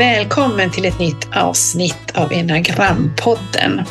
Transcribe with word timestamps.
välkommen 0.00 0.70
till 0.70 0.84
ett 0.84 0.98
nytt 0.98 1.28
avsnitt 1.36 2.10
av 2.14 2.32
Enagrampodden. 2.32 3.82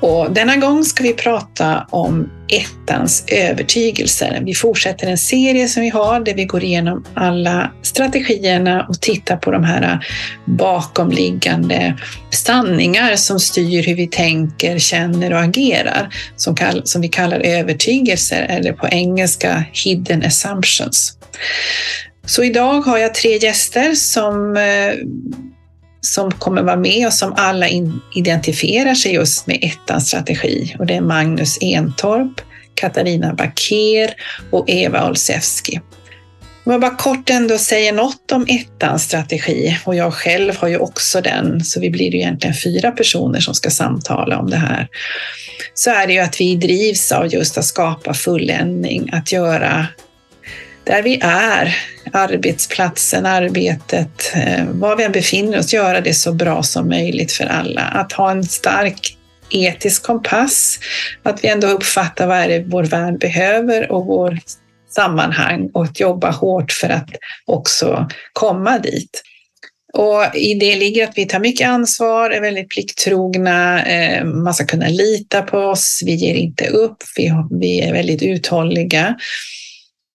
Och 0.00 0.32
denna 0.32 0.56
gång 0.56 0.84
ska 0.84 1.02
vi 1.02 1.12
prata 1.12 1.86
om 1.90 2.30
ettans 2.48 3.24
övertygelser. 3.28 4.42
Vi 4.44 4.54
fortsätter 4.54 5.06
en 5.06 5.18
serie 5.18 5.68
som 5.68 5.82
vi 5.82 5.88
har 5.88 6.20
där 6.20 6.34
vi 6.34 6.44
går 6.44 6.64
igenom 6.64 7.04
alla 7.14 7.72
strategierna 7.82 8.86
och 8.88 9.00
tittar 9.00 9.36
på 9.36 9.50
de 9.50 9.64
här 9.64 10.06
bakomliggande 10.44 11.98
sanningar 12.30 13.16
som 13.16 13.40
styr 13.40 13.82
hur 13.82 13.94
vi 13.94 14.06
tänker, 14.06 14.78
känner 14.78 15.32
och 15.32 15.40
agerar, 15.40 16.14
som, 16.36 16.54
kall, 16.54 16.82
som 16.84 17.02
vi 17.02 17.08
kallar 17.08 17.40
övertygelser 17.40 18.42
eller 18.42 18.72
på 18.72 18.88
engelska 18.88 19.64
hidden 19.72 20.24
assumptions. 20.24 21.18
Så 22.26 22.44
idag 22.44 22.80
har 22.80 22.98
jag 22.98 23.14
tre 23.14 23.38
gäster 23.38 23.94
som 23.94 24.56
eh, 24.56 24.94
som 26.04 26.30
kommer 26.30 26.62
vara 26.62 26.76
med 26.76 27.06
och 27.06 27.12
som 27.12 27.34
alla 27.36 27.66
identifierar 28.14 28.94
sig 28.94 29.14
just 29.14 29.46
med 29.46 29.58
ettans 29.62 30.08
strategi. 30.08 30.76
Och 30.78 30.86
det 30.86 30.94
är 30.94 31.00
Magnus 31.00 31.58
Entorp, 31.60 32.40
Katarina 32.74 33.34
Baker 33.34 34.14
och 34.50 34.64
Eva 34.70 35.08
Olszewski. 35.08 35.80
Om 36.64 36.72
jag 36.72 36.80
bara 36.80 36.96
kort 36.96 37.30
ändå 37.30 37.58
säger 37.58 37.92
något 37.92 38.32
om 38.32 38.46
ettans 38.48 39.02
strategi 39.02 39.78
och 39.84 39.94
jag 39.94 40.14
själv 40.14 40.56
har 40.56 40.68
ju 40.68 40.78
också 40.78 41.20
den, 41.20 41.64
så 41.64 41.80
vi 41.80 41.90
blir 41.90 42.12
ju 42.12 42.18
egentligen 42.18 42.56
fyra 42.56 42.90
personer 42.90 43.40
som 43.40 43.54
ska 43.54 43.70
samtala 43.70 44.38
om 44.38 44.50
det 44.50 44.56
här. 44.56 44.88
Så 45.74 45.90
är 45.90 46.06
det 46.06 46.12
ju 46.12 46.20
att 46.20 46.40
vi 46.40 46.56
drivs 46.56 47.12
av 47.12 47.34
just 47.34 47.58
att 47.58 47.64
skapa 47.64 48.14
fulländning, 48.14 49.10
att 49.12 49.32
göra 49.32 49.86
där 50.84 51.02
vi 51.02 51.20
är, 51.22 51.76
arbetsplatsen, 52.12 53.26
arbetet, 53.26 54.32
eh, 54.34 54.64
var 54.66 54.96
vi 54.96 55.04
än 55.04 55.12
befinner 55.12 55.58
oss, 55.58 55.72
göra 55.72 56.00
det 56.00 56.14
så 56.14 56.32
bra 56.32 56.62
som 56.62 56.88
möjligt 56.88 57.32
för 57.32 57.46
alla. 57.46 57.82
Att 57.82 58.12
ha 58.12 58.30
en 58.30 58.44
stark 58.44 59.16
etisk 59.50 60.02
kompass, 60.02 60.78
att 61.22 61.44
vi 61.44 61.48
ändå 61.48 61.66
uppfattar 61.66 62.26
vad 62.26 62.36
är 62.38 62.48
det 62.48 62.64
vår 62.66 62.84
värld 62.84 63.18
behöver 63.18 63.92
och 63.92 64.06
vår 64.06 64.38
sammanhang 64.90 65.70
och 65.74 65.84
att 65.84 66.00
jobba 66.00 66.30
hårt 66.30 66.72
för 66.72 66.88
att 66.88 67.10
också 67.46 68.08
komma 68.32 68.78
dit. 68.78 69.22
Och 69.92 70.36
I 70.36 70.54
det 70.54 70.76
ligger 70.76 71.08
att 71.08 71.18
vi 71.18 71.26
tar 71.26 71.40
mycket 71.40 71.68
ansvar, 71.68 72.30
är 72.30 72.40
väldigt 72.40 72.68
plikttrogna, 72.70 73.84
eh, 73.86 74.24
man 74.24 74.54
ska 74.54 74.64
kunna 74.64 74.88
lita 74.88 75.42
på 75.42 75.58
oss, 75.58 76.02
vi 76.06 76.14
ger 76.14 76.34
inte 76.34 76.66
upp, 76.66 76.96
vi 77.50 77.80
är 77.80 77.92
väldigt 77.92 78.22
uthålliga 78.22 79.16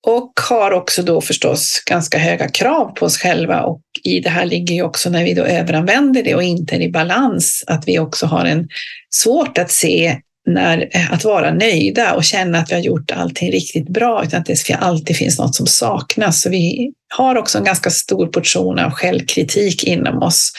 och 0.07 0.31
har 0.49 0.71
också 0.71 1.03
då 1.03 1.21
förstås 1.21 1.83
ganska 1.85 2.17
höga 2.17 2.49
krav 2.49 2.91
på 2.91 3.05
oss 3.05 3.17
själva 3.17 3.61
och 3.61 3.81
i 4.03 4.19
det 4.19 4.29
här 4.29 4.45
ligger 4.45 4.75
ju 4.75 4.83
också 4.83 5.09
när 5.09 5.23
vi 5.23 5.33
då 5.33 5.43
överanvänder 5.43 6.23
det 6.23 6.35
och 6.35 6.43
inte 6.43 6.75
är 6.75 6.81
i 6.81 6.91
balans, 6.91 7.63
att 7.67 7.87
vi 7.87 7.99
också 7.99 8.25
har 8.25 8.45
en 8.45 8.67
svårt 9.15 9.57
att 9.57 9.71
se 9.71 10.17
när, 10.47 10.89
eh, 10.91 11.13
att 11.13 11.23
vara 11.23 11.53
nöjda 11.53 12.13
och 12.13 12.23
känna 12.23 12.57
att 12.57 12.71
vi 12.71 12.75
har 12.75 12.81
gjort 12.81 13.11
allting 13.11 13.51
riktigt 13.51 13.89
bra, 13.89 14.23
utan 14.23 14.39
att 14.39 14.45
det 14.45 14.73
alltid 14.79 15.15
finns 15.15 15.39
något 15.39 15.55
som 15.55 15.67
saknas. 15.67 16.41
Så 16.41 16.49
vi 16.49 16.91
har 17.17 17.35
också 17.35 17.57
en 17.57 17.63
ganska 17.63 17.89
stor 17.89 18.27
portion 18.27 18.79
av 18.79 18.91
självkritik 18.91 19.83
inom 19.83 20.23
oss 20.23 20.51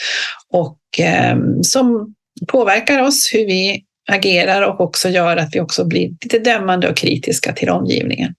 och 0.53 0.79
eh, 1.01 1.37
som 1.63 2.15
påverkar 2.49 3.03
oss 3.03 3.31
hur 3.35 3.47
vi 3.47 3.85
agerar 4.09 4.63
och 4.63 4.81
också 4.81 5.09
gör 5.09 5.37
att 5.37 5.49
vi 5.53 5.61
också 5.61 5.85
blir 5.85 6.09
lite 6.09 6.39
dömande 6.39 6.89
och 6.89 6.97
kritiska 6.97 7.53
till 7.53 7.71
omgivningen. 7.71 8.35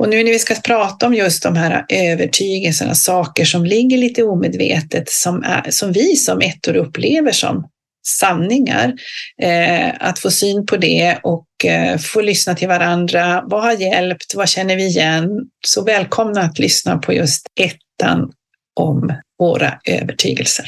Och 0.00 0.08
nu 0.08 0.24
när 0.24 0.32
vi 0.32 0.38
ska 0.38 0.54
prata 0.54 1.06
om 1.06 1.14
just 1.14 1.42
de 1.42 1.56
här 1.56 1.84
övertygelserna, 1.88 2.94
saker 2.94 3.44
som 3.44 3.64
ligger 3.64 3.98
lite 3.98 4.22
omedvetet, 4.22 5.10
som, 5.10 5.42
är, 5.42 5.70
som 5.70 5.92
vi 5.92 6.16
som 6.16 6.40
ettor 6.40 6.76
upplever 6.76 7.32
som 7.32 7.68
sanningar, 8.06 8.94
eh, 9.42 9.90
att 10.00 10.18
få 10.18 10.30
syn 10.30 10.66
på 10.66 10.76
det 10.76 11.18
och 11.22 11.64
eh, 11.64 11.98
få 11.98 12.20
lyssna 12.20 12.54
till 12.54 12.68
varandra. 12.68 13.44
Vad 13.46 13.62
har 13.62 13.72
hjälpt? 13.72 14.34
Vad 14.34 14.48
känner 14.48 14.76
vi 14.76 14.86
igen? 14.86 15.28
Så 15.66 15.84
välkomna 15.84 16.40
att 16.40 16.58
lyssna 16.58 16.98
på 16.98 17.12
just 17.12 17.46
ettan 17.60 18.32
om 18.76 19.14
våra 19.38 19.78
övertygelser. 19.84 20.66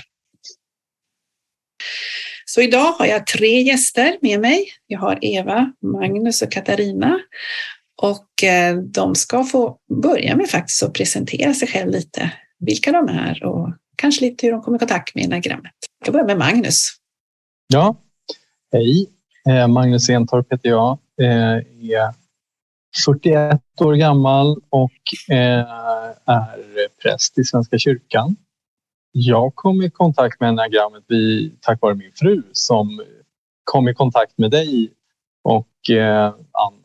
Så 2.45 2.61
idag 2.61 2.93
har 2.93 3.06
jag 3.06 3.27
tre 3.27 3.61
gäster 3.61 4.17
med 4.23 4.41
mig. 4.41 4.65
Jag 4.87 4.99
har 4.99 5.19
Eva, 5.23 5.73
Magnus 5.83 6.43
och 6.43 6.53
Katarina. 6.53 7.21
Och 8.03 8.45
eh, 8.45 8.77
de 8.77 9.15
ska 9.15 9.45
få 9.45 9.79
börja 10.03 10.37
med 10.37 10.49
faktiskt 10.49 10.83
att 10.83 10.93
presentera 10.93 11.55
sig 11.55 11.69
själv 11.69 11.91
lite, 11.91 12.33
vilka 12.59 12.93
de 12.93 13.09
är 13.09 13.45
och 13.45 13.73
kanske 13.97 14.25
lite 14.25 14.47
hur 14.47 14.53
de 14.53 14.63
kommer 14.63 14.77
i 14.77 14.79
kontakt 14.79 15.15
med 15.15 15.25
enagrammet. 15.25 15.73
Jag 16.05 16.12
börjar 16.12 16.27
med 16.27 16.39
Magnus. 16.39 16.89
Ja, 17.67 17.97
hej. 18.73 19.11
Eh, 19.49 19.69
Magnus 19.69 20.11
Entorp 20.11 20.53
heter 20.53 20.69
jag. 20.69 20.99
Jag 21.17 22.09
är 22.09 22.15
41 23.05 23.61
år 23.81 23.95
gammal 23.95 24.57
och 24.71 24.93
är 25.29 25.67
präst 27.03 27.39
i 27.39 27.45
Svenska 27.45 27.79
kyrkan. 27.79 28.37
Jag 29.12 29.55
kom 29.55 29.83
i 29.83 29.91
kontakt 29.91 30.41
med 30.41 30.49
enagrammet 30.49 31.03
tack 31.61 31.81
vare 31.81 31.95
min 31.95 32.12
fru 32.15 32.43
som 32.53 33.03
kom 33.65 33.89
i 33.89 33.95
kontakt 33.95 34.39
med 34.39 34.51
dig 34.51 34.91
och 35.43 35.69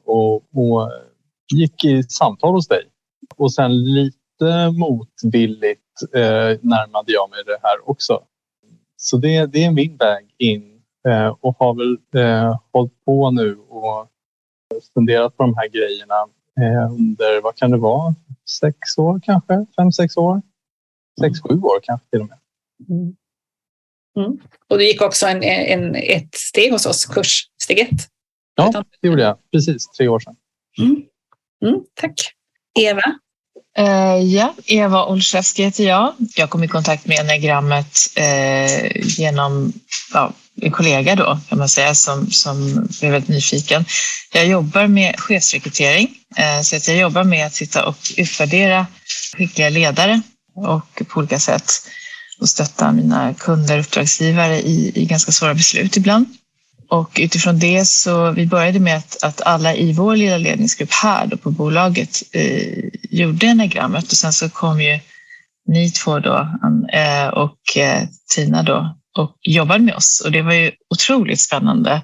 och, 0.06 0.35
och 0.35 0.91
gick 1.53 1.85
i 1.85 2.03
samtal 2.03 2.53
hos 2.53 2.67
dig. 2.67 2.83
Och 3.35 3.53
sen 3.53 3.93
lite 3.93 4.71
motvilligt 4.77 5.81
eh, 6.13 6.59
närmade 6.61 7.11
jag 7.11 7.29
mig 7.29 7.39
det 7.45 7.57
här 7.63 7.89
också. 7.89 8.23
Så 8.95 9.17
det, 9.17 9.45
det 9.45 9.63
är 9.63 9.71
min 9.71 9.97
väg 9.97 10.25
in 10.37 10.81
eh, 11.07 11.35
och 11.41 11.55
har 11.59 11.73
väl 11.73 12.23
eh, 12.23 12.59
hållit 12.73 13.05
på 13.05 13.31
nu 13.31 13.57
och 13.57 14.07
funderat 14.93 15.37
på 15.37 15.43
de 15.43 15.55
här 15.55 15.67
grejerna 15.67 16.27
eh, 16.59 16.93
under, 16.93 17.41
vad 17.41 17.55
kan 17.55 17.71
det 17.71 17.77
vara, 17.77 18.15
sex 18.59 18.97
år 18.97 19.19
kanske? 19.23 19.65
Fem, 19.75 19.91
sex 19.91 20.17
år? 20.17 20.41
Sex, 21.21 21.41
sju 21.41 21.59
år 21.59 21.79
kanske 21.83 22.09
till 22.09 22.21
och 22.21 22.27
med. 22.27 22.39
Mm. 22.89 23.15
Mm. 24.17 24.39
Och 24.67 24.77
du 24.77 24.87
gick 24.87 25.01
också 25.01 25.27
en, 25.27 25.43
en, 25.43 25.95
ett 25.95 26.35
steg 26.35 26.71
hos 26.71 26.85
oss, 26.85 27.05
kurs, 27.05 27.49
steg 27.61 27.79
ett? 27.79 28.07
Ja, 28.55 28.83
det 29.01 29.07
gjorde 29.07 29.21
jag. 29.21 29.37
Precis, 29.51 29.87
tre 29.87 30.07
år 30.07 30.19
sedan. 30.19 30.35
Mm. 30.79 31.03
Mm, 31.66 31.79
tack. 32.01 32.13
Eva? 32.79 33.01
Uh, 33.79 34.23
ja, 34.23 34.53
Eva 34.66 35.06
Olszewski 35.06 35.63
heter 35.63 35.84
jag. 35.84 36.13
Jag 36.35 36.50
kom 36.50 36.63
i 36.63 36.68
kontakt 36.68 37.06
med 37.06 37.19
enagrammet 37.19 37.97
uh, 38.19 39.07
genom 39.18 39.73
ja, 40.13 40.34
en 40.62 40.72
kollega 40.72 41.16
då, 41.16 41.40
kan 41.50 41.57
man 41.57 41.69
säga, 41.69 41.95
som, 41.95 42.31
som 42.31 42.88
blev 43.00 43.12
väldigt 43.12 43.29
nyfiken. 43.29 43.85
Jag 44.34 44.47
jobbar 44.47 44.88
med 44.88 45.19
chefsrekrytering, 45.19 46.09
uh, 46.40 46.62
så 46.62 46.75
att 46.75 46.88
jag 46.88 46.97
jobbar 46.97 47.23
med 47.23 47.47
att 47.47 47.53
sitta 47.53 47.85
och 47.85 47.97
utvärdera 48.18 48.88
skickliga 49.38 49.69
ledare 49.69 50.22
och 50.56 51.01
på 51.07 51.19
olika 51.19 51.39
sätt 51.39 51.72
och 52.39 52.50
stötta 52.50 52.91
mina 52.91 53.34
kunder 53.34 53.78
och 53.78 53.85
uppdragsgivare 53.85 54.62
i, 54.62 54.91
i 54.95 55.06
ganska 55.06 55.31
svåra 55.31 55.53
beslut 55.53 55.97
ibland. 55.97 56.25
Och 56.89 57.17
utifrån 57.19 57.59
det 57.59 57.87
så 57.87 58.31
vi 58.31 58.45
började 58.45 58.79
med 58.79 58.97
att, 58.97 59.23
att 59.23 59.41
alla 59.41 59.75
i 59.75 59.93
vår 59.93 60.15
lilla 60.15 60.37
ledningsgrupp 60.37 60.93
här 60.93 61.27
då 61.27 61.37
på 61.37 61.51
bolaget 61.51 62.23
eh, 62.31 62.83
gjorde 63.09 63.47
enagrammet 63.47 64.11
och 64.11 64.17
sen 64.17 64.33
så 64.33 64.49
kom 64.49 64.81
ju 64.81 64.99
ni 65.67 65.91
två 65.91 66.19
då 66.19 66.49
eh, 66.93 67.27
och 67.27 67.77
eh, 67.77 68.07
Tina 68.35 68.63
då 68.63 68.97
och 69.17 69.37
jobbade 69.41 69.83
med 69.83 69.95
oss 69.95 70.21
och 70.25 70.31
det 70.31 70.41
var 70.41 70.53
ju 70.53 70.71
otroligt 70.89 71.41
spännande 71.41 72.01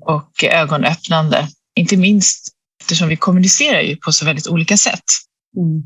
och 0.00 0.44
ögonöppnande. 0.44 1.48
Inte 1.76 1.96
minst 1.96 2.48
eftersom 2.80 3.08
vi 3.08 3.16
kommunicerar 3.16 3.80
ju 3.80 3.96
på 3.96 4.12
så 4.12 4.24
väldigt 4.24 4.48
olika 4.48 4.76
sätt. 4.76 5.04
Mm. 5.56 5.82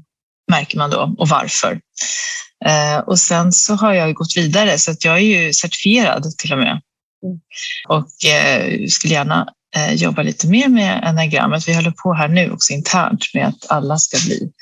Märker 0.50 0.78
man 0.78 0.90
då 0.90 1.14
och 1.18 1.28
varför. 1.28 1.80
Eh, 2.66 2.98
och 2.98 3.18
sen 3.18 3.52
så 3.52 3.74
har 3.74 3.92
jag 3.94 4.14
gått 4.14 4.36
vidare 4.36 4.78
så 4.78 4.90
att 4.90 5.04
jag 5.04 5.14
är 5.14 5.44
ju 5.44 5.52
certifierad 5.52 6.36
till 6.38 6.52
och 6.52 6.58
med 6.58 6.80
och 7.88 8.30
eh, 8.30 8.86
skulle 8.86 9.14
gärna 9.14 9.48
eh, 9.76 9.94
jobba 9.94 10.22
lite 10.22 10.48
mer 10.48 10.68
med 10.68 11.04
enneagrammet. 11.04 11.68
Vi 11.68 11.74
håller 11.74 11.90
på 11.90 12.12
här 12.12 12.28
nu 12.28 12.50
också 12.50 12.72
internt 12.72 13.24
med 13.34 13.46
att 13.46 13.70
alla 13.70 13.96
ska 13.96 14.18
bli 14.26 14.52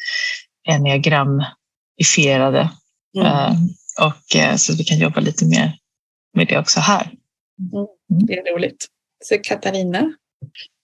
enneagramifierade 0.68 2.70
mm. 3.16 3.26
eh, 3.26 3.52
och 4.00 4.36
eh, 4.36 4.56
så 4.56 4.72
att 4.72 4.80
vi 4.80 4.84
kan 4.84 4.98
jobba 4.98 5.20
lite 5.20 5.46
mer 5.46 5.78
med 6.34 6.46
det 6.46 6.58
också 6.58 6.80
här. 6.80 7.12
Mm. 7.72 7.86
Det 8.26 8.38
är 8.38 8.54
roligt. 8.54 8.86
Så 9.24 9.36
Katarina? 9.42 10.12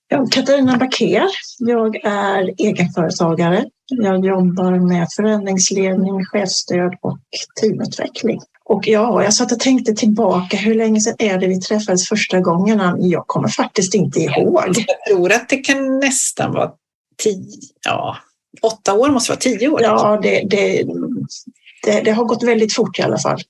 Ja, 0.08 0.26
Katarina 0.30 0.76
Baker. 0.76 1.24
Jag 1.58 2.04
är 2.04 2.54
egenföretagare. 2.58 3.64
Jag 3.88 4.26
jobbar 4.26 4.88
med 4.88 5.06
förändringsledning, 5.16 6.24
chefsstöd 6.24 6.94
och 7.00 7.18
teamutveckling. 7.60 8.40
Och 8.64 8.88
ja, 8.88 9.22
jag 9.22 9.34
satt 9.34 9.52
och 9.52 9.60
tänkte 9.60 9.92
tillbaka, 9.92 10.56
hur 10.56 10.74
länge 10.74 11.00
sedan 11.00 11.14
är 11.18 11.38
det 11.38 11.46
vi 11.48 11.60
träffades 11.60 12.08
första 12.08 12.40
gången? 12.40 12.96
Jag 12.98 13.26
kommer 13.26 13.48
faktiskt 13.48 13.94
inte 13.94 14.20
ihåg. 14.20 14.62
Jag 14.64 15.06
tror 15.08 15.32
att 15.32 15.48
det 15.48 15.56
kan 15.56 15.98
nästan 15.98 16.52
vara 16.52 16.70
tio, 17.22 17.58
ja, 17.84 18.16
åtta 18.62 18.94
år 18.94 19.10
måste 19.10 19.30
vara 19.30 19.40
tio 19.40 19.68
år. 19.68 19.82
Ja, 19.82 20.20
det, 20.22 20.42
det 20.50 20.84
det, 21.84 22.00
det, 22.00 22.10
har 22.10 22.24
gått 22.24 22.42
väldigt 22.42 22.74
fort 22.74 22.98
i 22.98 23.02
alla 23.02 23.18
fall. 23.18 23.40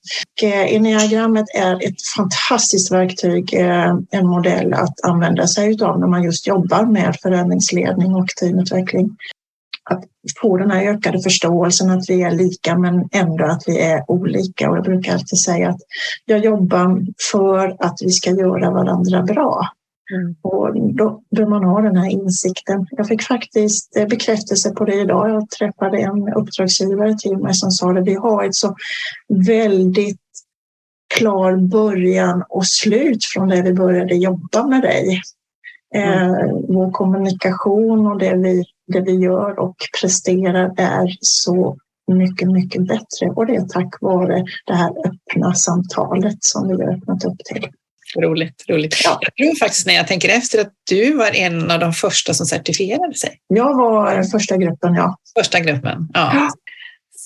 Eh, 0.41 0.75
Enneagrammet 0.75 1.45
är 1.55 1.87
ett 1.87 2.01
fantastiskt 2.17 2.91
verktyg, 2.91 3.53
eh, 3.53 3.95
en 4.11 4.27
modell 4.27 4.73
att 4.73 5.03
använda 5.03 5.47
sig 5.47 5.83
av 5.83 5.99
när 5.99 6.07
man 6.07 6.23
just 6.23 6.47
jobbar 6.47 6.85
med 6.85 7.17
förändringsledning 7.21 8.15
och 8.15 8.27
teamutveckling. 8.27 9.17
Att 9.89 10.03
få 10.41 10.57
den 10.57 10.71
här 10.71 10.93
ökade 10.93 11.21
förståelsen 11.21 11.89
att 11.89 12.09
vi 12.09 12.21
är 12.21 12.31
lika 12.31 12.77
men 12.77 13.09
ändå 13.11 13.45
att 13.45 13.63
vi 13.67 13.79
är 13.79 14.11
olika. 14.11 14.69
Och 14.69 14.77
jag 14.77 14.83
brukar 14.83 15.13
alltid 15.13 15.39
säga 15.39 15.69
att 15.69 15.79
jag 16.25 16.39
jobbar 16.39 17.05
för 17.31 17.75
att 17.79 17.95
vi 18.01 18.11
ska 18.11 18.31
göra 18.31 18.71
varandra 18.71 19.21
bra. 19.21 19.67
Mm. 20.13 20.35
Och 20.41 20.95
då 20.95 21.21
bör 21.35 21.45
man 21.45 21.63
ha 21.63 21.81
den 21.81 21.97
här 21.97 22.09
insikten. 22.09 22.87
Jag 22.91 23.07
fick 23.07 23.21
faktiskt 23.21 23.97
eh, 23.97 24.07
bekräftelse 24.07 24.71
på 24.71 24.85
det 24.85 24.95
idag. 24.95 25.29
Jag 25.29 25.49
träffade 25.49 25.97
en 25.97 26.33
uppdragsgivare 26.33 27.17
till 27.17 27.37
mig 27.37 27.53
som 27.53 27.71
sa 27.71 27.91
att 27.91 28.07
vi 28.07 28.13
har 28.13 28.43
ett 28.43 28.55
så 28.55 28.75
väldigt 29.47 30.19
klar 31.15 31.55
början 31.55 32.43
och 32.49 32.65
slut 32.65 33.25
från 33.25 33.47
det 33.47 33.61
vi 33.61 33.73
började 33.73 34.15
jobba 34.15 34.67
med 34.67 34.81
dig. 34.81 35.21
Mm. 35.95 36.09
Eh, 36.09 36.49
vår 36.67 36.91
kommunikation 36.91 38.07
och 38.07 38.19
det 38.19 38.35
vi, 38.35 38.63
det 38.93 39.01
vi 39.01 39.11
gör 39.11 39.59
och 39.59 39.75
presterar 40.01 40.71
är 40.77 41.17
så 41.19 41.77
mycket, 42.11 42.51
mycket 42.51 42.87
bättre 42.87 43.29
och 43.35 43.45
det 43.45 43.55
är 43.55 43.61
tack 43.61 44.01
vare 44.01 44.45
det 44.65 44.73
här 44.73 44.89
öppna 44.89 45.53
samtalet 45.53 46.37
som 46.39 46.67
vi 46.67 46.83
har 46.83 46.93
öppnat 46.93 47.25
upp 47.25 47.37
till. 47.53 47.67
Roligt, 48.21 48.69
roligt. 48.69 48.95
Ja. 49.03 49.19
Jag 49.21 49.35
tror 49.35 49.59
faktiskt 49.59 49.87
när 49.87 49.93
jag 49.93 50.07
tänker 50.07 50.29
efter 50.29 50.61
att 50.61 50.71
du 50.89 51.13
var 51.13 51.35
en 51.35 51.71
av 51.71 51.79
de 51.79 51.93
första 51.93 52.33
som 52.33 52.45
certifierade 52.45 53.13
sig. 53.13 53.39
Jag 53.47 53.77
var 53.77 54.23
första 54.23 54.57
gruppen, 54.57 54.93
ja. 54.95 55.17
Första 55.39 55.59
gruppen, 55.59 56.07
ja. 56.13 56.31
ja. 56.33 56.49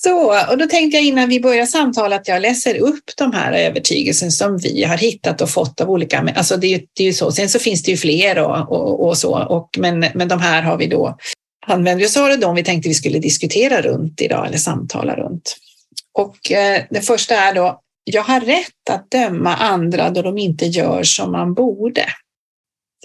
Så, 0.02 0.50
och 0.50 0.58
då 0.58 0.66
tänkte 0.66 0.96
jag 0.96 1.04
innan 1.04 1.28
vi 1.28 1.40
börjar 1.40 1.66
samtala 1.66 2.16
att 2.16 2.28
jag 2.28 2.42
läser 2.42 2.78
upp 2.78 3.04
de 3.16 3.32
här 3.32 3.52
övertygelserna 3.52 4.30
som 4.30 4.58
vi 4.58 4.84
har 4.84 4.96
hittat 4.96 5.40
och 5.40 5.50
fått 5.50 5.80
av 5.80 5.90
olika, 5.90 6.32
alltså 6.36 6.56
det 6.56 6.74
är, 6.74 6.82
det 6.96 7.02
är 7.02 7.06
ju 7.06 7.12
så, 7.12 7.32
sen 7.32 7.48
så 7.48 7.58
finns 7.58 7.82
det 7.82 7.90
ju 7.90 7.96
fler 7.96 8.38
och, 8.38 8.72
och, 8.72 9.06
och 9.06 9.18
så, 9.18 9.44
och, 9.44 9.68
men, 9.78 10.04
men 10.14 10.28
de 10.28 10.40
här 10.40 10.62
har 10.62 10.76
vi 10.76 10.86
då 10.86 11.16
använder 11.70 12.04
oss 12.04 12.16
av 12.16 12.28
det 12.28 12.36
de 12.36 12.54
vi 12.54 12.64
tänkte 12.64 12.88
vi 12.88 12.94
skulle 12.94 13.18
diskutera 13.18 13.82
runt 13.82 14.20
idag 14.20 14.46
eller 14.46 14.58
samtala 14.58 15.16
runt. 15.16 15.56
Och 16.12 16.52
eh, 16.52 16.84
det 16.90 17.00
första 17.00 17.34
är 17.34 17.54
då 17.54 17.82
jag 18.04 18.22
har 18.22 18.40
rätt 18.40 18.90
att 18.90 19.10
döma 19.10 19.56
andra 19.56 20.10
då 20.10 20.22
de 20.22 20.38
inte 20.38 20.66
gör 20.66 21.02
som 21.02 21.32
man 21.32 21.54
borde. 21.54 22.06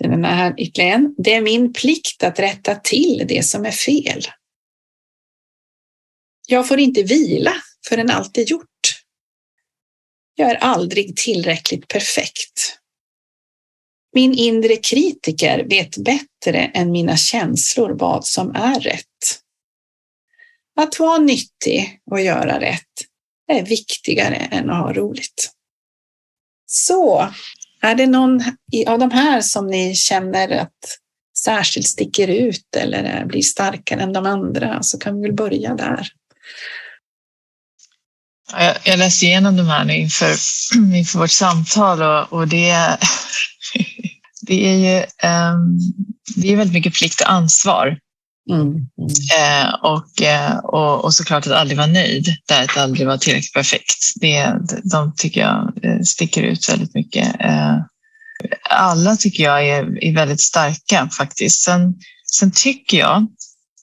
Den 0.01 0.25
här 0.25 0.53
ytterligare 0.57 1.09
Det 1.17 1.33
är 1.33 1.41
min 1.41 1.73
plikt 1.73 2.23
att 2.23 2.39
rätta 2.39 2.75
till 2.75 3.25
det 3.27 3.45
som 3.45 3.65
är 3.65 3.71
fel. 3.71 4.21
Jag 6.47 6.67
får 6.67 6.79
inte 6.79 7.03
vila 7.03 7.53
förrän 7.89 8.09
allt 8.09 8.37
är 8.37 8.41
gjort. 8.41 8.67
Jag 10.35 10.51
är 10.51 10.55
aldrig 10.55 11.15
tillräckligt 11.15 11.87
perfekt. 11.87 12.79
Min 14.13 14.33
inre 14.33 14.75
kritiker 14.75 15.65
vet 15.69 15.97
bättre 15.97 16.59
än 16.59 16.91
mina 16.91 17.17
känslor 17.17 17.95
vad 17.99 18.25
som 18.25 18.55
är 18.55 18.79
rätt. 18.79 19.05
Att 20.75 20.99
vara 20.99 21.17
nyttig 21.17 22.01
och 22.11 22.21
göra 22.21 22.59
rätt 22.59 22.91
är 23.47 23.65
viktigare 23.65 24.35
än 24.35 24.69
att 24.69 24.83
ha 24.83 24.93
roligt. 24.93 25.51
Så, 26.65 27.29
är 27.81 27.95
det 27.95 28.07
någon 28.07 28.41
av 28.87 28.99
de 28.99 29.11
här 29.11 29.41
som 29.41 29.67
ni 29.67 29.95
känner 29.95 30.49
att 30.49 30.99
särskilt 31.37 31.87
sticker 31.87 32.27
ut 32.27 32.75
eller 32.75 33.25
blir 33.25 33.41
starkare 33.41 34.01
än 34.01 34.13
de 34.13 34.25
andra 34.25 34.83
så 34.83 34.97
kan 34.99 35.15
vi 35.15 35.21
väl 35.21 35.33
börja 35.33 35.73
där. 35.73 36.07
Jag, 38.59 38.75
jag 38.83 38.99
läste 38.99 39.25
igenom 39.25 39.57
de 39.57 39.67
här 39.67 39.91
inför, 39.91 40.35
inför 40.95 41.19
vårt 41.19 41.31
samtal 41.31 42.01
och, 42.01 42.33
och 42.33 42.47
det, 42.47 42.97
det 44.41 44.67
är 44.67 44.75
ju 44.77 44.99
um, 45.29 45.79
det 46.35 46.51
är 46.51 46.55
väldigt 46.55 46.73
mycket 46.73 46.93
plikt 46.93 47.21
och 47.21 47.31
ansvar. 47.31 47.97
Mm, 48.49 48.61
mm. 48.61 48.79
Eh, 49.37 49.73
och, 49.73 50.21
eh, 50.21 50.57
och, 50.57 51.05
och 51.05 51.13
såklart 51.13 51.47
att 51.47 51.53
aldrig 51.53 51.77
vara 51.77 51.87
nöjd, 51.87 52.27
där 52.47 52.63
att 52.63 52.77
aldrig 52.77 53.07
vara 53.07 53.17
tillräckligt 53.17 53.53
perfekt. 53.53 54.03
Det, 54.21 54.53
de 54.91 55.13
tycker 55.17 55.41
jag 55.41 55.73
eh, 55.83 56.01
sticker 56.01 56.43
ut 56.43 56.69
väldigt 56.69 56.95
mycket. 56.95 57.35
Alla 58.69 59.15
tycker 59.15 59.43
jag 59.43 59.67
är, 59.67 60.03
är 60.03 60.13
väldigt 60.15 60.41
starka 60.41 61.09
faktiskt. 61.17 61.63
Sen, 61.63 61.95
sen 62.31 62.51
tycker 62.51 62.97
jag 62.97 63.27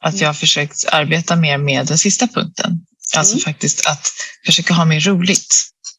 att 0.01 0.21
jag 0.21 0.29
har 0.29 0.35
försökt 0.35 0.89
arbeta 0.93 1.37
mer 1.37 1.59
med 1.59 1.87
den 1.87 1.99
sista 1.99 2.27
punkten. 2.27 2.81
Alltså 3.17 3.35
mm. 3.35 3.43
faktiskt 3.43 3.87
att 3.87 4.07
försöka 4.47 4.75
ha 4.75 4.85
mer 4.85 5.01
roligt. 5.01 5.55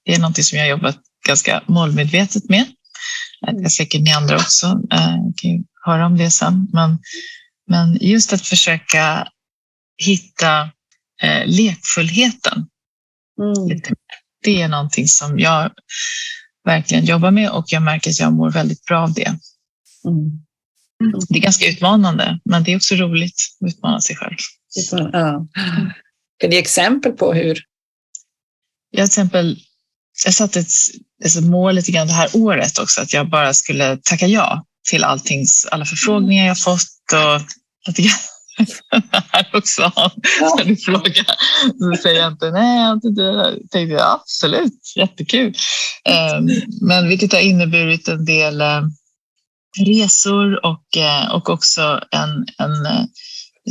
Det 0.05 0.13
är 0.13 0.19
något 0.19 0.45
som 0.45 0.57
jag 0.57 0.67
jobbat 0.67 0.97
ganska 1.27 1.63
målmedvetet 1.67 2.49
med. 2.49 2.65
Jag 3.41 3.71
säkert 3.71 4.01
ni 4.01 4.11
andra 4.11 4.35
också 4.35 4.65
eh, 4.93 5.15
kan 5.35 5.63
höra 5.85 6.05
om 6.05 6.17
det 6.17 6.31
sen. 6.31 6.67
Men 6.73 6.99
men 7.71 7.97
just 8.01 8.33
att 8.33 8.47
försöka 8.47 9.27
hitta 9.97 10.61
eh, 11.21 11.45
lekfullheten. 11.45 12.67
Mm. 13.41 13.81
Det 14.43 14.61
är 14.61 14.67
någonting 14.67 15.07
som 15.07 15.39
jag 15.39 15.71
verkligen 16.65 17.05
jobbar 17.05 17.31
med 17.31 17.49
och 17.49 17.65
jag 17.67 17.83
märker 17.83 18.09
att 18.09 18.19
jag 18.19 18.33
mår 18.33 18.51
väldigt 18.51 18.85
bra 18.85 19.03
av 19.03 19.13
det. 19.13 19.27
Mm. 20.07 20.41
Det 21.29 21.37
är 21.37 21.41
ganska 21.41 21.69
utmanande, 21.69 22.39
men 22.45 22.63
det 22.63 22.71
är 22.71 22.75
också 22.75 22.95
roligt 22.95 23.35
att 23.61 23.73
utmana 23.73 24.01
sig 24.01 24.15
själv. 24.15 24.37
Ja. 24.91 25.47
Kan 26.41 26.49
du 26.49 26.55
ge 26.55 26.61
exempel 26.61 27.11
på 27.11 27.33
hur? 27.33 27.59
Jag, 28.91 29.05
exempel, 29.05 29.57
jag 30.25 30.33
satte 30.33 30.59
ett, 30.59 30.67
ett 31.25 31.43
mål 31.43 31.75
lite 31.75 31.91
grann 31.91 32.07
det 32.07 32.13
här 32.13 32.29
året 32.33 32.79
också, 32.79 33.01
att 33.01 33.13
jag 33.13 33.29
bara 33.29 33.53
skulle 33.53 33.97
tacka 33.97 34.27
ja 34.27 34.65
till 34.89 35.03
alltings, 35.03 35.67
alla 35.71 35.85
förfrågningar 35.85 36.47
jag 36.47 36.59
fått 36.59 37.13
och 37.13 37.41
lite 37.87 38.01
grann 38.01 38.19
här 39.31 39.49
också. 39.53 39.81
När 40.57 40.65
du 40.65 40.75
frågar 40.75 41.25
så 41.79 42.01
säger 42.01 42.21
jag 42.21 42.31
inte 42.31 42.51
nej, 42.51 42.81
jag 42.81 42.93
inte 42.95 43.67
tänkte 43.71 43.93
jag 43.93 44.19
absolut, 44.21 44.93
jättekul. 44.95 45.53
Ehm, 46.05 46.49
men 46.81 47.07
vilket 47.07 47.33
har 47.33 47.39
inneburit 47.39 48.07
en 48.07 48.25
del 48.25 48.61
eh, 48.61 48.81
resor 49.85 50.65
och, 50.65 50.97
eh, 50.97 51.31
och 51.31 51.49
också 51.49 52.01
en, 52.11 52.45
en 52.57 53.07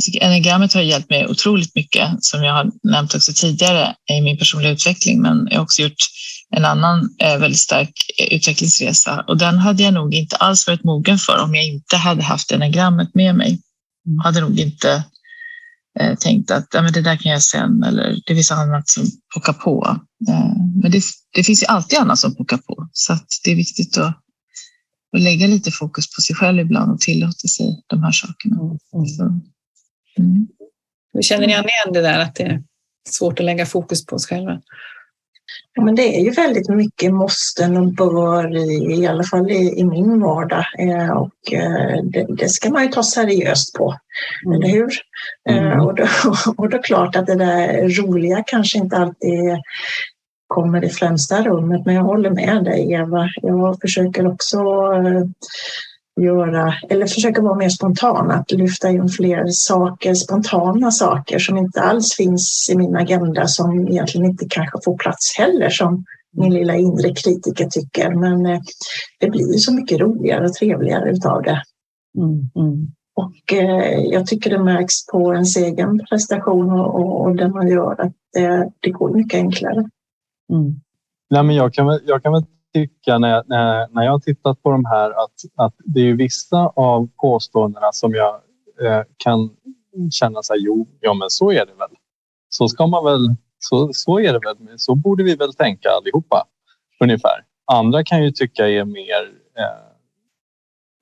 eh, 0.07 0.27
Enneagrammet 0.27 0.73
har 0.73 0.81
hjälpt 0.81 1.09
mig 1.09 1.27
otroligt 1.27 1.75
mycket, 1.75 2.09
som 2.19 2.43
jag 2.43 2.53
har 2.53 2.71
nämnt 2.83 3.15
också 3.15 3.31
tidigare 3.35 3.95
i 4.11 4.21
min 4.21 4.37
personliga 4.37 4.71
utveckling, 4.71 5.21
men 5.21 5.47
jag 5.51 5.57
har 5.57 5.63
också 5.63 5.81
gjort 5.81 6.01
en 6.55 6.65
annan 6.65 7.09
väldigt 7.19 7.59
stark 7.59 7.91
utvecklingsresa 8.31 9.23
och 9.27 9.37
den 9.37 9.57
hade 9.57 9.83
jag 9.83 9.93
nog 9.93 10.13
inte 10.13 10.35
alls 10.35 10.67
varit 10.67 10.83
mogen 10.83 11.17
för 11.17 11.43
om 11.43 11.55
jag 11.55 11.65
inte 11.65 11.97
hade 11.97 12.23
haft 12.23 12.51
enneagrammet 12.51 13.15
med 13.15 13.35
mig. 13.35 13.59
Mm. 14.07 14.19
hade 14.19 14.41
nog 14.41 14.59
inte 14.59 15.03
eh, 15.99 16.15
tänkt 16.15 16.51
att 16.51 16.67
ja, 16.73 16.81
men 16.81 16.93
det 16.93 17.01
där 17.01 17.15
kan 17.15 17.31
jag 17.31 17.43
sen 17.43 17.83
eller 17.83 18.19
det 18.25 18.35
finns 18.35 18.51
annat 18.51 18.89
som 18.89 19.03
pockar 19.33 19.53
på. 19.53 19.99
Eh, 20.29 20.55
men 20.81 20.91
det, 20.91 21.03
det, 21.33 21.43
finns 21.43 21.63
ju 21.63 21.67
alltid 21.67 21.99
annat 21.99 22.19
som 22.19 22.35
pockar 22.35 22.57
på 22.57 22.89
så 22.91 23.17
det 23.43 23.51
är 23.51 23.55
viktigt 23.55 23.97
att, 23.97 24.17
att 25.15 25.21
lägga 25.21 25.47
lite 25.47 25.71
fokus 25.71 26.15
på 26.15 26.21
sig 26.21 26.35
själv 26.35 26.59
ibland 26.59 26.91
och 26.91 26.99
tillåta 26.99 27.47
sig 27.47 27.83
de 27.87 28.03
här 28.03 28.11
sakerna. 28.11 28.55
Mm. 28.55 29.05
Så, 29.07 29.41
mm. 30.17 30.47
Känner 31.21 31.47
ni 31.47 31.53
igen 31.53 31.93
det 31.93 32.01
där 32.01 32.19
att 32.19 32.35
det 32.35 32.43
är 32.43 32.63
svårt 33.09 33.39
att 33.39 33.45
lägga 33.45 33.65
fokus 33.65 34.05
på 34.05 34.19
sig 34.19 34.37
själva? 34.37 34.61
Ja, 35.73 35.83
men 35.83 35.95
det 35.95 36.19
är 36.19 36.23
ju 36.23 36.31
väldigt 36.31 36.69
mycket 36.69 37.13
måsten 37.13 37.77
och 37.77 37.93
bör 37.93 38.57
i, 38.57 39.01
i 39.01 39.07
alla 39.07 39.23
fall 39.23 39.51
i, 39.51 39.79
i 39.79 39.83
min 39.83 40.21
vardag 40.21 40.65
eh, 40.79 41.09
och 41.09 41.53
eh, 41.53 42.03
det, 42.03 42.25
det, 42.29 42.49
ska 42.49 42.69
man 42.69 42.83
ju 42.83 42.89
ta 42.89 43.03
seriöst 43.03 43.73
på, 43.73 43.95
mm. 44.45 44.55
eller 44.55 44.73
hur? 44.73 44.91
Eh, 45.49 45.57
mm. 45.57 45.71
Eh, 45.71 45.85
och, 45.85 45.95
då, 45.95 46.03
och 46.57 46.69
då 46.69 46.77
är 46.77 46.83
klart 46.83 47.15
att 47.15 47.25
det 47.25 47.35
där 47.35 48.01
roliga 48.01 48.43
kanske 48.47 48.77
inte 48.77 48.97
alltid 48.97 49.57
kommer 50.47 50.85
i 50.85 50.89
främsta 50.89 51.43
rummet, 51.43 51.85
men 51.85 51.95
jag 51.95 52.03
håller 52.03 52.29
med 52.29 52.63
dig 52.63 52.91
Eva. 52.91 53.29
Jag 53.41 53.77
försöker 53.81 54.27
också 54.27 54.57
eh, 54.93 55.25
göra, 56.21 56.73
eller 56.89 57.05
försöka 57.05 57.41
vara 57.41 57.55
mer 57.55 57.69
spontan, 57.69 58.31
att 58.31 58.51
lyfta 58.51 58.89
in 58.89 59.09
fler 59.09 59.45
saker, 59.47 60.13
spontana 60.13 60.91
saker 60.91 61.39
som 61.39 61.57
inte 61.57 61.81
alls 61.81 62.15
finns 62.15 62.69
i 62.71 62.77
min 62.77 62.95
agenda 62.95 63.47
som 63.47 63.87
egentligen 63.87 64.27
inte 64.27 64.45
kanske 64.49 64.77
får 64.85 64.97
plats 64.97 65.37
heller 65.37 65.69
som 65.69 66.05
min 66.37 66.53
lilla 66.53 66.75
inre 66.75 67.13
kritiker 67.15 67.65
tycker. 67.65 68.09
Men 68.09 68.45
eh, 68.45 68.59
det 69.19 69.29
blir 69.29 69.57
så 69.57 69.73
mycket 69.73 69.99
roligare 69.99 70.45
och 70.45 70.53
trevligare 70.53 71.11
utav 71.11 71.41
det. 71.43 71.63
Mm, 72.17 72.49
mm. 72.55 72.87
Och 73.15 73.53
eh, 73.53 73.99
jag 73.99 74.27
tycker 74.27 74.49
det 74.49 74.63
märks 74.63 75.07
på 75.11 75.33
ens 75.33 75.57
egen 75.57 75.99
prestation 76.09 76.71
och, 76.71 76.95
och, 76.95 77.21
och 77.21 77.35
det 77.35 77.47
man 77.47 77.67
gör 77.67 78.01
att 78.01 78.13
det, 78.33 78.71
det 78.79 78.91
går 78.91 79.13
mycket 79.13 79.37
enklare. 79.37 79.89
Mm. 80.53 80.81
Nej, 81.29 81.43
men 81.43 81.55
jag, 81.55 81.73
kan 81.73 81.87
väl, 81.87 81.99
jag 82.05 82.23
kan 82.23 82.33
väl 82.33 82.45
tycka 82.73 83.17
när 83.17 83.29
jag, 83.29 83.43
när 83.93 84.03
jag 84.03 84.23
tittat 84.23 84.63
på 84.63 84.71
de 84.71 84.85
här 84.85 85.11
att, 85.11 85.33
att 85.55 85.75
det 85.77 85.99
är 85.99 86.13
vissa 86.13 86.57
av 86.75 87.09
påståendena 87.21 87.91
som 87.91 88.13
jag 88.13 88.35
eh, 88.81 89.03
kan 89.17 89.49
känna 90.11 90.43
så 90.43 90.53
här, 90.53 90.59
jo, 90.59 90.87
ja 90.99 91.13
men 91.13 91.29
så 91.29 91.51
är 91.51 91.65
det 91.65 91.73
väl. 91.73 91.89
Så 92.49 92.67
ska 92.67 92.87
man 92.87 93.05
väl 93.05 93.35
Så, 93.59 93.89
så 93.93 94.19
är 94.19 94.33
det 94.33 94.39
väl. 94.39 94.79
Så 94.79 94.95
borde 94.95 95.23
vi 95.23 95.35
väl 95.35 95.53
tänka 95.53 95.89
allihopa 95.89 96.45
ungefär. 96.99 97.45
Andra 97.71 98.03
kan 98.03 98.23
ju 98.23 98.31
tycka 98.31 98.69
är 98.69 98.85
mer 98.85 99.31
eh, 99.57 99.91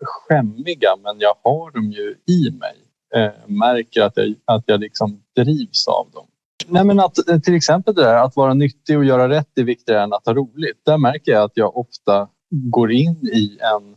skämmiga, 0.05 0.95
men 1.03 1.19
jag 1.19 1.35
har 1.43 1.71
dem 1.71 1.91
ju 1.91 2.15
i 2.25 2.51
mig. 2.51 2.75
Eh, 3.15 3.47
märker 3.47 4.01
att 4.01 4.17
jag, 4.17 4.35
att 4.45 4.63
jag 4.65 4.79
liksom 4.79 5.23
drivs 5.35 5.87
av 5.87 6.11
dem. 6.11 6.27
Nej, 6.69 6.85
men 6.85 6.99
att, 6.99 7.29
eh, 7.29 7.39
till 7.39 7.55
exempel 7.55 7.95
det 7.95 8.01
där 8.01 8.23
att 8.23 8.35
vara 8.35 8.53
nyttig 8.53 8.97
och 8.97 9.05
göra 9.05 9.29
rätt 9.29 9.57
är 9.57 9.63
viktigare 9.63 10.03
än 10.03 10.13
att 10.13 10.25
ha 10.25 10.33
roligt. 10.33 10.85
Där 10.85 10.97
märker 10.97 11.31
jag 11.31 11.43
att 11.43 11.51
jag 11.57 11.77
ofta 11.77 12.29
går 12.51 12.91
in 12.91 13.27
i 13.33 13.57
en 13.61 13.95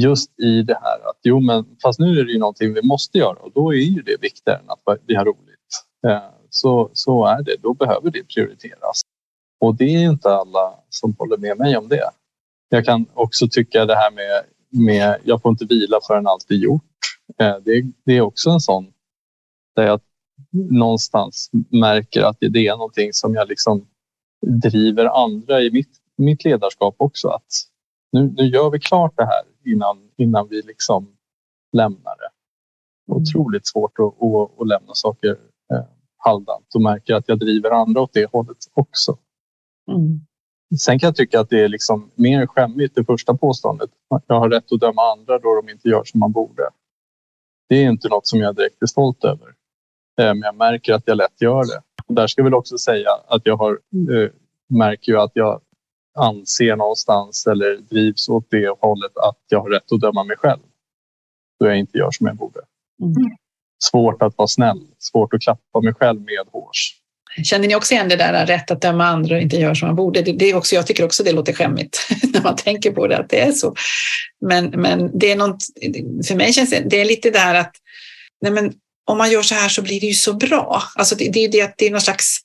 just 0.00 0.40
i 0.40 0.62
det 0.62 0.78
här 0.82 1.10
att 1.10 1.18
jo, 1.22 1.40
men 1.40 1.64
fast 1.82 1.98
nu 1.98 2.20
är 2.20 2.24
det 2.24 2.32
ju 2.32 2.38
någonting 2.38 2.74
vi 2.74 2.82
måste 2.82 3.18
göra 3.18 3.36
och 3.36 3.52
då 3.54 3.74
är 3.74 3.78
ju 3.78 4.02
det 4.02 4.22
viktigare 4.22 4.58
än 4.58 4.70
att 4.70 4.98
vi 5.06 5.14
har 5.14 5.24
roligt. 5.24 5.84
Eh, 6.06 6.30
så, 6.50 6.90
så 6.92 7.26
är 7.26 7.42
det. 7.42 7.56
Då 7.62 7.74
behöver 7.74 8.10
det 8.10 8.34
prioriteras. 8.34 9.00
Och 9.60 9.74
det 9.74 9.84
är 9.84 10.10
inte 10.10 10.30
alla 10.30 10.74
som 10.88 11.14
håller 11.18 11.36
med 11.36 11.58
mig 11.58 11.76
om 11.76 11.88
det. 11.88 12.10
Jag 12.68 12.84
kan 12.84 13.06
också 13.14 13.48
tycka 13.50 13.84
det 13.84 13.94
här 13.94 14.10
med, 14.10 14.44
med 14.86 15.20
jag 15.24 15.42
får 15.42 15.50
inte 15.50 15.64
vila 15.64 16.00
förrän 16.06 16.26
allt 16.26 16.50
är 16.50 16.54
gjort. 16.54 16.82
Eh, 17.40 17.56
det, 17.64 17.82
det 18.04 18.16
är 18.16 18.20
också 18.20 18.50
en 18.50 18.60
sån 18.60 18.86
där 19.76 19.86
jag 19.86 20.00
någonstans 20.70 21.50
märker 21.70 22.22
att 22.22 22.36
det 22.40 22.66
är 22.66 22.76
någonting 22.76 23.12
som 23.12 23.34
jag 23.34 23.48
liksom 23.48 23.86
driver 24.46 25.04
andra 25.24 25.62
i 25.62 25.70
mitt, 25.70 25.90
mitt 26.16 26.44
ledarskap 26.44 26.94
också. 26.98 27.28
Att 27.28 27.46
nu, 28.12 28.34
nu 28.36 28.44
gör 28.44 28.70
vi 28.70 28.80
klart 28.80 29.12
det 29.16 29.24
här 29.24 29.72
innan, 29.72 30.10
innan 30.16 30.48
vi 30.48 30.62
liksom 30.62 31.16
lämnar 31.72 32.16
det. 32.16 32.30
Mm. 33.12 33.22
Otroligt 33.22 33.66
svårt 33.66 33.98
att, 33.98 34.22
att, 34.22 34.60
att 34.60 34.68
lämna 34.68 34.94
saker 34.94 35.30
eh, 35.72 35.84
halvdant 36.16 36.74
och 36.74 36.82
märker 36.82 37.14
att 37.14 37.28
jag 37.28 37.38
driver 37.38 37.70
andra 37.70 38.00
åt 38.00 38.12
det 38.12 38.30
hållet 38.32 38.56
också. 38.74 39.18
Mm. 39.90 40.20
Sen 40.78 40.98
kan 40.98 41.06
jag 41.06 41.16
tycka 41.16 41.40
att 41.40 41.50
det 41.50 41.60
är 41.60 41.68
liksom 41.68 42.10
mer 42.14 42.46
skämmigt 42.46 42.94
det 42.94 43.04
första 43.04 43.36
påståendet. 43.36 43.90
Jag 44.26 44.40
har 44.40 44.50
rätt 44.50 44.72
att 44.72 44.80
döma 44.80 45.02
andra 45.12 45.38
då 45.38 45.62
de 45.62 45.72
inte 45.72 45.88
gör 45.88 46.04
som 46.04 46.20
man 46.20 46.32
borde. 46.32 46.62
Det 47.68 47.74
är 47.76 47.90
inte 47.90 48.08
något 48.08 48.26
som 48.26 48.40
jag 48.40 48.56
direkt 48.56 48.82
är 48.82 48.86
stolt 48.86 49.24
över. 49.24 49.55
Eh, 50.20 50.26
men 50.26 50.40
jag 50.40 50.56
märker 50.56 50.92
att 50.92 51.02
jag 51.06 51.16
lätt 51.16 51.40
gör 51.40 51.64
det. 51.64 51.82
Och 52.06 52.14
där 52.14 52.26
ska 52.26 52.40
jag 52.40 52.44
väl 52.44 52.54
också 52.54 52.78
säga 52.78 53.10
att 53.28 53.42
jag 53.44 53.56
har, 53.56 53.72
eh, 53.72 54.30
märker 54.68 55.12
ju 55.12 55.18
att 55.18 55.32
jag 55.34 55.60
anser 56.18 56.76
någonstans 56.76 57.46
eller 57.46 57.76
drivs 57.76 58.28
åt 58.28 58.46
det 58.50 58.68
hållet 58.80 59.16
att 59.16 59.38
jag 59.48 59.60
har 59.60 59.70
rätt 59.70 59.92
att 59.92 60.00
döma 60.00 60.24
mig 60.24 60.36
själv. 60.36 60.60
Då 61.60 61.66
jag 61.66 61.78
inte 61.78 61.98
gör 61.98 62.10
som 62.10 62.26
jag 62.26 62.36
borde. 62.36 62.60
Mm. 63.02 63.14
Svårt 63.78 64.22
att 64.22 64.38
vara 64.38 64.48
snäll, 64.48 64.80
svårt 64.98 65.34
att 65.34 65.40
klappa 65.40 65.80
mig 65.80 65.94
själv 65.94 66.20
med 66.20 66.46
hårs. 66.52 67.00
Känner 67.44 67.68
ni 67.68 67.74
också 67.74 67.94
igen 67.94 68.08
det 68.08 68.16
där 68.16 68.46
rätt 68.46 68.70
att 68.70 68.80
döma 68.80 69.04
andra 69.04 69.36
och 69.36 69.42
inte 69.42 69.56
göra 69.56 69.74
som 69.74 69.88
man 69.88 69.96
borde? 69.96 70.22
Det, 70.22 70.32
det 70.32 70.50
är 70.50 70.56
också, 70.56 70.74
jag 70.74 70.86
tycker 70.86 71.04
också 71.04 71.22
det 71.22 71.32
låter 71.32 71.52
skämmigt 71.52 72.08
när 72.32 72.42
man 72.42 72.56
tänker 72.56 72.90
på 72.90 73.06
det, 73.06 73.18
att 73.18 73.28
det 73.28 73.40
är 73.40 73.52
så. 73.52 73.74
Men, 74.40 74.66
men 74.66 75.18
det 75.18 75.32
är 75.32 75.36
något, 75.36 75.62
för 76.28 76.34
mig 76.34 76.52
känns 76.52 76.70
det, 76.70 76.80
det 76.90 77.00
är 77.00 77.04
lite 77.04 77.30
där 77.30 77.54
att 77.54 77.72
nej 78.40 78.52
men, 78.52 78.72
om 79.06 79.18
man 79.18 79.30
gör 79.30 79.42
så 79.42 79.54
här 79.54 79.68
så 79.68 79.82
blir 79.82 80.00
det 80.00 80.06
ju 80.06 80.14
så 80.14 80.32
bra. 80.32 80.82
Alltså 80.94 81.14
det, 81.14 81.28
det 81.28 81.44
är 81.44 81.48
det 81.48 81.74
det 81.78 81.86
är 81.86 81.90
någon 81.90 82.00
slags 82.00 82.40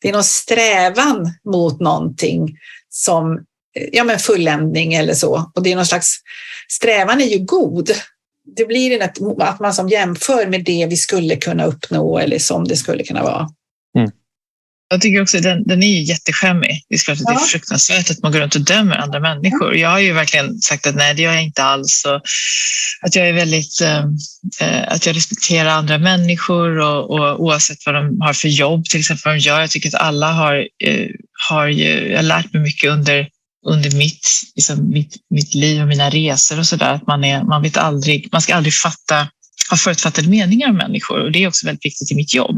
det 0.00 0.08
är 0.08 0.12
någon 0.12 0.24
strävan 0.24 1.32
mot 1.44 1.80
någonting 1.80 2.58
som 2.88 3.32
eh, 3.76 3.88
ja, 3.92 4.04
men 4.04 4.18
fulländning 4.18 4.94
eller 4.94 5.14
så. 5.14 5.50
Och 5.54 5.62
det 5.62 5.72
är 5.72 5.76
någon 5.76 5.86
slags, 5.86 6.16
strävan 6.68 7.20
är 7.20 7.26
ju 7.26 7.38
god. 7.38 7.90
Det 8.56 8.64
blir 8.64 9.00
en, 9.00 9.10
att 9.38 9.60
man 9.60 9.74
som 9.74 9.88
jämför 9.88 10.46
med 10.46 10.64
det 10.64 10.86
vi 10.86 10.96
skulle 10.96 11.36
kunna 11.36 11.64
uppnå 11.64 12.18
eller 12.18 12.38
som 12.38 12.64
det 12.64 12.76
skulle 12.76 13.04
kunna 13.04 13.22
vara. 13.22 13.48
Mm. 14.90 14.96
Jag 14.96 15.00
tycker 15.00 15.22
också 15.22 15.40
den, 15.40 15.64
den 15.66 15.82
är 15.82 15.86
ju 15.86 16.02
jätteskämmig. 16.02 16.84
Det 16.88 16.94
är 16.94 16.98
klart 16.98 17.18
att 17.18 17.24
ja. 17.26 17.32
det 17.32 17.36
är 17.36 17.46
fruktansvärt 17.46 18.10
att 18.10 18.22
man 18.22 18.32
går 18.32 18.40
runt 18.40 18.54
och 18.54 18.60
dömer 18.60 18.96
andra 18.96 19.20
människor. 19.20 19.76
Jag 19.76 19.88
har 19.88 19.98
ju 19.98 20.12
verkligen 20.12 20.60
sagt 20.60 20.86
att 20.86 20.94
nej, 20.94 21.14
det 21.14 21.22
gör 21.22 21.32
jag 21.32 21.42
inte 21.42 21.62
alls. 21.62 22.04
Och 22.06 22.20
att 23.00 23.16
jag 23.16 23.28
är 23.28 23.32
väldigt, 23.32 23.80
eh, 23.80 24.04
eh, 24.60 24.92
att 24.92 25.06
jag 25.06 25.16
respekterar 25.16 25.68
andra 25.68 25.98
människor 25.98 26.78
och, 26.78 27.10
och, 27.10 27.42
oavsett 27.42 27.86
vad 27.86 27.94
de 27.94 28.20
har 28.20 28.32
för 28.32 28.48
jobb, 28.48 28.84
till 28.84 29.00
exempel 29.00 29.22
vad 29.24 29.34
de 29.34 29.38
gör. 29.38 29.60
Jag 29.60 29.70
tycker 29.70 29.88
att 29.88 30.02
alla 30.02 30.32
har, 30.32 30.68
eh, 30.84 31.06
har 31.48 31.66
ju, 31.66 32.08
jag 32.10 32.18
har 32.18 32.22
lärt 32.22 32.52
mig 32.52 32.62
mycket 32.62 32.90
under 32.90 33.28
under 33.66 33.90
mitt, 33.96 34.28
liksom 34.56 34.90
mitt, 34.90 35.16
mitt 35.30 35.54
liv 35.54 35.82
och 35.82 35.88
mina 35.88 36.10
resor 36.10 36.58
och 36.58 36.66
så 36.66 36.76
där. 36.76 36.94
Att 36.94 37.06
man, 37.06 37.24
är, 37.24 37.42
man 37.42 37.62
vet 37.62 37.76
aldrig, 37.76 38.28
man 38.32 38.42
ska 38.42 38.54
aldrig 38.54 38.74
fatta, 38.74 39.28
ha 39.70 39.76
förutfattade 39.76 40.28
meningar 40.28 40.68
om 40.68 40.76
människor 40.76 41.24
och 41.24 41.32
det 41.32 41.44
är 41.44 41.48
också 41.48 41.66
väldigt 41.66 41.84
viktigt 41.84 42.12
i 42.12 42.14
mitt 42.14 42.34
jobb. 42.34 42.56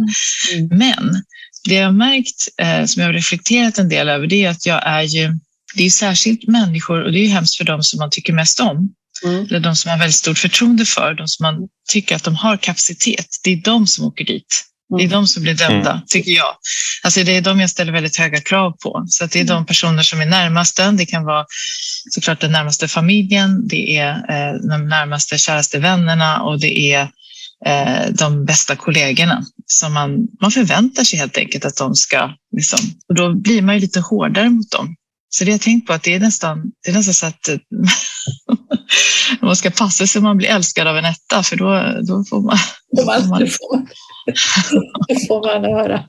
Mm. 0.55 0.79
Men 0.79 1.23
det 1.65 1.75
jag 1.75 1.85
har 1.85 1.93
märkt, 1.93 2.49
eh, 2.59 2.85
som 2.85 3.01
jag 3.01 3.09
har 3.09 3.15
reflekterat 3.15 3.79
en 3.79 3.89
del 3.89 4.09
över, 4.09 4.27
det 4.27 4.45
är 4.45 4.51
att 4.51 4.67
jag 4.67 4.87
är 4.87 5.03
ju, 5.03 5.39
det 5.75 5.87
är 5.87 5.91
särskilt 5.91 6.49
människor 6.49 7.05
och 7.05 7.13
det 7.13 7.19
är 7.19 7.23
ju 7.23 7.29
hemskt 7.29 7.57
för 7.57 7.65
dem 7.65 7.83
som 7.83 7.99
man 7.99 8.11
tycker 8.11 8.33
mest 8.33 8.61
om. 8.61 8.95
Mm. 9.25 9.47
Eller 9.47 9.61
de 9.61 9.77
som 9.77 9.89
man 9.89 9.99
har 9.99 9.99
väldigt 9.99 10.17
stort 10.17 10.39
förtroende 10.39 10.85
för, 10.85 11.15
de 11.15 11.29
som 11.29 11.45
man 11.45 11.69
tycker 11.89 12.17
att 12.17 12.25
de 12.25 12.37
har 12.37 12.57
kapacitet. 12.57 13.27
Det 13.45 13.53
är 13.53 13.57
de 13.57 13.87
som 13.87 14.05
åker 14.05 14.25
dit. 14.25 14.65
Det 14.99 15.05
är 15.05 15.09
de 15.09 15.27
som 15.27 15.43
blir 15.43 15.55
dömda, 15.55 15.91
mm. 15.91 16.03
tycker 16.07 16.31
jag. 16.31 16.57
Alltså 17.03 17.25
det 17.25 17.37
är 17.37 17.41
de 17.41 17.61
jag 17.61 17.71
ställer 17.71 17.93
väldigt 17.93 18.17
höga 18.17 18.41
krav 18.41 18.73
på. 18.83 19.05
Så 19.09 19.25
att 19.25 19.31
det 19.31 19.41
är 19.41 19.45
de 19.45 19.67
personer 19.67 20.03
som 20.03 20.21
är 20.21 20.27
närmast 20.27 20.79
en. 20.79 20.97
Det 20.97 21.07
kan 21.07 21.25
vara 21.25 21.47
såklart 22.11 22.41
den 22.41 22.53
närmaste 22.53 22.89
familjen, 22.89 23.69
det 23.69 23.97
är 23.97 24.11
eh, 24.11 24.55
de 24.71 24.89
närmaste, 24.89 25.39
käraste 25.39 25.79
vännerna 25.79 26.43
och 26.43 26.61
det 26.61 26.93
är 26.93 27.09
de 28.11 28.45
bästa 28.45 28.77
kollegorna. 28.77 29.45
Som 29.67 29.93
man, 29.93 30.29
man 30.41 30.51
förväntar 30.51 31.05
sig 31.05 31.19
helt 31.19 31.39
enkelt 31.39 31.65
att 31.65 31.77
de 31.77 31.95
ska... 31.95 32.31
Liksom, 32.57 32.79
och 33.09 33.15
då 33.15 33.35
blir 33.35 33.63
man 33.63 33.75
ju 33.75 33.81
lite 33.81 34.01
hårdare 34.01 34.51
mot 34.51 34.71
dem. 34.71 34.97
Så 35.29 35.45
det 35.45 35.51
jag 35.51 35.61
tänkt 35.61 35.87
på 35.87 35.93
att 35.93 36.03
det 36.03 36.15
är 36.15 36.21
nästan, 36.21 36.63
det 36.85 36.91
är 36.91 36.95
nästan 36.95 37.15
så 37.15 37.27
att 37.27 37.49
man 39.41 39.57
ska 39.57 39.71
passa 39.71 40.07
sig 40.07 40.19
om 40.19 40.25
man 40.25 40.37
blir 40.37 40.49
älskad 40.49 40.87
av 40.87 40.99
en 40.99 41.05
etta 41.05 41.43
för 41.43 41.57
då, 41.57 42.01
då 42.07 42.25
får 42.25 42.41
man... 42.41 42.59
Då 42.97 43.03
får 43.03 43.29
man, 43.29 43.41
det 45.09 45.27
får 45.29 45.47
man 45.47 45.65
höra. 45.65 46.05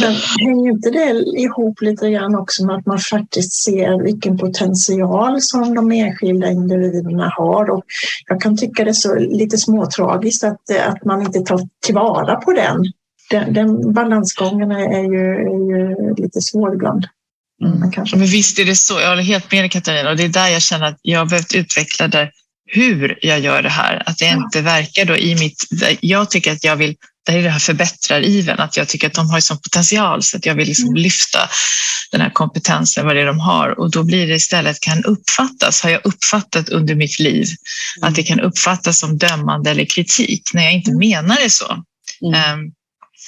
Men 0.00 0.14
hänger 0.38 0.70
inte 0.70 0.90
det 0.90 1.24
ihop 1.40 1.80
lite 1.80 2.10
grann 2.10 2.34
också 2.34 2.66
med 2.66 2.76
att 2.76 2.86
man 2.86 2.98
faktiskt 2.98 3.52
ser 3.52 4.02
vilken 4.02 4.38
potential 4.38 5.42
som 5.42 5.74
de 5.74 5.92
enskilda 5.92 6.50
individerna 6.50 7.32
har? 7.36 7.70
Och 7.70 7.84
jag 8.26 8.40
kan 8.40 8.56
tycka 8.56 8.84
det 8.84 8.90
är 8.90 8.92
så 8.92 9.14
lite 9.14 9.58
småtragiskt 9.58 10.44
att, 10.44 10.60
att 10.86 11.04
man 11.04 11.22
inte 11.22 11.40
tar 11.40 11.60
tillvara 11.86 12.36
på 12.36 12.52
den. 12.52 12.84
Den, 13.30 13.52
den 13.52 13.92
balansgången 13.92 14.70
är 14.70 15.02
ju, 15.02 15.24
är 15.34 15.78
ju 15.78 16.14
lite 16.16 16.40
svår 16.40 16.74
ibland. 16.74 17.06
Mm. 17.64 17.90
Men 18.12 18.26
visst 18.26 18.58
är 18.58 18.64
det 18.64 18.76
så. 18.76 19.00
Jag 19.00 19.08
håller 19.08 19.22
helt 19.22 19.52
med 19.52 19.62
dig 19.62 19.70
Katarina 19.70 20.10
och 20.10 20.16
det 20.16 20.24
är 20.24 20.28
där 20.28 20.48
jag 20.48 20.62
känner 20.62 20.86
att 20.86 20.98
jag 21.02 21.18
har 21.18 21.26
behövt 21.26 21.54
utveckla 21.54 22.08
det 22.08 22.30
hur 22.66 23.18
jag 23.22 23.40
gör 23.40 23.62
det 23.62 23.68
här. 23.68 24.02
Att 24.06 24.18
det 24.18 24.26
inte 24.26 24.60
verkar 24.60 25.04
då 25.04 25.16
i 25.16 25.34
mitt... 25.34 25.64
Jag 26.00 26.30
tycker 26.30 26.52
att 26.52 26.64
jag 26.64 26.76
vill 26.76 26.96
det 27.26 27.32
är 27.32 27.42
det 27.42 27.50
här 27.50 27.58
förbättrar-iven, 27.58 28.60
att 28.60 28.76
jag 28.76 28.88
tycker 28.88 29.06
att 29.06 29.14
de 29.14 29.30
har 29.30 29.40
sån 29.40 29.58
potential 29.58 30.22
så 30.22 30.36
att 30.36 30.46
jag 30.46 30.54
vill 30.54 30.68
liksom 30.68 30.88
mm. 30.88 31.02
lyfta 31.02 31.38
den 32.10 32.20
här 32.20 32.30
kompetensen, 32.30 33.06
vad 33.06 33.16
det 33.16 33.22
är 33.22 33.26
de 33.26 33.40
har. 33.40 33.80
Och 33.80 33.90
då 33.90 34.02
blir 34.02 34.26
det 34.26 34.34
istället, 34.34 34.80
kan 34.80 35.04
uppfattas, 35.04 35.82
har 35.82 35.90
jag 35.90 36.00
uppfattat 36.06 36.68
under 36.68 36.94
mitt 36.94 37.18
liv, 37.18 37.46
mm. 37.96 38.08
att 38.08 38.14
det 38.14 38.22
kan 38.22 38.40
uppfattas 38.40 38.98
som 38.98 39.18
dömande 39.18 39.70
eller 39.70 39.84
kritik 39.84 40.50
när 40.54 40.62
jag 40.62 40.72
inte 40.72 40.90
mm. 40.90 41.08
menar 41.08 41.36
det 41.42 41.50
så. 41.50 41.84
Mm. 42.26 42.34
Ehm, 42.34 42.72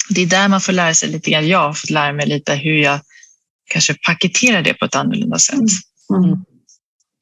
det 0.09 0.21
är 0.21 0.25
där 0.25 0.47
man 0.47 0.61
får 0.61 0.73
lära 0.73 0.93
sig 0.93 1.09
lite 1.09 1.31
grann. 1.31 1.47
Jag 1.47 1.59
har 1.59 1.73
fått 1.73 1.89
lära 1.89 2.13
mig 2.13 2.27
lite 2.27 2.55
hur 2.55 2.77
jag 2.77 2.99
kanske 3.71 3.93
paketerar 3.93 4.61
det 4.61 4.73
på 4.73 4.85
ett 4.85 4.95
annorlunda 4.95 5.39
sätt. 5.39 5.55
Mm. 6.13 6.23
mm. 6.23 6.39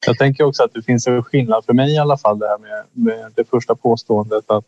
Jag 0.06 0.18
tänker 0.18 0.44
också 0.44 0.62
att 0.62 0.74
det 0.74 0.82
finns 0.82 1.06
en 1.06 1.22
skillnad 1.22 1.64
för 1.64 1.72
mig 1.72 1.94
i 1.94 1.98
alla 1.98 2.18
fall 2.18 2.38
det 2.38 2.46
här 2.46 2.58
med, 2.58 2.84
med 2.92 3.32
det 3.36 3.44
första 3.50 3.74
påståendet 3.74 4.44
att 4.50 4.66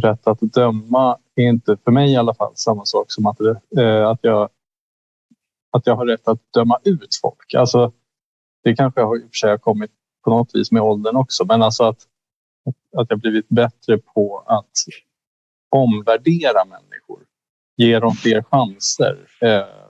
rätt 0.00 0.26
att 0.26 0.40
döma 0.40 1.18
är 1.34 1.48
inte 1.48 1.76
för 1.84 1.90
mig 1.90 2.12
i 2.12 2.16
alla 2.16 2.34
fall 2.34 2.52
samma 2.54 2.84
sak 2.84 3.06
som 3.08 3.26
att, 3.26 3.40
eh, 3.40 4.08
att, 4.08 4.18
jag, 4.22 4.48
att 5.70 5.86
jag 5.86 5.96
har 5.96 6.06
rätt 6.06 6.28
att 6.28 6.52
döma 6.52 6.78
ut 6.84 7.18
folk. 7.22 7.54
Alltså, 7.54 7.92
det 8.64 8.76
kanske 8.76 9.00
har 9.00 9.16
i 9.16 9.20
och 9.20 9.30
för 9.30 9.36
sig 9.36 9.50
har 9.50 9.58
kommit 9.58 9.90
på 10.24 10.30
något 10.30 10.50
vis 10.54 10.72
med 10.72 10.82
åldern 10.82 11.16
också, 11.16 11.44
men 11.44 11.62
alltså 11.62 11.84
att, 11.84 11.98
att 12.96 13.06
jag 13.10 13.18
blivit 13.18 13.48
bättre 13.48 13.98
på 13.98 14.44
att 14.46 14.70
omvärdera 15.70 16.64
människor, 16.64 17.20
ge 17.76 17.98
dem 17.98 18.12
fler 18.12 18.42
chanser. 18.42 19.26
Eh, 19.40 19.82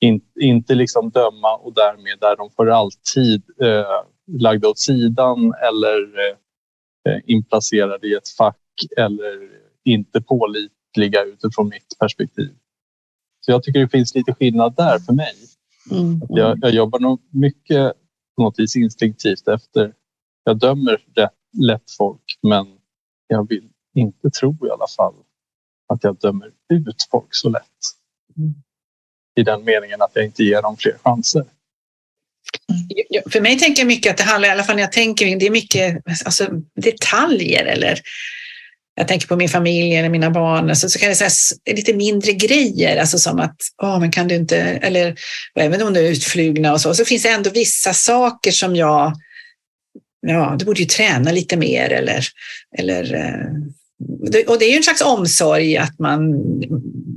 in, 0.00 0.20
inte 0.40 0.74
liksom 0.74 1.10
döma 1.10 1.56
och 1.56 1.74
därmed 1.74 2.18
där 2.20 2.36
de 2.36 2.50
för 2.50 2.66
alltid 2.66 3.42
eh, 3.62 4.02
lagda 4.26 4.68
åt 4.68 4.78
sidan 4.78 5.54
eller 5.68 6.18
eh, 6.18 6.36
eh, 7.12 7.20
inplacerade 7.26 8.06
i 8.06 8.14
ett 8.14 8.28
fack 8.38 8.58
eller 8.96 9.50
inte 9.84 10.20
pålitliga 10.20 11.24
utifrån 11.24 11.68
mitt 11.68 11.98
perspektiv. 11.98 12.54
Så 13.40 13.50
jag 13.50 13.62
tycker 13.62 13.80
det 13.80 13.88
finns 13.88 14.14
lite 14.14 14.34
skillnad 14.34 14.74
där 14.76 14.98
för 14.98 15.12
mig. 15.12 15.34
Mm. 15.90 16.20
Jag, 16.28 16.58
jag, 16.62 16.74
jobbar 16.74 16.98
nog 16.98 17.20
mycket 17.30 17.92
på 18.36 18.42
något 18.42 18.58
vis 18.58 18.76
instinktivt 18.76 19.48
efter. 19.48 19.92
Jag 20.44 20.58
dömer 20.58 21.02
rätt, 21.14 21.32
lätt 21.58 21.90
folk 21.98 22.38
men 22.42 22.66
jag 23.26 23.48
vill 23.48 23.68
inte 23.94 24.30
tro 24.30 24.66
i 24.66 24.70
alla 24.70 24.86
fall 24.96 25.14
att 25.88 26.04
jag 26.04 26.18
dömer 26.18 26.50
ut 26.72 27.06
folk 27.10 27.28
så 27.30 27.48
lätt. 27.48 27.62
i 29.36 29.42
den 29.42 29.64
meningen 29.64 30.02
att 30.02 30.10
jag 30.14 30.24
inte 30.24 30.44
ger 30.44 30.62
dem 30.62 30.76
fler 30.76 30.96
chanser. 31.04 31.44
För 33.30 33.40
mig 33.40 33.58
tänker 33.58 33.82
jag 33.82 33.86
mycket 33.86 34.10
att 34.10 34.16
det 34.16 34.24
handlar, 34.24 34.48
i 34.48 34.52
alla 34.52 34.62
fall 34.62 34.76
när 34.76 34.82
jag 34.82 34.92
tänker, 34.92 35.38
det 35.38 35.46
är 35.46 35.50
mycket 35.50 36.02
alltså, 36.06 36.46
detaljer 36.74 37.64
eller 37.64 38.00
jag 38.98 39.08
tänker 39.08 39.26
på 39.26 39.36
min 39.36 39.48
familj 39.48 39.94
eller 39.94 40.08
mina 40.08 40.30
barn, 40.30 40.70
alltså, 40.70 40.88
så 40.88 40.98
kan 40.98 41.08
det 41.08 41.14
säga 41.14 41.30
lite 41.76 41.94
mindre 41.94 42.32
grejer, 42.32 42.96
alltså 42.96 43.18
som 43.18 43.40
att, 43.40 43.56
oh, 43.82 44.00
men 44.00 44.10
kan 44.10 44.28
du 44.28 44.34
inte, 44.34 44.56
eller 44.58 45.14
även 45.54 45.82
om 45.82 45.94
de 45.94 46.00
är 46.00 46.10
utflugna 46.10 46.72
och 46.72 46.80
så, 46.80 46.94
så 46.94 47.04
finns 47.04 47.22
det 47.22 47.28
ändå 47.28 47.50
vissa 47.50 47.94
saker 47.94 48.50
som 48.50 48.76
jag, 48.76 49.12
ja, 50.26 50.56
du 50.58 50.64
borde 50.64 50.80
ju 50.80 50.86
träna 50.86 51.32
lite 51.32 51.56
mer 51.56 51.90
eller, 51.90 52.24
eller 52.78 53.14
eh, 53.14 54.46
och 54.46 54.58
det 54.58 54.64
är 54.64 54.70
ju 54.70 54.76
en 54.76 54.82
slags 54.82 55.00
omsorg 55.00 55.76
att 55.76 55.98
man 55.98 56.30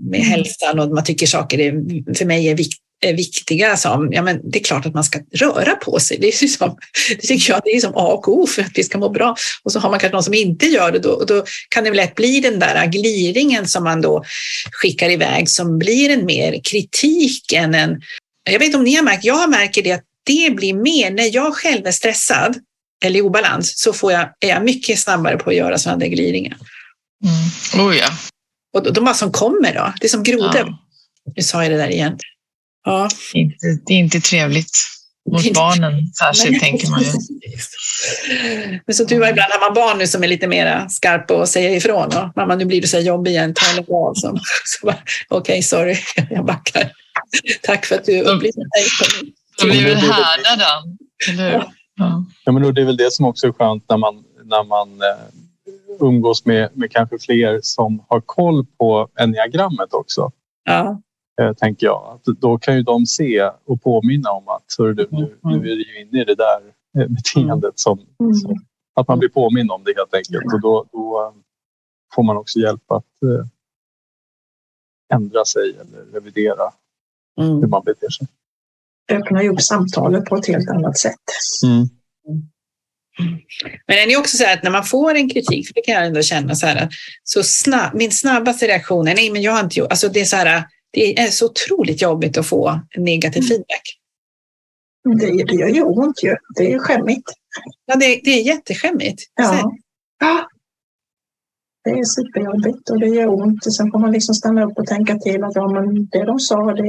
med 0.10 0.20
mm. 0.20 0.30
hälsan 0.30 0.80
och 0.80 0.90
man 0.90 1.04
tycker 1.04 1.26
saker 1.26 1.60
är, 1.60 1.72
för 2.16 2.26
mig 2.26 2.48
är 2.48 2.52
är 2.52 2.56
viktiga 3.02 3.78
som, 3.78 4.10
ja 4.12 4.22
men 4.22 4.52
det 4.52 4.60
är 4.60 4.64
klart 4.64 4.86
att 4.86 4.94
man 4.94 5.04
ska 5.04 5.20
röra 5.34 5.76
på 5.76 6.00
sig. 6.00 6.18
Det, 6.18 6.28
är 6.28 6.48
som, 6.48 6.78
det 7.10 7.28
tycker 7.28 7.54
jag 7.54 7.62
det 7.66 7.70
är 7.70 7.80
som 7.80 7.94
A 7.96 8.08
och 8.08 8.28
O 8.28 8.48
för 8.48 8.62
att 8.62 8.72
vi 8.76 8.84
ska 8.84 8.98
må 8.98 9.10
bra. 9.10 9.36
Och 9.64 9.72
så 9.72 9.80
har 9.80 9.90
man 9.90 10.00
kanske 10.00 10.16
någon 10.16 10.24
som 10.24 10.34
inte 10.34 10.66
gör 10.66 10.92
det 10.92 11.00
då, 11.00 11.24
då 11.24 11.44
kan 11.70 11.84
det 11.84 11.94
lätt 11.94 12.16
bli 12.16 12.40
den 12.40 12.60
där 12.60 12.86
gliringen 12.86 13.68
som 13.68 13.84
man 13.84 14.02
då 14.02 14.24
skickar 14.72 15.10
iväg 15.10 15.50
som 15.50 15.80
blir 15.80 16.10
en 16.10 16.26
mer 16.26 16.62
kritik 16.64 17.54
än 17.54 17.76
en... 17.76 18.02
Jag 18.44 18.60
vet 18.60 18.66
inte 18.66 18.78
om 18.78 18.84
ni 18.84 18.96
har 18.96 19.04
märkt, 19.04 19.24
jag 19.24 19.50
märker 19.50 19.84
det 19.84 19.92
att 19.92 20.04
det 20.26 20.56
blir 20.56 20.74
mer 20.74 21.12
när 21.12 21.36
jag 21.36 21.56
själv 21.56 21.88
är 21.88 21.92
stressad 21.92 22.56
eller 23.06 23.20
i 23.20 23.22
obalans 23.22 23.80
så 23.80 23.94
får 23.94 24.12
jag, 24.12 24.22
är 24.40 24.50
jag 24.50 24.64
mycket 24.64 25.00
snabbare 25.00 25.38
på 25.38 25.50
att 25.50 25.56
göra 25.56 25.78
sådana 25.78 26.00
där 26.00 26.08
gliringar. 26.08 26.58
Mm. 27.26 27.88
Oh 27.88 27.98
ja. 27.98 28.10
Och 28.74 28.94
de 28.94 29.06
bara 29.06 29.16
som 29.16 29.32
kommer 29.32 29.74
då, 29.74 29.94
det 30.00 30.08
är 30.08 30.10
som 30.10 30.24
grodor. 30.24 30.52
Ja. 30.56 30.80
Nu 31.36 31.44
sa 31.44 31.64
jag 31.64 31.72
det 31.72 31.78
där 31.78 31.90
igen. 31.90 32.18
Ja. 32.86 33.10
Inte, 33.34 33.58
det 33.86 33.94
är 33.94 33.98
inte 33.98 34.20
trevligt. 34.20 34.78
Mot 35.32 35.46
inte. 35.46 35.60
barnen 35.60 36.08
särskilt, 36.20 36.60
tänker 36.62 36.90
man 36.90 37.02
ju. 37.02 37.12
Men 38.86 38.96
så 38.96 39.06
tur 39.06 39.20
var 39.20 39.28
ibland 39.28 39.52
har 39.52 39.60
man 39.60 39.74
barn 39.74 39.98
nu 39.98 40.08
som 40.08 40.24
är 40.24 40.28
lite 40.28 40.48
mer 40.48 40.88
skarpa 40.90 41.34
och 41.34 41.48
säger 41.48 41.78
ifrån. 41.78 42.06
Och, 42.06 42.36
Mamma, 42.36 42.56
nu 42.56 42.66
blir 42.66 42.82
du 42.82 42.88
så 42.88 42.98
här 42.98 43.04
jobbig 43.04 43.32
igen, 43.32 43.54
ta 43.54 43.82
det 43.82 43.94
av. 43.94 44.16
Okej, 44.84 44.98
okay, 45.30 45.62
sorry, 45.62 45.98
jag 46.30 46.46
backar. 46.46 46.92
Tack 47.62 47.86
för 47.86 47.96
att 47.96 48.06
du 48.06 48.22
upplevde 48.22 48.60
mig. 48.60 48.86
De 49.62 49.70
blir 49.70 49.86
väl 49.86 49.98
härdade, 49.98 50.66
eller 51.30 51.52
hur? 51.52 51.64
Ja. 51.96 52.24
ja, 52.46 52.52
men 52.52 52.74
det 52.74 52.82
är 52.82 52.86
väl 52.86 52.98
det 52.98 53.14
som 53.14 53.26
också 53.26 53.48
är 53.48 53.52
skönt 53.52 53.86
när 53.90 53.98
man, 53.98 54.24
när 54.44 54.64
man 54.64 54.90
eh, 54.90 56.08
umgås 56.08 56.46
med, 56.46 56.70
med 56.74 56.92
kanske 56.92 57.20
fler 57.20 57.60
som 57.62 58.06
har 58.10 58.22
koll 58.26 58.66
på 58.66 59.10
enneagrammet 59.20 59.94
också. 59.94 60.32
Ja. 60.66 61.02
Eh, 61.40 61.54
tänker 61.54 61.86
jag. 61.86 62.20
Att 62.26 62.40
då 62.40 62.58
kan 62.58 62.76
ju 62.76 62.84
de 62.84 63.06
se 63.06 63.52
och 63.66 63.82
påminna 63.82 64.32
om 64.32 64.48
att 64.48 64.66
hör 64.78 64.94
du, 64.94 65.08
nu, 65.12 65.38
nu 65.44 65.72
är 65.72 65.76
du 65.76 66.02
inne 66.02 66.22
i 66.22 66.26
det 66.26 66.36
där 66.36 66.62
eh, 66.98 67.08
beteendet 67.08 67.80
som, 67.80 68.00
mm. 68.20 68.34
som, 68.34 68.66
att 68.96 69.08
man 69.08 69.20
blir 69.20 69.30
påmind 69.30 69.72
om 69.72 69.84
det 69.84 69.94
helt 69.98 70.14
enkelt 70.14 70.54
och 70.54 70.62
då, 70.62 70.86
då 70.92 71.22
eh, 71.22 71.42
får 72.16 72.24
man 72.24 72.38
också 72.38 72.60
hjälp 72.60 72.92
att 72.92 73.06
ändra 75.14 75.46
sig 75.46 75.78
eller 75.82 76.06
revidera 76.14 76.74
mm. 77.42 77.56
hur 77.56 77.68
man 77.68 77.84
beter 77.86 78.10
sig. 78.10 78.28
Öppna 79.12 79.44
upp 79.44 79.62
samtalet 79.62 80.26
på 80.26 80.36
ett 80.36 80.48
helt 80.48 80.70
annat 80.70 80.98
sätt. 80.98 81.26
Mm. 81.66 81.88
Men 83.88 83.98
är 83.98 84.08
det 84.08 84.18
också 84.18 84.38
så 84.38 84.54
att 84.54 84.64
när 84.64 84.72
man 84.72 84.84
får 84.84 85.16
en 85.16 85.30
kritik, 85.30 85.68
för 85.68 85.74
det 85.74 85.82
kan 85.82 85.96
jag 85.96 86.06
ändå 86.06 86.22
känna 86.22 86.56
så 86.56 86.66
här, 86.66 86.90
så 87.24 87.44
snabb, 87.44 87.94
min 87.94 88.12
snabbaste 88.12 88.68
reaktion 88.68 89.08
är 89.08 89.16
nej 89.16 89.32
men 89.32 89.42
jag 89.42 89.52
har 89.52 89.60
inte 89.60 89.80
gjort, 89.80 89.90
alltså 89.90 90.10
det 90.10 90.22
är 90.22 90.26
så 90.26 90.36
här, 90.36 90.64
det 90.92 91.20
är 91.20 91.28
så 91.28 91.46
otroligt 91.46 92.02
jobbigt 92.02 92.38
att 92.38 92.48
få 92.48 92.80
negativ 92.98 93.44
mm. 93.44 93.48
feedback. 93.48 94.00
Det, 95.20 95.44
det 95.44 95.56
gör 95.56 95.68
ju 95.68 95.84
ont 95.84 96.24
ju. 96.24 96.36
Det 96.56 96.74
är 96.74 96.80
skämmigt. 96.80 97.32
Ja, 97.86 97.96
det, 97.96 98.22
det 98.24 98.30
är 98.30 98.44
jätteskämmigt. 98.44 99.24
Ja. 99.36 99.72
ja. 100.20 100.50
Det 101.84 101.90
är 101.90 102.04
superjobbigt 102.04 102.90
och 102.90 103.00
det 103.00 103.08
gör 103.08 103.28
ont. 103.28 103.74
Sen 103.74 103.92
får 103.92 104.00
man 104.00 104.12
liksom 104.12 104.36
stanna 104.36 104.66
upp 104.66 104.78
och 104.78 104.86
tänka 104.86 105.18
till 105.18 105.44
att 105.44 105.56
ja, 105.56 105.68
men 105.68 106.06
det 106.06 106.26
de 106.26 106.40
sa, 106.40 106.74
det 106.74 106.84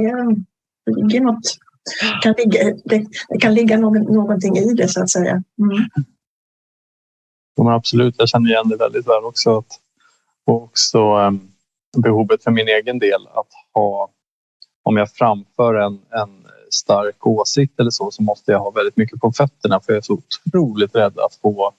ligger 0.85 1.21
något. 1.21 1.57
Kan 2.21 2.33
ligga, 2.37 2.63
det, 2.85 3.05
det 3.29 3.37
kan 3.39 3.53
ligga 3.53 3.77
någon, 3.77 4.03
någonting 4.03 4.57
i 4.57 4.73
det 4.73 4.87
så 4.87 5.01
att 5.01 5.09
säga. 5.09 5.31
Mm. 5.31 5.89
Ja, 7.55 7.73
absolut, 7.73 8.15
jag 8.17 8.29
känner 8.29 8.49
igen 8.49 8.69
det 8.69 8.75
väldigt 8.75 9.07
väl 9.07 9.23
också. 9.23 9.57
Att, 9.57 9.79
och 10.45 10.63
också 10.63 11.17
um, 11.17 11.51
behovet 11.97 12.43
för 12.43 12.51
min 12.51 12.67
egen 12.67 12.99
del 12.99 13.27
att 13.27 13.47
ha, 13.73 14.09
om 14.83 14.97
jag 14.97 15.11
framför 15.11 15.75
en, 15.75 15.93
en 15.93 16.47
stark 16.69 17.27
åsikt 17.27 17.79
eller 17.79 17.89
så, 17.89 18.11
så 18.11 18.23
måste 18.23 18.51
jag 18.51 18.59
ha 18.59 18.71
väldigt 18.71 18.97
mycket 18.97 19.19
på 19.19 19.31
fötterna 19.31 19.79
för 19.79 19.93
jag 19.93 19.97
är 19.97 20.01
så 20.01 20.13
otroligt 20.13 20.95
rädd 20.95 21.19
att 21.19 21.35
få 21.41 21.71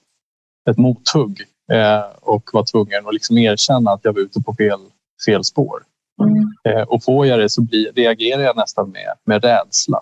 ett 0.70 0.78
mothugg 0.78 1.40
eh, 1.72 2.04
och 2.20 2.50
vara 2.52 2.64
tvungen 2.64 3.06
att 3.06 3.14
liksom 3.14 3.38
erkänna 3.38 3.90
att 3.90 4.00
jag 4.02 4.12
var 4.12 4.20
ute 4.20 4.40
på 4.40 4.54
fel, 4.54 4.80
fel 5.26 5.44
spår. 5.44 5.82
Mm. 6.22 6.44
Eh, 6.64 6.82
och 6.82 7.04
får 7.04 7.26
jag 7.26 7.38
det 7.38 7.48
så 7.48 7.62
blir, 7.62 7.92
reagerar 7.92 8.42
jag 8.42 8.56
nästan 8.56 8.90
med, 8.90 9.14
med 9.24 9.44
rädsla. 9.44 9.98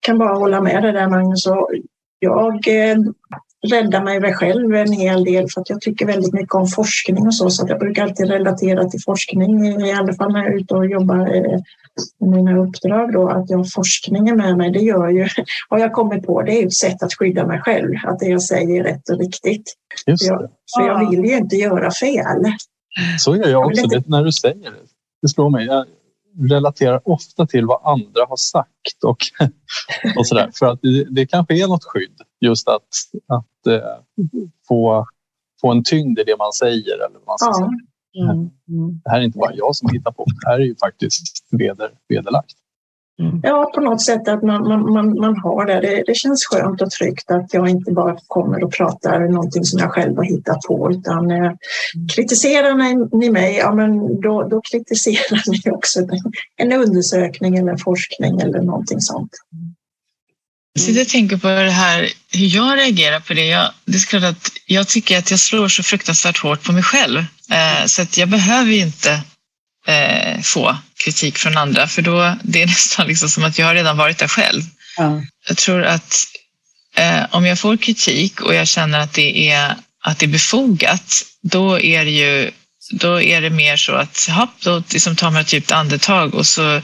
Jag 0.00 0.06
kan 0.06 0.18
bara 0.18 0.34
hålla 0.34 0.60
med 0.60 0.82
dig 0.82 0.92
där 0.92 1.08
Magnus. 1.08 1.44
Jag 2.18 2.68
eh, 2.68 2.96
räddar 3.70 4.04
mig 4.04 4.34
själv 4.34 4.74
en 4.74 4.92
hel 4.92 5.24
del 5.24 5.48
för 5.50 5.60
att 5.60 5.70
jag 5.70 5.80
tycker 5.80 6.06
väldigt 6.06 6.32
mycket 6.32 6.54
om 6.54 6.66
forskning 6.66 7.26
och 7.26 7.34
så, 7.34 7.50
så 7.50 7.66
jag 7.68 7.78
brukar 7.78 8.02
alltid 8.02 8.28
relatera 8.28 8.84
till 8.84 9.00
forskning, 9.02 9.64
i 9.86 9.92
alla 9.92 10.14
fall 10.14 10.32
när 10.32 10.44
jag 10.44 10.52
är 10.52 10.56
ute 10.56 10.74
och 10.74 10.86
jobbar 10.86 11.34
eh, 11.34 11.60
med 12.20 12.30
mina 12.30 12.58
uppdrag 12.58 13.12
då, 13.12 13.28
att 13.28 13.50
jag 13.50 13.58
har 13.58 13.64
forskningen 13.64 14.36
med 14.36 14.56
mig. 14.56 14.70
Det 14.70 14.78
gör 14.78 15.08
ju, 15.08 15.28
har 15.68 15.78
jag 15.78 15.92
kommit 15.92 16.26
på, 16.26 16.42
det 16.42 16.62
är 16.62 16.66
ett 16.66 16.74
sätt 16.74 17.02
att 17.02 17.14
skydda 17.14 17.46
mig 17.46 17.60
själv, 17.60 17.94
att 18.04 18.18
det 18.18 18.26
jag 18.26 18.42
säger 18.42 18.80
är 18.80 18.84
rätt 18.84 19.08
och 19.08 19.18
riktigt. 19.18 19.74
Just 20.06 20.26
för, 20.26 20.32
jag, 20.34 20.50
för 20.76 20.86
jag 20.86 21.10
vill 21.10 21.24
ju 21.24 21.36
inte 21.36 21.56
göra 21.56 21.90
fel. 21.90 22.52
Så 23.18 23.36
gör 23.36 23.48
jag 23.48 23.66
också, 23.66 23.80
jag 23.80 23.92
inte... 23.92 24.10
när 24.10 24.24
du 24.24 24.32
säger 24.32 24.70
det. 24.70 24.86
Det 25.22 25.28
slår 25.28 25.50
mig. 25.50 25.66
Jag 25.66 25.86
relaterar 26.40 27.08
ofta 27.08 27.46
till 27.46 27.66
vad 27.66 27.80
andra 27.84 28.24
har 28.28 28.36
sagt 28.36 29.04
och, 29.04 29.18
och 30.18 30.26
sådär. 30.26 30.50
För 30.54 30.66
att 30.66 30.82
det, 30.82 31.04
det 31.04 31.26
kanske 31.26 31.62
är 31.62 31.68
något 31.68 31.84
skydd, 31.84 32.20
just 32.40 32.68
att, 32.68 32.88
att 33.28 33.66
eh, 33.66 33.98
få, 34.68 35.06
få 35.60 35.70
en 35.70 35.84
tyngd 35.84 36.18
i 36.18 36.24
det 36.24 36.36
man 36.38 36.52
säger. 36.52 36.94
Eller 36.94 37.18
vad 37.18 37.26
man 37.26 37.38
ska 37.38 37.48
ja. 37.48 37.54
säga. 37.54 37.70
Mm. 38.16 38.50
Mm. 38.68 39.00
Det 39.04 39.10
här 39.10 39.20
är 39.20 39.24
inte 39.24 39.38
bara 39.38 39.54
jag 39.54 39.76
som 39.76 39.88
hittar 39.88 40.12
på, 40.12 40.24
det 40.24 40.48
här 40.48 40.60
är 40.60 40.64
ju 40.64 40.76
faktiskt 40.76 41.46
veder, 41.50 41.90
vederlagt. 42.08 42.54
Mm. 43.22 43.40
Ja, 43.42 43.70
på 43.74 43.80
något 43.80 44.02
sätt 44.02 44.28
att 44.28 44.42
man, 44.42 44.68
man, 44.68 44.92
man, 44.92 45.18
man 45.18 45.36
har 45.36 45.66
det. 45.66 45.80
det. 45.80 46.02
det. 46.06 46.14
känns 46.14 46.44
skönt 46.44 46.82
och 46.82 46.90
tryggt 46.90 47.30
att 47.30 47.54
jag 47.54 47.68
inte 47.68 47.92
bara 47.92 48.16
kommer 48.26 48.64
och 48.64 48.72
pratar 48.72 49.20
någonting 49.20 49.64
som 49.64 49.78
jag 49.78 49.92
själv 49.92 50.16
har 50.16 50.24
hittat 50.24 50.60
på 50.60 50.90
utan 50.92 51.30
eh, 51.30 51.52
kritiserar 52.14 52.74
ni 53.18 53.30
mig, 53.30 53.56
ja 53.56 53.74
men 53.74 54.20
då, 54.20 54.48
då 54.48 54.60
kritiserar 54.60 55.42
ni 55.50 55.70
också 55.70 56.00
en 56.56 56.72
undersökning 56.72 57.56
eller 57.56 57.76
forskning 57.76 58.40
eller 58.40 58.58
någonting 58.58 59.00
sånt. 59.00 59.30
Så 60.78 60.90
jag 60.90 61.08
tänker 61.08 61.36
på 61.36 61.48
det 61.48 61.70
här, 61.70 62.00
hur 62.32 62.56
jag 62.56 62.78
reagerar 62.78 63.20
på 63.20 63.34
det. 63.34 63.44
Jag, 63.44 63.70
det 63.84 63.96
är 63.96 64.06
klart 64.06 64.24
att 64.24 64.50
jag 64.66 64.88
tycker 64.88 65.18
att 65.18 65.30
jag 65.30 65.40
slår 65.40 65.68
så 65.68 65.82
fruktansvärt 65.82 66.38
hårt 66.38 66.62
på 66.62 66.72
mig 66.72 66.82
själv. 66.82 67.18
Eh, 67.50 67.86
så 67.86 68.02
att 68.02 68.16
jag 68.16 68.28
behöver 68.28 68.72
inte 68.72 69.20
eh, 69.86 70.40
få 70.42 70.76
kritik 71.04 71.38
från 71.38 71.56
andra, 71.56 71.86
för 71.86 72.02
då 72.02 72.36
det 72.42 72.62
är 72.62 72.66
nästan 72.76 73.06
liksom 73.06 73.28
som 73.28 73.44
att 73.44 73.58
jag 73.58 73.66
har 73.66 73.74
redan 73.74 73.96
varit 73.96 74.18
där 74.18 74.28
själv. 74.28 74.62
Ja. 74.96 75.22
Jag 75.48 75.56
tror 75.56 75.84
att 75.84 76.14
eh, 76.96 77.24
om 77.30 77.46
jag 77.46 77.58
får 77.58 77.76
kritik 77.76 78.40
och 78.40 78.54
jag 78.54 78.68
känner 78.68 78.98
att 78.98 79.12
det 79.12 79.50
är, 79.50 79.76
att 80.04 80.18
det 80.18 80.26
är 80.26 80.30
befogat, 80.30 81.22
då 81.42 81.80
är 81.80 82.04
det 82.04 82.10
ju 82.10 82.50
då 82.90 83.20
är 83.20 83.40
det 83.40 83.50
mer 83.50 83.76
så 83.76 83.92
att 83.92 84.28
hopp, 84.30 84.60
då 84.60 84.82
liksom 84.92 85.16
tar 85.16 85.30
man 85.30 85.40
ett 85.40 85.52
djupt 85.52 85.72
andetag 85.72 86.34
och 86.34 86.46
så 86.46 86.82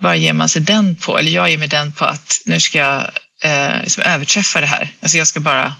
bara 0.00 0.16
ger 0.16 0.32
man 0.32 0.48
sig 0.48 0.62
den 0.62 0.96
på, 0.96 1.18
eller 1.18 1.30
jag 1.30 1.50
ger 1.50 1.58
mig 1.58 1.68
den 1.68 1.92
på 1.92 2.04
att 2.04 2.40
nu 2.44 2.60
ska 2.60 2.78
jag 2.78 3.10
eh, 3.42 3.82
liksom 3.82 4.02
överträffa 4.02 4.60
det 4.60 4.66
här. 4.66 4.94
Alltså 5.00 5.18
jag 5.18 5.26
ska 5.26 5.40
bara 5.40 5.74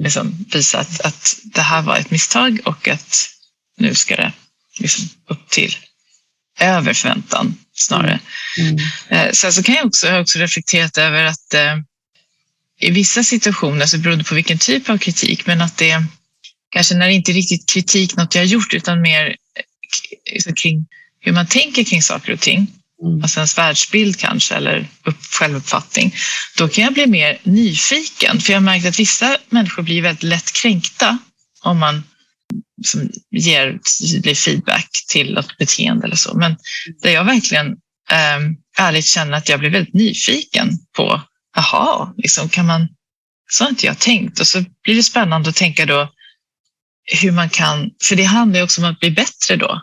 liksom 0.00 0.46
visa 0.52 0.78
att, 0.78 1.00
att 1.00 1.36
det 1.44 1.62
här 1.62 1.82
var 1.82 1.96
ett 1.96 2.10
misstag 2.10 2.60
och 2.64 2.88
att 2.88 3.28
nu 3.76 3.94
ska 3.94 4.16
det 4.16 4.32
liksom 4.78 5.08
upp 5.28 5.48
till 5.48 5.76
över 6.60 6.94
förväntan 6.94 7.56
snarare. 7.74 8.20
Mm. 8.58 8.76
Mm. 9.08 9.34
Sen 9.34 9.52
så 9.52 9.62
kan 9.62 9.74
jag 9.74 9.86
också, 9.86 10.06
jag 10.06 10.20
också 10.20 10.38
reflekterat 10.38 10.98
över 10.98 11.24
att 11.24 11.54
eh, 11.54 11.76
i 12.80 12.90
vissa 12.90 13.22
situationer, 13.22 13.86
så 13.86 13.98
beroende 13.98 14.24
på 14.24 14.34
vilken 14.34 14.58
typ 14.58 14.88
av 14.88 14.98
kritik, 14.98 15.46
men 15.46 15.60
att 15.60 15.76
det 15.76 16.04
kanske 16.70 16.94
när 16.94 17.06
det 17.06 17.12
inte 17.12 17.32
är 17.32 17.34
riktigt 17.34 17.68
kritik 17.68 18.16
något 18.16 18.34
jag 18.34 18.42
har 18.42 18.46
gjort 18.46 18.74
utan 18.74 19.00
mer 19.00 19.36
liksom 20.32 20.54
kring 20.54 20.86
hur 21.20 21.32
man 21.32 21.46
tänker 21.46 21.84
kring 21.84 22.02
saker 22.02 22.32
och 22.32 22.40
ting, 22.40 22.66
mm. 23.02 23.22
alltså 23.22 23.38
ens 23.38 23.58
världsbild 23.58 24.18
kanske 24.18 24.54
eller 24.54 24.88
upp, 25.04 25.24
självuppfattning, 25.24 26.14
då 26.56 26.68
kan 26.68 26.84
jag 26.84 26.94
bli 26.94 27.06
mer 27.06 27.38
nyfiken. 27.42 28.40
För 28.40 28.52
jag 28.52 28.60
har 28.60 28.64
märkt 28.64 28.86
att 28.86 28.98
vissa 28.98 29.36
människor 29.48 29.82
blir 29.82 30.02
väldigt 30.02 30.22
lätt 30.22 30.52
kränkta 30.52 31.18
om 31.62 31.78
man 31.78 32.02
som 32.86 33.10
ger 33.30 33.78
tydlig 34.00 34.38
feedback 34.38 34.88
till 35.08 35.34
något 35.34 35.58
beteende 35.58 36.06
eller 36.06 36.16
så. 36.16 36.38
Men 36.38 36.56
där 37.02 37.10
jag 37.10 37.24
verkligen 37.24 37.66
eh, 38.10 38.40
ärligt 38.78 39.06
känna 39.06 39.36
att 39.36 39.48
jag 39.48 39.60
blev 39.60 39.72
väldigt 39.72 39.94
nyfiken 39.94 40.70
på, 40.96 41.22
jaha, 41.56 42.12
liksom, 42.16 42.48
kan 42.48 42.66
man, 42.66 42.88
så 43.50 43.64
har 43.64 43.68
inte 43.70 43.86
jag 43.86 43.98
tänkt. 43.98 44.40
Och 44.40 44.46
så 44.46 44.64
blir 44.82 44.94
det 44.94 45.02
spännande 45.02 45.48
att 45.48 45.56
tänka 45.56 45.86
då 45.86 46.10
hur 47.22 47.32
man 47.32 47.48
kan, 47.48 47.90
för 48.08 48.16
det 48.16 48.24
handlar 48.24 48.58
ju 48.58 48.64
också 48.64 48.80
om 48.80 48.90
att 48.90 49.00
bli 49.00 49.10
bättre 49.10 49.56
då. 49.56 49.80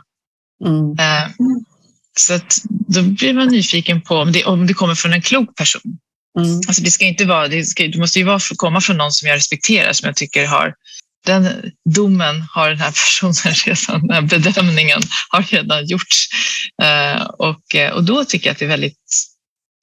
Mm. 0.66 0.92
Eh, 1.00 1.32
så 2.20 2.34
att 2.34 2.58
då 2.70 3.02
blir 3.02 3.34
man 3.34 3.48
nyfiken 3.48 4.02
på 4.02 4.16
om 4.16 4.32
det, 4.32 4.46
om 4.46 4.68
det 4.68 4.74
kommer 4.74 4.96
från 4.96 5.14
en 5.14 5.22
klok 5.22 5.56
person. 5.56 5.98
Mm. 6.40 6.56
Alltså 6.68 6.84
det 6.84 6.92
ska 6.92 7.06
inte 7.06 7.26
vara, 7.26 7.48
det, 7.48 7.66
ska, 7.66 7.88
det 7.88 7.98
måste 7.98 8.20
ju 8.20 8.26
vara, 8.26 8.40
komma 8.56 8.82
från 8.82 8.98
någon 8.98 9.12
som 9.12 9.28
jag 9.28 9.36
respekterar, 9.36 9.94
som 9.94 10.08
jag 10.08 10.16
tycker 10.16 10.46
har 10.46 10.74
den 11.26 11.72
domen 11.96 12.42
har 12.42 12.70
den 12.70 12.80
här 12.80 12.92
personen 12.92 13.34
redan, 13.66 14.08
den 14.08 14.16
här 14.16 14.22
bedömningen 14.22 15.02
har 15.30 15.42
redan 15.42 15.86
gjorts. 15.86 16.28
Eh, 16.84 17.24
och, 17.24 17.76
eh, 17.76 17.94
och 17.94 18.04
då 18.04 18.26
tycker 18.26 18.48
jag 18.48 18.52
att 18.52 18.60
det 18.60 18.66
är 18.66 18.70
väldigt 18.70 18.98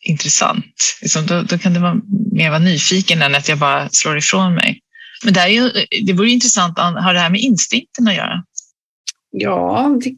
intressant. 0.00 0.98
Liksom, 1.02 1.26
då, 1.26 1.42
då 1.42 1.58
kan 1.58 1.74
det 1.74 1.80
vara 1.80 2.00
mer 2.32 2.50
vara 2.50 2.58
nyfiken 2.58 3.22
än 3.22 3.34
att 3.34 3.48
jag 3.48 3.58
bara 3.58 3.88
slår 3.88 4.18
ifrån 4.18 4.54
mig. 4.54 4.80
Men 5.24 5.34
det, 5.34 5.40
är 5.40 5.48
ju, 5.48 5.70
det 6.06 6.12
vore 6.12 6.30
intressant, 6.30 6.78
har 6.78 7.14
det 7.14 7.20
här 7.20 7.30
med 7.30 7.40
instinkten 7.40 8.08
att 8.08 8.14
göra? 8.14 8.44
Ja, 9.30 9.98
det 10.02 10.08
är 10.08 10.16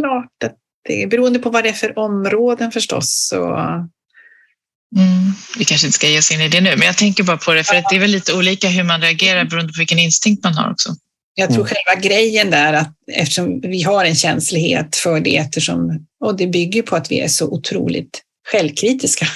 klart 0.00 0.42
att 0.44 0.56
det 0.84 1.02
är 1.02 1.06
beroende 1.06 1.38
på 1.38 1.50
vad 1.50 1.64
det 1.64 1.68
är 1.68 1.72
för 1.72 1.98
områden 1.98 2.72
förstås. 2.72 3.28
Så... 3.30 3.56
Mm. 4.96 5.32
Vi 5.58 5.64
kanske 5.64 5.86
inte 5.86 5.94
ska 5.94 6.08
ge 6.08 6.18
oss 6.18 6.30
in 6.30 6.40
i 6.40 6.48
det 6.48 6.60
nu, 6.60 6.76
men 6.76 6.86
jag 6.86 6.96
tänker 6.96 7.22
bara 7.22 7.36
på 7.36 7.54
det, 7.54 7.64
för 7.64 7.74
att 7.74 7.84
det 7.90 7.96
är 7.96 8.00
väl 8.00 8.10
lite 8.10 8.34
olika 8.34 8.68
hur 8.68 8.84
man 8.84 9.00
reagerar 9.00 9.44
beroende 9.44 9.72
på 9.72 9.78
vilken 9.78 9.98
instinkt 9.98 10.44
man 10.44 10.54
har 10.54 10.70
också. 10.70 10.96
Jag 11.34 11.48
tror 11.48 11.60
mm. 11.60 11.66
själva 11.66 12.00
grejen 12.08 12.50
där 12.50 12.72
att 12.72 12.92
eftersom 13.12 13.60
vi 13.60 13.82
har 13.82 14.04
en 14.04 14.14
känslighet 14.14 14.96
för 14.96 15.20
det, 15.20 15.36
eftersom, 15.36 16.06
och 16.24 16.36
det 16.36 16.46
bygger 16.46 16.82
på 16.82 16.96
att 16.96 17.10
vi 17.10 17.20
är 17.20 17.28
så 17.28 17.46
otroligt 17.46 18.22
självkritiska 18.52 19.26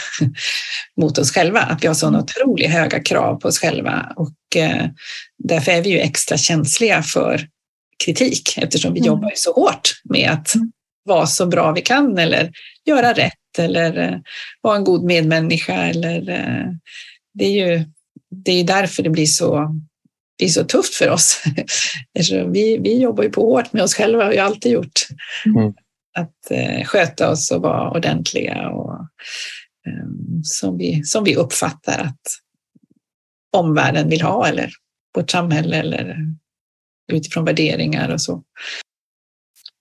mot 1.01 1.19
oss 1.19 1.33
själva, 1.33 1.61
att 1.61 1.83
vi 1.83 1.87
har 1.87 1.95
sådana 1.95 2.21
otroligt 2.21 2.71
höga 2.71 3.01
krav 3.03 3.37
på 3.41 3.49
oss 3.49 3.59
själva 3.59 4.13
och 4.17 4.57
eh, 4.57 4.87
därför 5.39 5.73
är 5.73 5.83
vi 5.83 5.91
ju 5.91 5.99
extra 5.99 6.37
känsliga 6.37 7.03
för 7.03 7.49
kritik 8.05 8.59
eftersom 8.59 8.93
vi 8.93 9.01
mm. 9.01 9.07
jobbar 9.07 9.33
så 9.35 9.53
hårt 9.53 9.91
med 10.05 10.31
att 10.31 10.55
mm. 10.55 10.73
vara 11.05 11.27
så 11.27 11.47
bra 11.47 11.73
vi 11.73 11.81
kan 11.81 12.19
eller 12.19 12.51
göra 12.87 13.13
rätt 13.13 13.40
eller 13.59 13.99
eh, 13.99 14.19
vara 14.61 14.77
en 14.77 14.85
god 14.85 15.05
medmänniska. 15.05 15.75
Eller, 15.75 16.29
eh, 16.29 16.67
det 17.35 17.45
är 17.45 17.69
ju 17.69 17.85
det 18.31 18.53
är 18.53 18.65
därför 18.65 19.03
det 19.03 19.11
blir 19.11 19.27
så, 19.27 19.81
blir 20.39 20.49
så 20.49 20.65
tufft 20.65 20.95
för 20.95 21.11
oss. 21.11 21.43
vi, 22.53 22.79
vi 22.79 22.99
jobbar 22.99 23.25
ju 23.25 23.31
på 23.31 23.41
hårt 23.41 23.73
med 23.73 23.83
oss 23.83 23.95
själva, 23.95 24.25
har 24.25 24.37
alltid 24.37 24.73
gjort. 24.73 25.07
Mm. 25.47 25.75
Att 26.19 26.51
eh, 26.51 26.85
sköta 26.85 27.31
oss 27.31 27.51
och 27.51 27.63
vara 27.63 27.91
ordentliga 27.91 28.69
och 28.69 29.01
um, 29.87 30.41
som, 30.45 30.79
vi, 30.79 31.05
som 31.05 31.25
vi 31.25 31.37
uppfattar 31.37 31.99
att 31.99 32.21
omvärlden 33.57 34.09
vill 34.09 34.23
ha 34.23 34.47
eller 34.47 34.71
vårt 35.15 35.31
samhälle 35.31 35.77
eller 35.77 36.17
utifrån 37.13 37.45
värderingar 37.45 38.09
och 38.09 38.21
så. 38.21 38.43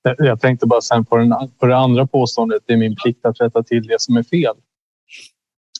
Jag 0.01 0.41
tänkte 0.41 0.67
bara 0.67 0.81
sen 0.81 1.05
på, 1.05 1.17
den, 1.17 1.33
på 1.59 1.65
det 1.65 1.77
andra 1.77 2.07
påståendet, 2.07 2.63
det 2.65 2.73
är 2.73 2.77
min 2.77 2.95
plikt 2.95 3.25
att 3.25 3.41
rätta 3.41 3.63
till 3.63 3.87
det 3.87 4.01
som 4.01 4.17
är 4.17 4.23
fel. 4.23 4.55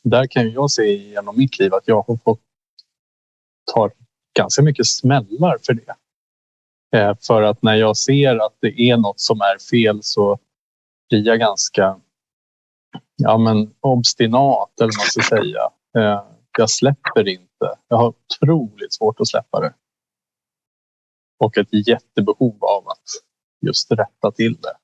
Där 0.02 0.26
kan 0.26 0.50
jag 0.50 0.70
se 0.70 0.94
genom 0.94 1.38
mitt 1.38 1.58
liv 1.58 1.74
att 1.74 1.88
jag 1.88 2.02
har 2.02 2.16
fått 2.16 2.40
ta 3.74 3.90
ganska 4.38 4.62
mycket 4.62 4.86
smällar 4.86 5.58
för 5.66 5.74
det. 5.74 5.94
Eh, 6.96 7.16
för 7.26 7.42
att 7.42 7.62
när 7.62 7.74
jag 7.74 7.96
ser 7.96 8.46
att 8.46 8.56
det 8.60 8.80
är 8.80 8.96
något 8.96 9.20
som 9.20 9.40
är 9.40 9.58
fel 9.70 10.02
så 10.02 10.38
blir 11.08 11.26
jag 11.26 11.38
ganska 11.38 12.00
ja, 13.16 13.38
men 13.38 13.74
obstinat, 13.80 14.80
eller 14.80 14.92
vad 14.98 14.98
man 14.98 15.06
ska 15.06 15.36
säga. 15.36 15.70
Eh, 15.98 16.24
jag 16.58 16.70
släpper 16.70 17.28
inte. 17.28 17.78
Jag 17.88 17.96
har 17.96 18.08
otroligt 18.08 18.92
svårt 18.92 19.20
att 19.20 19.28
släppa 19.28 19.60
det. 19.60 19.74
Och 21.38 21.58
ett 21.58 21.88
jättebehov 21.88 22.64
av 22.64 22.88
att 22.88 23.04
just 23.66 23.92
rätta 23.92 24.32
till 24.36 24.56
det. 24.60 24.76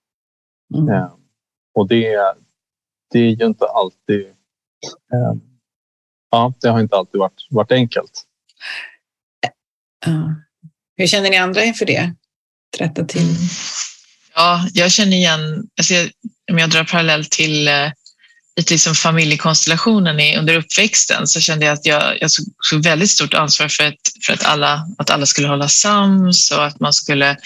Mm. 0.78 0.94
Eh, 0.94 1.12
och 1.74 1.88
det, 1.88 2.34
det 3.10 3.18
är 3.18 3.30
ju 3.30 3.46
inte 3.46 3.64
alltid... 3.64 4.26
Eh, 5.12 5.34
ja, 6.30 6.54
det 6.60 6.68
har 6.68 6.80
inte 6.80 6.96
alltid 6.96 7.18
varit, 7.18 7.46
varit 7.50 7.72
enkelt. 7.72 8.24
Uh, 10.06 10.32
hur 10.96 11.06
känner 11.06 11.30
ni 11.30 11.36
andra 11.36 11.64
inför 11.64 11.86
det? 11.86 12.14
rätta 12.78 13.04
till? 13.04 13.34
Ja, 14.34 14.68
jag 14.72 14.92
känner 14.92 15.16
igen, 15.16 15.68
alltså 15.78 15.94
jag, 15.94 16.10
om 16.52 16.58
jag 16.58 16.70
drar 16.70 16.84
parallell 16.84 17.24
till 17.24 17.68
i 18.56 18.62
liksom 18.70 18.94
familjekonstellationen 18.94 20.20
i, 20.20 20.36
under 20.36 20.56
uppväxten 20.56 21.26
så 21.26 21.40
kände 21.40 21.66
jag 21.66 21.72
att 21.72 21.86
jag, 21.86 22.18
jag 22.20 22.30
tog, 22.70 22.84
väldigt 22.84 23.10
stort 23.10 23.34
ansvar 23.34 23.68
för, 23.68 23.84
ett, 23.84 24.00
för 24.26 24.32
att, 24.32 24.44
alla, 24.44 24.86
att 24.98 25.10
alla 25.10 25.26
skulle 25.26 25.48
hålla 25.48 25.68
sams 25.68 26.50
och 26.50 26.66
att 26.66 26.80
man 26.80 26.92
skulle 26.92 27.36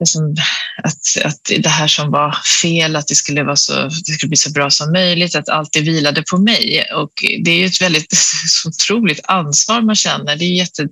liksom, 0.00 0.36
att, 0.82 1.24
att 1.24 1.62
det 1.62 1.68
här 1.68 1.88
som 1.88 2.10
var 2.10 2.36
fel, 2.62 2.96
att 2.96 3.06
det 3.06 3.14
skulle, 3.14 3.44
vara 3.44 3.56
så, 3.56 3.82
det 3.82 4.12
skulle 4.12 4.28
bli 4.28 4.36
så 4.36 4.50
bra 4.50 4.70
som 4.70 4.92
möjligt, 4.92 5.36
att 5.36 5.48
allt 5.48 5.72
det 5.72 5.80
vilade 5.80 6.22
på 6.30 6.38
mig. 6.38 6.86
Och 6.94 7.12
det 7.44 7.50
är 7.50 7.56
ju 7.56 7.66
ett 7.66 7.82
väldigt 7.82 8.14
otroligt 8.66 9.20
ansvar 9.24 9.80
man 9.80 9.96
känner. 9.96 10.36
Det 10.36 10.44
är 10.44 10.54
jätte, 10.54 10.88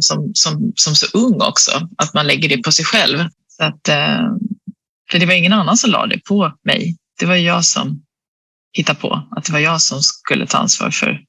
som, 0.00 0.30
som, 0.34 0.72
som 0.76 0.94
så 0.94 1.06
ung 1.12 1.42
också, 1.42 1.88
att 1.98 2.14
man 2.14 2.26
lägger 2.26 2.48
det 2.48 2.58
på 2.58 2.72
sig 2.72 2.84
själv. 2.84 3.18
Så 3.56 3.64
att, 3.64 3.88
eh, 3.88 4.28
för 5.10 5.18
det 5.18 5.26
var 5.26 5.34
ingen 5.34 5.52
annan 5.52 5.76
som 5.76 5.90
lade 5.90 6.14
det 6.14 6.24
på 6.24 6.52
mig. 6.64 6.96
Det 7.20 7.26
var 7.26 7.36
jag 7.36 7.64
som 7.64 8.04
hitta 8.74 8.94
på. 8.94 9.22
Att 9.30 9.44
det 9.44 9.52
var 9.52 9.60
jag 9.60 9.80
som 9.80 10.00
skulle 10.02 10.46
ta 10.46 10.58
ansvar 10.58 10.90
för 10.90 11.20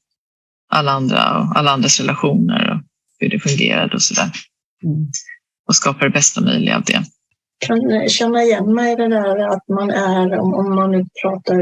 alla 0.71 0.91
andra 0.91 1.39
och 1.39 1.57
alla 1.57 1.71
andras 1.71 1.99
relationer 1.99 2.71
och 2.71 2.81
hur 3.19 3.29
det 3.29 3.39
fungerade 3.39 3.93
och 3.93 4.01
sådär. 4.01 4.31
Mm. 4.83 5.07
Och 5.67 5.75
skapa 5.75 6.05
det 6.05 6.11
bästa 6.11 6.41
möjliga 6.41 6.75
av 6.75 6.83
det. 6.83 7.03
Kan 7.59 8.09
känna 8.09 8.43
igen 8.43 8.73
mig 8.73 8.93
i 8.93 8.95
det 8.95 9.07
där 9.07 9.37
att 9.47 9.67
man 9.67 9.89
är, 9.89 10.39
om 10.39 10.75
man 10.75 10.91
nu 10.91 11.05
pratar 11.21 11.55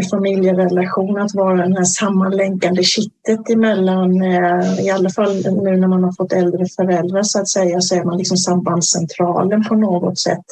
i 0.00 0.08
familjerelation, 0.10 1.18
att 1.18 1.34
vara 1.34 1.62
den 1.62 1.76
här 1.76 1.84
sammanlänkande 1.84 2.82
kittet 2.82 3.50
emellan, 3.50 4.22
eh, 4.22 4.80
i 4.86 4.90
alla 4.90 5.10
fall 5.10 5.34
nu 5.34 5.76
när 5.76 5.88
man 5.88 6.04
har 6.04 6.12
fått 6.12 6.32
äldre 6.32 6.66
föräldrar 6.76 7.22
så 7.22 7.40
att 7.40 7.48
säga, 7.48 7.80
så 7.80 7.94
är 7.94 8.04
man 8.04 8.18
liksom 8.18 8.36
sambandscentralen 8.36 9.64
på 9.64 9.74
något 9.74 10.18
sätt 10.18 10.44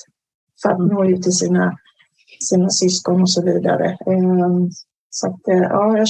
för 0.62 0.70
att 0.70 0.78
nå 0.78 1.04
ut 1.04 1.22
till 1.22 1.32
sina 1.32 1.78
sina 2.42 2.70
syskon 2.70 3.22
och 3.22 3.30
så 3.30 3.44
vidare. 3.44 3.96
Ehm, 4.06 4.70
så 5.10 5.26
att, 5.26 5.48
eh, 5.48 5.62
ja, 5.70 5.98
jag 5.98 6.08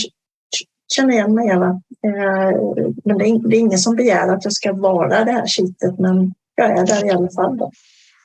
känner 0.94 1.12
igen 1.12 1.34
mig 1.34 1.48
Eva. 1.48 1.70
Ehm, 2.06 2.94
men 3.04 3.18
det 3.18 3.24
är, 3.24 3.54
ingen 3.54 3.78
som 3.78 3.96
begär 3.96 4.28
att 4.28 4.44
jag 4.44 4.52
ska 4.52 4.72
vara 4.72 5.24
det 5.24 5.32
här 5.32 5.46
kittet, 5.46 5.98
men 5.98 6.34
jag 6.54 6.78
är 6.78 6.86
där 6.86 7.06
i 7.06 7.10
alla 7.10 7.30
fall. 7.30 7.56
Då. 7.56 7.72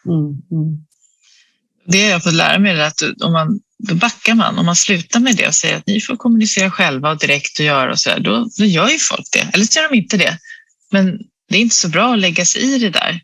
Mm, 0.05 0.41
mm. 0.51 0.87
Det 1.85 2.03
har 2.03 2.09
jag 2.09 2.23
fått 2.23 2.33
lära 2.33 2.59
mig 2.59 2.81
att 2.81 3.01
om 3.23 3.33
man, 3.33 3.59
då 3.77 3.95
backar 3.95 4.35
man. 4.35 4.59
Om 4.59 4.65
man 4.65 4.75
slutar 4.75 5.19
med 5.19 5.35
det 5.35 5.47
och 5.47 5.55
säger 5.55 5.77
att 5.77 5.87
ni 5.87 6.01
får 6.01 6.15
kommunicera 6.15 6.71
själva 6.71 7.11
och 7.11 7.17
direkt 7.17 7.59
och 7.59 7.65
göra 7.65 7.91
och 7.91 7.99
så 7.99 8.09
där, 8.09 8.19
då, 8.19 8.47
då 8.57 8.65
gör 8.65 8.89
ju 8.89 8.97
folk 8.97 9.27
det. 9.31 9.49
Eller 9.53 9.65
så 9.65 9.79
gör 9.79 9.89
de 9.89 9.97
inte 9.97 10.17
det. 10.17 10.37
Men 10.91 11.19
det 11.49 11.57
är 11.57 11.61
inte 11.61 11.75
så 11.75 11.89
bra 11.89 12.13
att 12.13 12.19
lägga 12.19 12.45
sig 12.45 12.75
i 12.75 12.79
det 12.79 12.89
där. 12.89 13.21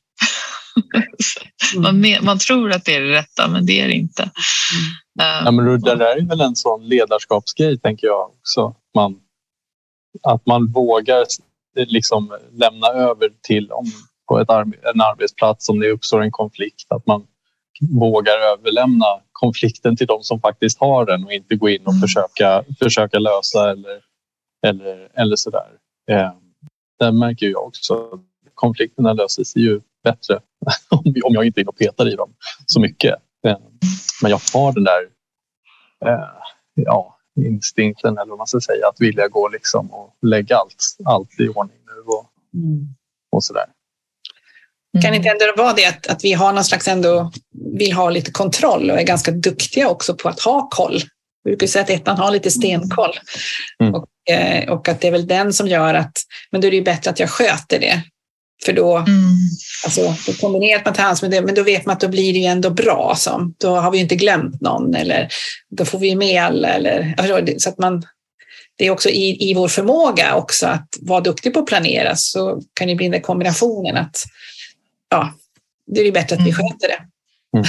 Man, 1.78 2.06
mm. 2.06 2.26
man 2.26 2.38
tror 2.38 2.72
att 2.72 2.86
det 2.86 2.96
är 2.96 3.02
det 3.02 3.14
rätta, 3.14 3.48
men 3.48 3.66
det 3.66 3.82
är 3.82 3.88
det 3.88 3.94
inte. 3.94 4.24
Mm. 4.24 5.46
Ja, 5.46 5.52
men 5.52 5.66
det 5.66 5.96
där 5.96 6.18
är 6.18 6.26
väl 6.26 6.42
en 6.42 6.56
sån 6.56 6.88
ledarskapsgrej, 6.88 7.80
tänker 7.80 8.08
jag 8.08 8.30
också. 8.30 8.76
Man, 8.96 9.16
att 10.24 10.46
man 10.46 10.72
vågar 10.72 11.26
liksom 11.76 12.38
lämna 12.52 12.88
över 12.88 13.30
till 13.42 13.72
om, 13.72 13.86
på 14.28 14.40
ett 14.40 14.50
en 14.50 15.02
arbetsplats 15.02 15.70
om 15.70 15.80
det 15.80 15.92
uppstår 15.92 16.22
en 16.22 16.32
konflikt. 16.32 16.92
Att 16.92 17.08
man 17.08 17.24
vågar 17.92 18.34
överlämna 18.54 19.06
konflikten 19.32 19.96
till 19.98 20.08
de 20.08 20.24
som 20.24 20.40
faktiskt 20.40 20.80
har 20.80 21.06
den 21.06 21.24
och 21.26 21.34
inte 21.34 21.56
gå 21.56 21.70
in 21.70 21.82
och 21.86 21.94
mm. 21.94 22.02
försöka, 22.02 22.64
försöka 22.80 23.20
lösa 23.20 23.72
eller, 23.72 24.02
eller, 24.68 25.10
eller 25.14 25.36
sådär. 25.36 25.70
Eh, 26.12 26.32
det 27.00 27.12
märker 27.12 27.46
jag 27.46 27.68
också. 27.68 28.20
Konflikterna 28.54 29.14
löser 29.14 29.44
sig 29.44 29.62
ju 29.62 29.82
bättre 30.04 30.40
om 31.24 31.34
jag 31.34 31.46
inte 31.46 31.62
är 31.62 31.70
och 31.70 31.78
petar 31.78 32.14
i 32.14 32.16
dem 32.16 32.34
så 32.66 32.80
mycket. 32.80 33.16
Men 34.22 34.32
jag 34.32 34.42
har 34.54 34.74
den 34.74 34.84
där 34.84 35.02
eh, 36.06 36.30
ja, 36.76 37.18
instinkten 37.40 38.18
eller 38.18 38.30
vad 38.30 38.38
man 38.38 38.48
ska 38.48 38.60
säga 38.60 38.88
att 38.88 39.02
vilja 39.02 39.28
gå 39.28 39.50
liksom 39.50 39.92
och 39.92 40.18
lägga 40.22 40.58
allt, 40.58 40.76
allt 41.06 41.40
i 41.40 41.48
ordning 41.48 41.78
nu 41.86 42.02
och, 42.14 42.26
mm. 42.54 42.88
och 43.32 43.44
sådär. 43.44 43.66
Kan 45.02 45.12
det 45.12 45.18
inte 45.18 45.30
ändå 45.30 45.54
vara 45.58 45.74
det 45.74 45.86
att, 45.86 46.08
att 46.08 46.24
vi 46.24 46.34
har 46.34 46.54
någon 46.54 46.64
slags 46.64 46.88
ändå 46.88 47.32
vill 47.78 47.94
ha 47.94 48.10
lite 48.10 48.32
kontroll 48.32 48.92
och 48.92 49.00
är 49.00 49.04
ganska 49.04 49.32
duktiga 49.32 49.90
också 49.90 50.16
på 50.16 50.30
att 50.30 50.40
ha 50.40 50.70
koll. 50.70 51.00
Vi 51.44 51.52
brukar 51.52 51.68
säga 51.68 51.84
att 51.84 51.90
ettan 51.90 52.18
har 52.18 52.32
lite 52.32 52.52
stenkoll 52.52 53.12
mm. 53.80 53.94
och, 53.96 54.08
eh, 54.30 54.72
och 54.72 54.90
att 54.90 55.02
det 55.02 55.08
är 55.08 55.12
väl 55.12 55.28
den 55.28 55.54
som 55.54 55.68
gör 55.68 55.94
att 55.94 56.18
men 56.52 56.62
då 56.62 56.68
är 56.68 56.72
det 56.72 56.78
ju 56.78 56.84
bättre 56.84 57.12
att 57.12 57.20
jag 57.20 57.30
sköter 57.30 57.80
det 57.80 58.04
För 58.66 58.74
då, 58.74 58.98
mm. 58.98 59.38
alltså, 59.86 60.16
då 60.28 60.34
kombinerat 60.34 60.86
man 60.86 60.94
tar 60.94 61.22
med 61.22 61.32
det, 61.32 61.42
men 61.42 61.56
då 61.56 61.64
vet 61.64 61.86
man 61.86 61.94
att 61.94 62.00
då 62.00 62.08
blir 62.08 62.34
det 62.34 62.40
ju 62.40 62.46
ändå 62.46 62.70
bra. 62.70 63.16
Så. 63.18 63.52
Då 63.60 63.76
har 63.76 63.92
vi 63.92 63.98
inte 63.98 64.16
glömt 64.16 64.62
någon 64.62 64.96
eller 64.96 65.30
då 65.70 65.86
får 65.86 66.00
vi 66.00 66.16
med 66.16 66.44
alla. 66.44 66.68
Eller, 66.68 67.60
så 67.60 67.70
att 67.70 67.78
man, 67.78 68.04
det 68.78 68.86
är 68.86 68.92
också 68.92 69.10
i, 69.10 69.50
i 69.50 69.54
vår 69.54 69.68
förmåga 69.68 70.36
också 70.36 70.68
att 70.68 70.88
vara 71.02 71.22
duktig 71.22 71.54
på 71.54 71.60
att 71.60 71.66
planera 71.66 72.16
så 72.16 72.62
kan 72.74 72.88
det 72.88 72.96
bli 72.96 73.10
den 73.10 73.22
kombinationen 73.22 73.98
att 73.98 74.24
ja, 75.10 75.34
det 75.88 76.02
är 76.02 76.12
bättre 76.12 76.36
att 76.36 76.46
vi 76.46 76.50
mm. 76.50 76.56
sköter 76.56 76.88
det. 76.88 77.00
Mm. 77.58 77.66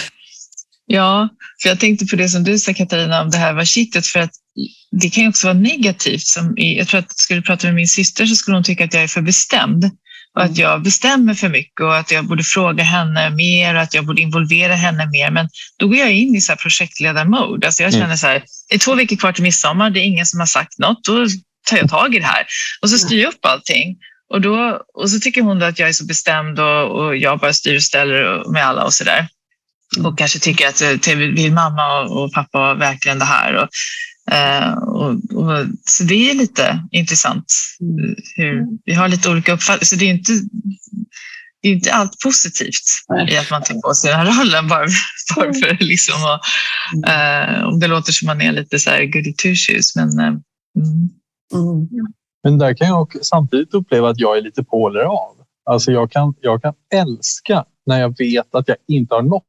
Ja, 0.86 1.28
för 1.62 1.68
jag 1.68 1.80
tänkte 1.80 2.06
på 2.06 2.16
det 2.16 2.28
som 2.28 2.44
du 2.44 2.58
sa 2.58 2.74
Katarina 2.74 3.22
om 3.22 3.30
det 3.30 3.38
här 3.38 3.52
var 3.52 3.64
kittet 3.64 4.06
för 4.06 4.20
att 4.20 4.30
det 4.90 5.10
kan 5.10 5.22
ju 5.22 5.28
också 5.28 5.46
vara 5.46 5.58
negativt. 5.58 6.26
Som 6.26 6.54
jag 6.56 6.88
tror 6.88 7.00
att 7.00 7.18
skulle 7.18 7.40
du 7.40 7.44
prata 7.44 7.66
med 7.66 7.74
min 7.74 7.88
syster 7.88 8.26
så 8.26 8.34
skulle 8.34 8.56
hon 8.56 8.64
tycka 8.64 8.84
att 8.84 8.94
jag 8.94 9.02
är 9.02 9.08
för 9.08 9.22
bestämd 9.22 9.90
och 10.34 10.42
att 10.42 10.58
jag 10.58 10.82
bestämmer 10.82 11.34
för 11.34 11.48
mycket 11.48 11.80
och 11.80 11.96
att 11.96 12.10
jag 12.10 12.24
borde 12.24 12.44
fråga 12.44 12.84
henne 12.84 13.30
mer 13.30 13.74
och 13.74 13.80
att 13.80 13.94
jag 13.94 14.06
borde 14.06 14.22
involvera 14.22 14.74
henne 14.74 15.06
mer. 15.06 15.30
Men 15.30 15.48
då 15.78 15.88
går 15.88 15.96
jag 15.96 16.12
in 16.12 16.34
i 16.34 16.40
så 16.40 16.52
här 16.52 16.56
projektledarmode. 16.56 17.66
Alltså 17.66 17.82
jag 17.82 17.92
mm. 17.92 18.00
känner 18.00 18.16
så 18.16 18.26
här, 18.26 18.44
det 18.68 18.74
är 18.74 18.78
två 18.78 18.94
veckor 18.94 19.16
kvar 19.16 19.32
till 19.32 19.42
midsommar, 19.42 19.90
det 19.90 20.00
är 20.00 20.04
ingen 20.04 20.26
som 20.26 20.40
har 20.40 20.46
sagt 20.46 20.78
något. 20.78 21.04
Då 21.04 21.26
tar 21.70 21.76
jag 21.76 21.90
tag 21.90 22.14
i 22.14 22.18
det 22.18 22.26
här 22.26 22.46
och 22.82 22.90
så 22.90 22.98
styr 22.98 23.22
jag 23.22 23.28
upp 23.28 23.44
allting. 23.44 23.96
Och, 24.30 24.40
då, 24.40 24.80
och 24.94 25.10
så 25.10 25.20
tycker 25.20 25.42
hon 25.42 25.62
att 25.62 25.78
jag 25.78 25.88
är 25.88 25.92
så 25.92 26.04
bestämd 26.04 26.58
och, 26.58 26.90
och 26.90 27.16
jag 27.16 27.38
bara 27.38 27.52
styr 27.52 27.76
och 27.76 27.82
ställer 27.82 28.52
med 28.52 28.66
alla 28.66 28.84
och 28.84 28.94
så 28.94 29.04
där. 29.04 29.28
Och 30.04 30.18
kanske 30.18 30.38
tycker 30.38 30.68
att 30.68 30.82
eh, 30.82 31.16
vill 31.16 31.52
mamma 31.52 32.00
och, 32.00 32.32
pappa 32.32 32.74
verkligen 32.74 33.18
det 33.18 33.24
här. 33.24 33.54
Och, 33.54 33.68
och, 34.86 35.10
och, 35.10 35.66
så 35.84 36.04
det 36.04 36.30
är 36.30 36.34
lite 36.34 36.88
intressant. 36.90 37.44
Mm. 37.80 38.14
Hur, 38.36 38.66
vi 38.84 38.94
har 38.94 39.08
lite 39.08 39.30
olika 39.30 39.52
uppfattningar. 39.52 39.84
Så 39.84 39.96
det 39.96 40.04
är 40.04 40.10
inte, 40.10 40.32
det 41.62 41.68
är 41.68 41.72
inte 41.72 41.92
allt 41.92 42.20
positivt 42.24 42.84
Nej. 43.08 43.32
i 43.32 43.36
att 43.36 43.50
man 43.50 43.62
tar 43.62 43.80
på 43.80 43.94
sig 43.94 44.10
den 44.10 44.20
här 44.20 44.40
rollen 44.40 44.68
bara, 44.68 44.86
bara 45.36 45.46
mm. 45.46 45.60
för 45.60 45.84
liksom 45.84 46.14
att, 46.14 46.40
uh, 47.08 47.64
om 47.68 47.80
det 47.80 47.86
låter 47.86 48.12
som 48.12 48.26
man 48.26 48.40
är 48.40 48.52
lite 48.52 48.78
så 48.78 48.90
här 48.90 49.04
goody 49.04 49.32
two 49.32 49.54
shoes. 49.54 49.96
Men, 49.96 50.08
uh, 50.08 50.26
mm. 50.26 50.40
Mm. 51.54 51.88
men 52.42 52.58
där 52.58 52.74
kan 52.74 52.88
jag 52.88 53.24
samtidigt 53.24 53.74
uppleva 53.74 54.08
att 54.08 54.18
jag 54.18 54.38
är 54.38 54.42
lite 54.42 54.64
på 54.64 54.88
eller 54.88 55.00
av. 55.00 55.36
Alltså 55.70 55.92
jag 55.92 56.10
kan, 56.10 56.34
jag 56.40 56.62
kan 56.62 56.74
älska 56.94 57.64
när 57.86 58.00
jag 58.00 58.18
vet 58.18 58.54
att 58.54 58.68
jag 58.68 58.76
inte 58.88 59.14
har 59.14 59.22
nått 59.22 59.44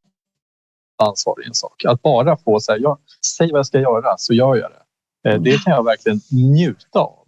ansvar 0.98 1.44
i 1.44 1.48
en 1.48 1.54
sak. 1.54 1.86
Att 1.86 2.02
bara 2.02 2.38
få 2.38 2.60
säga, 2.60 2.78
ja, 2.78 3.00
säg 3.38 3.52
vad 3.52 3.60
jag 3.60 3.66
ska 3.66 3.80
göra 3.80 4.18
så 4.18 4.34
gör 4.34 4.56
jag 4.56 4.72
det. 4.72 5.30
Eh, 5.30 5.42
det 5.42 5.64
kan 5.64 5.74
jag 5.74 5.84
verkligen 5.84 6.20
njuta 6.32 7.00
av. 7.00 7.28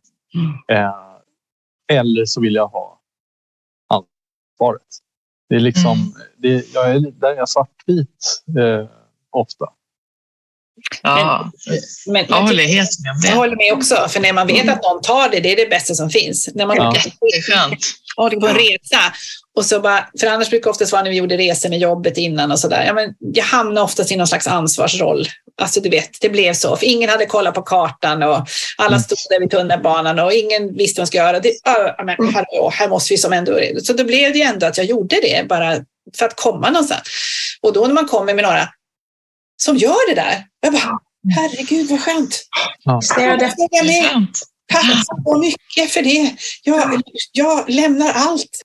Eh, 0.67 1.17
eller 1.91 2.25
så 2.25 2.41
vill 2.41 2.55
jag 2.55 2.67
ha 2.67 3.01
ansvaret. 3.87 4.87
Det 5.49 5.55
är 5.55 5.59
liksom, 5.59 5.91
mm. 5.91 6.11
det, 6.37 6.73
jag 6.73 6.91
är, 6.91 6.99
där 6.99 7.31
är 7.31 7.35
jag 7.35 7.49
svartvit 7.49 8.43
eh, 8.59 8.89
ofta. 9.29 9.65
Ja, 11.03 11.51
men, 12.07 12.25
jag 12.29 12.41
håller 12.41 12.63
helt 12.63 12.89
med 13.03 13.11
om 13.11 13.21
det. 13.21 13.27
Jag 13.27 13.35
håller 13.35 13.55
med 13.55 13.73
också, 13.73 14.07
för 14.09 14.19
när 14.19 14.33
man 14.33 14.47
vet 14.47 14.69
att 14.69 14.83
någon 14.83 15.01
tar 15.01 15.29
det, 15.29 15.39
det 15.39 15.51
är 15.51 15.55
det 15.55 15.69
bästa 15.69 15.95
som 15.95 16.09
finns. 16.09 16.49
När 16.55 16.65
man 16.65 16.77
ja. 16.77 16.89
åker 18.17 18.39
på 18.39 18.47
en 18.47 18.55
resa 18.55 18.99
och 19.57 19.65
så 19.65 19.79
bara, 19.79 20.07
för 20.19 20.27
annars 20.27 20.49
brukar 20.49 20.63
det 20.63 20.69
oftast 20.69 20.91
vara 20.91 21.03
när 21.03 21.09
vi 21.09 21.17
gjorde 21.17 21.37
resor 21.37 21.69
med 21.69 21.79
jobbet 21.79 22.17
innan 22.17 22.51
och 22.51 22.59
sådär. 22.59 22.83
Ja, 22.85 22.93
men 22.93 23.13
jag 23.19 23.43
hamnade 23.43 23.81
oftast 23.81 24.11
i 24.11 24.15
någon 24.15 24.27
slags 24.27 24.47
ansvarsroll. 24.47 25.27
Alltså 25.61 25.81
du 25.81 25.89
vet, 25.89 26.21
det 26.21 26.29
blev 26.29 26.53
så. 26.53 26.75
För 26.75 26.85
ingen 26.85 27.09
hade 27.09 27.25
kollat 27.25 27.55
på 27.55 27.61
kartan 27.61 28.23
och 28.23 28.47
alla 28.77 28.87
mm. 28.87 28.99
stod 28.99 29.17
där 29.29 29.39
vid 29.39 29.51
tunnelbanan 29.51 30.19
och 30.19 30.33
ingen 30.33 30.77
visste 30.77 30.99
vad 30.99 31.03
man 31.03 31.07
skulle 31.07 31.23
göra. 31.23 31.39
Det, 31.39 31.49
äh, 31.49 32.05
men, 32.05 32.33
hallå, 32.33 32.71
här 32.73 32.89
måste 32.89 33.13
vi 33.13 33.17
som 33.17 33.33
ändå... 33.33 33.59
Så 33.83 33.93
då 33.93 34.03
blev 34.03 34.33
det 34.33 34.39
ju 34.39 34.45
ändå 34.45 34.65
att 34.65 34.77
jag 34.77 34.85
gjorde 34.85 35.15
det 35.21 35.47
bara 35.49 35.75
för 36.17 36.25
att 36.25 36.35
komma 36.35 36.69
någonstans. 36.69 37.01
Och 37.61 37.73
då 37.73 37.87
när 37.87 37.93
man 37.93 38.07
kommer 38.07 38.33
med 38.33 38.43
några 38.43 38.69
som 39.57 39.77
gör 39.77 40.09
det 40.09 40.21
där, 40.21 40.45
jag 40.59 40.73
bara, 40.73 40.99
herregud 41.35 41.89
vad 41.89 42.01
skönt. 42.01 42.43
Ja. 42.83 43.01
Städa. 43.01 43.51
Tack 44.73 44.85
så 45.05 45.37
mycket 45.37 45.91
för 45.93 46.01
det. 46.01 46.35
Jag, 46.63 47.01
jag 47.31 47.69
lämnar 47.69 48.13
allt. 48.13 48.61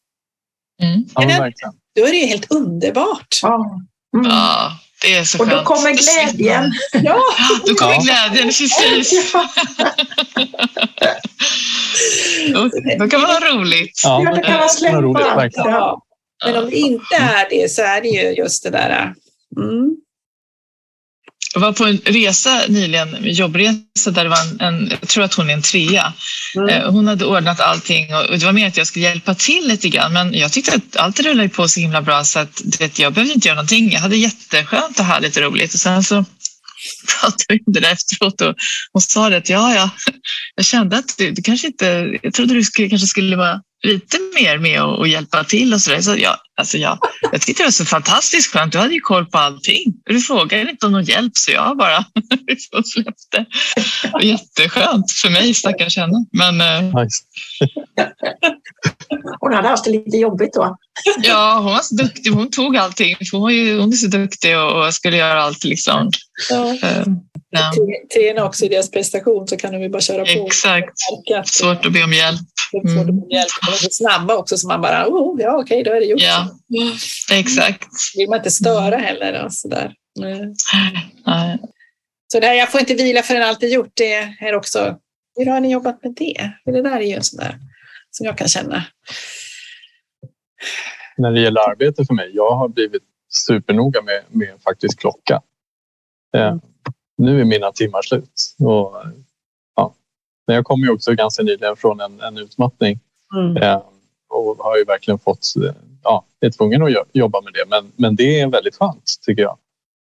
Mm. 0.83 1.05
Ja, 1.15 1.51
då 1.97 2.07
är 2.07 2.11
det 2.11 2.17
ju 2.17 2.27
helt 2.27 2.51
underbart. 2.51 3.39
Ja. 3.43 3.81
Mm. 4.17 4.31
ja 4.31 4.79
det 5.03 5.15
är 5.15 5.25
så 5.25 5.39
Och 5.39 5.49
då 5.49 5.63
kommer 5.63 5.93
glädjen. 5.93 6.73
Ja, 6.93 7.21
då 7.67 7.75
kommer 7.75 8.03
glädjen, 8.03 8.47
precis. 8.47 9.33
då, 12.55 12.71
då 12.99 13.09
kan 13.09 13.21
man 13.21 13.31
ha 13.31 13.41
roligt. 13.41 14.01
Ja, 14.05 14.35
då 14.37 14.43
kan 14.43 14.59
man 14.59 14.71
släppa. 14.71 15.51
Ja. 15.55 16.03
Men 16.45 16.57
om 16.57 16.71
det 16.71 16.77
inte 16.77 17.15
är 17.15 17.51
det 17.51 17.71
så 17.71 17.83
är 17.83 18.01
det 18.01 18.09
ju 18.09 18.35
just 18.35 18.63
det 18.63 18.71
där. 18.71 19.15
Mm. 19.57 19.97
Jag 21.55 21.61
var 21.61 21.73
på 21.73 21.85
en 21.85 22.01
resa 22.05 22.61
nyligen, 22.69 23.15
en 23.15 23.33
jobbresa, 23.33 24.11
där 24.11 24.25
det 24.25 24.31
var 24.31 24.41
en, 24.41 24.61
en, 24.61 24.93
jag 25.01 25.09
tror 25.09 25.25
att 25.25 25.35
hon 25.35 25.51
är 25.51 25.55
en 25.55 25.63
trea. 25.63 26.13
Mm. 26.57 26.69
Eh, 26.69 26.91
hon 26.91 27.09
hade 27.09 27.25
ordnat 27.25 27.61
allting 27.61 28.15
och 28.15 28.39
det 28.39 28.45
var 28.45 28.53
mer 28.53 28.69
att 28.69 28.77
jag 28.77 28.87
skulle 28.87 29.05
hjälpa 29.05 29.35
till 29.35 29.69
lite 29.69 29.89
grann. 29.89 30.13
Men 30.13 30.35
jag 30.35 30.53
tyckte 30.53 30.75
att 30.75 30.97
allt 30.97 31.21
rullade 31.21 31.49
på 31.49 31.69
så 31.69 31.81
himla 31.81 32.03
bra 32.03 32.25
så 32.25 32.39
att 32.39 32.63
vet, 32.81 32.99
jag 32.99 33.13
behövde 33.13 33.35
inte 33.35 33.49
göra 33.49 33.57
någonting. 33.57 33.93
Jag 33.93 34.01
hade 34.01 34.17
jätteskönt 34.17 34.99
och 34.99 35.05
härligt 35.05 35.37
och 35.37 35.43
roligt. 35.43 35.75
Och 35.75 35.81
sen 35.81 36.03
så 36.03 36.25
pratade 37.21 37.45
vi 37.49 37.59
om 37.67 37.73
det 37.73 37.81
där 37.81 37.93
efteråt 37.93 38.41
och 38.41 38.55
hon 38.93 39.03
sa 39.03 39.31
det 39.31 39.37
att 39.37 39.49
ja, 39.49 39.75
ja, 39.75 39.91
jag 40.55 40.65
kände 40.65 40.99
att 40.99 41.19
du, 41.19 41.31
du 41.31 41.43
kanske 41.43 41.67
inte, 41.67 42.19
jag 42.23 42.35
trodde 42.35 42.55
du 42.55 42.63
skulle, 42.63 42.89
kanske 42.89 43.07
skulle 43.07 43.37
vara 43.37 43.61
lite 43.83 44.19
mer 44.35 44.59
med 44.59 44.83
och, 44.83 44.99
och 44.99 45.09
hjälpa 45.09 45.45
till 45.45 45.75
och 45.75 45.81
så 45.81 45.91
där. 45.91 46.01
Så 46.01 46.17
jag, 46.17 46.37
alltså 46.57 46.79
jag, 46.79 46.99
jag 47.33 47.41
tyckte 47.41 47.63
det 47.63 47.67
var 47.67 47.71
så 47.71 47.85
fantastiskt 47.85 48.53
skönt. 48.53 48.73
Du 48.73 48.79
hade 48.79 48.95
ju 48.95 49.01
koll 49.01 49.27
på 49.27 49.39
allting. 49.39 49.95
Du 50.05 50.21
frågade 50.21 50.71
inte 50.71 50.87
om 50.87 50.93
någon 50.93 51.05
hjälp 51.05 51.33
så 51.35 51.53
jag 51.53 51.77
bara 51.77 51.99
släppte. 52.85 53.47
Jätteskönt 54.23 55.13
för 55.13 55.31
mig 55.31 55.55
stackars 55.55 55.97
henne. 55.97 56.27
Men, 56.33 56.61
eh, 56.61 57.03
nice. 57.03 57.23
hon 59.41 59.55
hade 59.55 59.69
haft 59.69 59.85
det 59.85 59.91
lite 59.91 60.17
jobbigt 60.17 60.53
då. 60.53 60.77
ja, 61.23 61.61
hon 61.63 61.73
var 61.73 61.81
så 61.83 61.95
duktig. 61.95 62.31
Hon 62.31 62.51
tog 62.51 62.77
allting. 62.77 63.17
Hon, 63.33 63.51
är, 63.51 63.79
hon 63.79 63.93
är 63.93 63.97
så 63.97 64.07
duktig 64.07 64.59
och, 64.59 64.87
och 64.87 64.95
skulle 64.95 65.17
göra 65.17 65.43
allt. 65.43 65.65
Liksom. 65.65 66.11
Ja. 66.51 66.77
Ja. 67.55 67.73
Träna 68.15 68.45
också 68.45 68.65
i 68.65 68.69
deras 68.69 68.91
prestation 68.91 69.49
så 69.49 69.57
kan 69.57 69.73
de 69.73 69.83
ju 69.83 69.89
bara 69.89 70.03
köra 70.03 70.25
på. 70.25 70.47
Exakt. 70.47 70.99
Svårt 71.45 71.87
att 71.87 71.93
be 71.93 72.05
om 72.05 72.13
hjälp. 72.13 72.41
Mm. 72.75 72.97
Svårt 72.97 73.09
att 73.09 73.15
be 73.15 73.23
om 73.23 73.31
hjälp. 73.31 73.49
De 73.67 73.73
är 73.73 73.77
så 73.77 73.89
snabba 73.91 74.37
också 74.37 74.57
så 74.57 74.69
man 74.69 74.81
bara, 74.81 75.07
oh, 75.09 75.41
ja 75.41 75.53
okej, 75.53 75.81
okay, 75.81 75.83
då 75.83 75.97
är 75.97 76.01
det 76.01 76.07
gjort. 76.07 76.21
Ja, 76.21 76.49
exakt. 77.33 77.89
vill 78.17 78.29
man 78.29 78.39
inte 78.39 78.51
störa 78.51 78.97
heller. 78.97 79.45
Och 79.45 79.53
så 79.53 79.69
där. 79.69 79.95
Nej. 80.19 80.55
Så 82.33 82.41
det 82.41 82.47
här, 82.47 82.55
jag 82.55 82.73
får 82.73 82.81
inte 82.81 82.95
vila 82.95 83.23
förrän 83.23 83.43
allt 83.43 83.63
är 83.63 83.69
gjort, 83.69 83.93
det 83.95 84.15
är 84.41 84.55
också, 84.55 84.97
hur 85.37 85.47
har 85.47 85.61
ni 85.61 85.73
jobbat 85.73 86.03
med 86.03 86.15
det? 86.17 86.51
Det 86.65 86.83
där 86.83 87.01
är 87.01 87.07
ju 87.07 87.15
en 87.15 87.23
sån 87.23 87.39
där 87.39 87.59
som 88.11 88.27
jag 88.27 88.39
kan 88.39 88.49
känna. 88.49 88.85
När 91.17 91.31
det 91.33 91.41
gäller 91.41 91.71
arbete 91.71 92.05
för 92.05 92.15
mig, 92.15 92.31
jag 92.35 92.57
har 92.57 92.69
blivit 92.69 93.03
supernoga 93.47 94.03
med, 94.03 94.23
med 94.29 94.63
faktiskt 94.63 94.99
klocka. 94.99 95.43
Mm 96.37 96.61
nu 97.23 97.41
är 97.41 97.45
mina 97.45 97.73
timmar 97.73 98.03
slut. 98.03 98.55
Och, 98.59 98.95
ja. 99.77 99.95
Men 100.47 100.57
jag 100.57 100.65
kommer 100.65 100.87
ju 100.87 100.93
också 100.93 101.15
ganska 101.15 101.43
nyligen 101.43 101.77
från 101.77 102.01
en, 102.01 102.21
en 102.21 102.39
utmattning 102.39 103.01
mm. 103.35 103.57
eh, 103.57 103.83
och 104.29 104.57
har 104.59 104.77
ju 104.77 104.85
verkligen 104.85 105.19
fått, 105.19 105.47
ja, 106.03 106.25
är 106.41 106.51
tvungen 106.51 106.83
att 106.83 106.91
jobba 107.13 107.41
med 107.41 107.53
det. 107.53 107.65
Men, 107.71 107.93
men 107.97 108.17
det 108.17 108.41
är 108.41 108.49
väldigt 108.49 108.77
skönt 108.77 109.19
tycker 109.27 109.43
jag. 109.43 109.59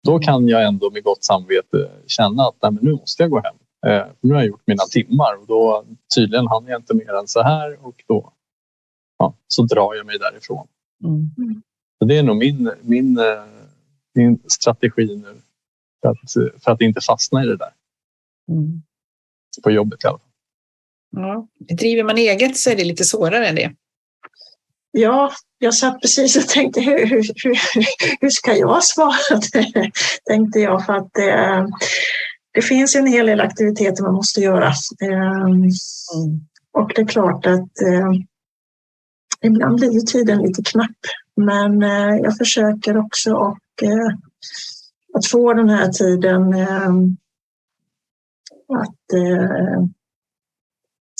Då 0.04 0.12
mm. 0.12 0.22
kan 0.22 0.48
jag 0.48 0.64
ändå 0.64 0.92
med 0.92 1.04
gott 1.04 1.24
samvete 1.24 1.90
känna 2.08 2.44
att 2.44 2.56
nej, 2.62 2.72
men 2.72 2.84
nu 2.84 2.92
måste 2.92 3.24
jag 3.24 3.30
gå 3.30 3.42
hem. 3.42 3.56
Eh, 3.88 4.06
nu 4.22 4.34
har 4.34 4.42
jag 4.42 4.48
gjort 4.48 4.64
mina 4.66 4.84
timmar 4.84 5.36
och 5.42 5.48
då 5.48 5.86
tydligen 6.16 6.48
hann 6.48 6.68
jag 6.68 6.80
inte 6.80 6.94
mer 6.94 7.14
än 7.20 7.28
så 7.28 7.42
här 7.42 7.86
och 7.86 8.04
då 8.08 8.34
ja, 9.18 9.34
så 9.48 9.64
drar 9.64 9.96
jag 9.96 10.06
mig 10.06 10.18
därifrån. 10.20 10.68
Mm. 11.04 11.62
Så 12.00 12.06
det 12.06 12.18
är 12.18 12.24
nog 12.24 12.38
min, 12.38 12.72
min, 12.82 13.18
eh, 13.18 13.44
min 14.14 14.40
strategi 14.48 15.16
nu 15.16 15.42
för 16.02 16.10
att, 16.10 16.64
för 16.64 16.72
att 16.72 16.82
inte 16.82 17.02
fastna 17.02 17.44
i 17.44 17.48
det 17.48 17.58
där. 17.58 17.74
Mm. 18.50 18.82
På 19.64 19.72
jobbet 19.72 20.04
i 20.04 20.08
alla 20.08 20.18
fall. 20.18 20.28
Ja. 21.12 21.48
Driver 21.76 22.04
man 22.04 22.18
eget 22.18 22.58
så 22.58 22.70
är 22.70 22.76
det 22.76 22.84
lite 22.84 23.04
svårare 23.04 23.48
än 23.48 23.56
det. 23.56 23.74
Ja, 24.92 25.32
jag 25.58 25.74
satt 25.74 26.02
precis 26.02 26.38
och 26.38 26.48
tänkte 26.48 26.82
hur, 26.82 27.06
hur, 27.06 27.24
hur, 27.44 27.58
hur 28.22 28.30
ska 28.30 28.56
jag 28.56 28.84
svara? 28.84 29.42
tänkte 30.30 30.60
jag 30.60 30.86
för 30.86 30.94
att 30.94 31.14
det, 31.14 31.32
eh, 31.32 31.66
det 32.54 32.62
finns 32.62 32.96
en 32.96 33.08
hel 33.08 33.26
del 33.26 33.42
aktiviteter 33.42 34.04
man 34.04 34.14
måste 34.14 34.42
göra. 34.42 34.68
Eh, 35.02 35.42
mm. 35.42 35.70
Och 36.72 36.92
det 36.96 37.02
är 37.02 37.06
klart 37.06 37.46
att 37.46 37.82
eh, 37.82 38.12
ibland 39.42 39.76
blir 39.76 40.06
tiden 40.06 40.42
lite 40.42 40.64
knapp. 40.64 40.98
Men 41.36 41.82
jag 42.24 42.38
försöker 42.38 42.98
också 42.98 43.34
och 43.34 43.84
att 45.18 45.28
få 45.28 45.54
den 45.54 45.70
här 45.70 45.88
tiden 45.88 46.54
eh, 46.54 46.90
att, 48.82 49.14
eh, 49.14 49.84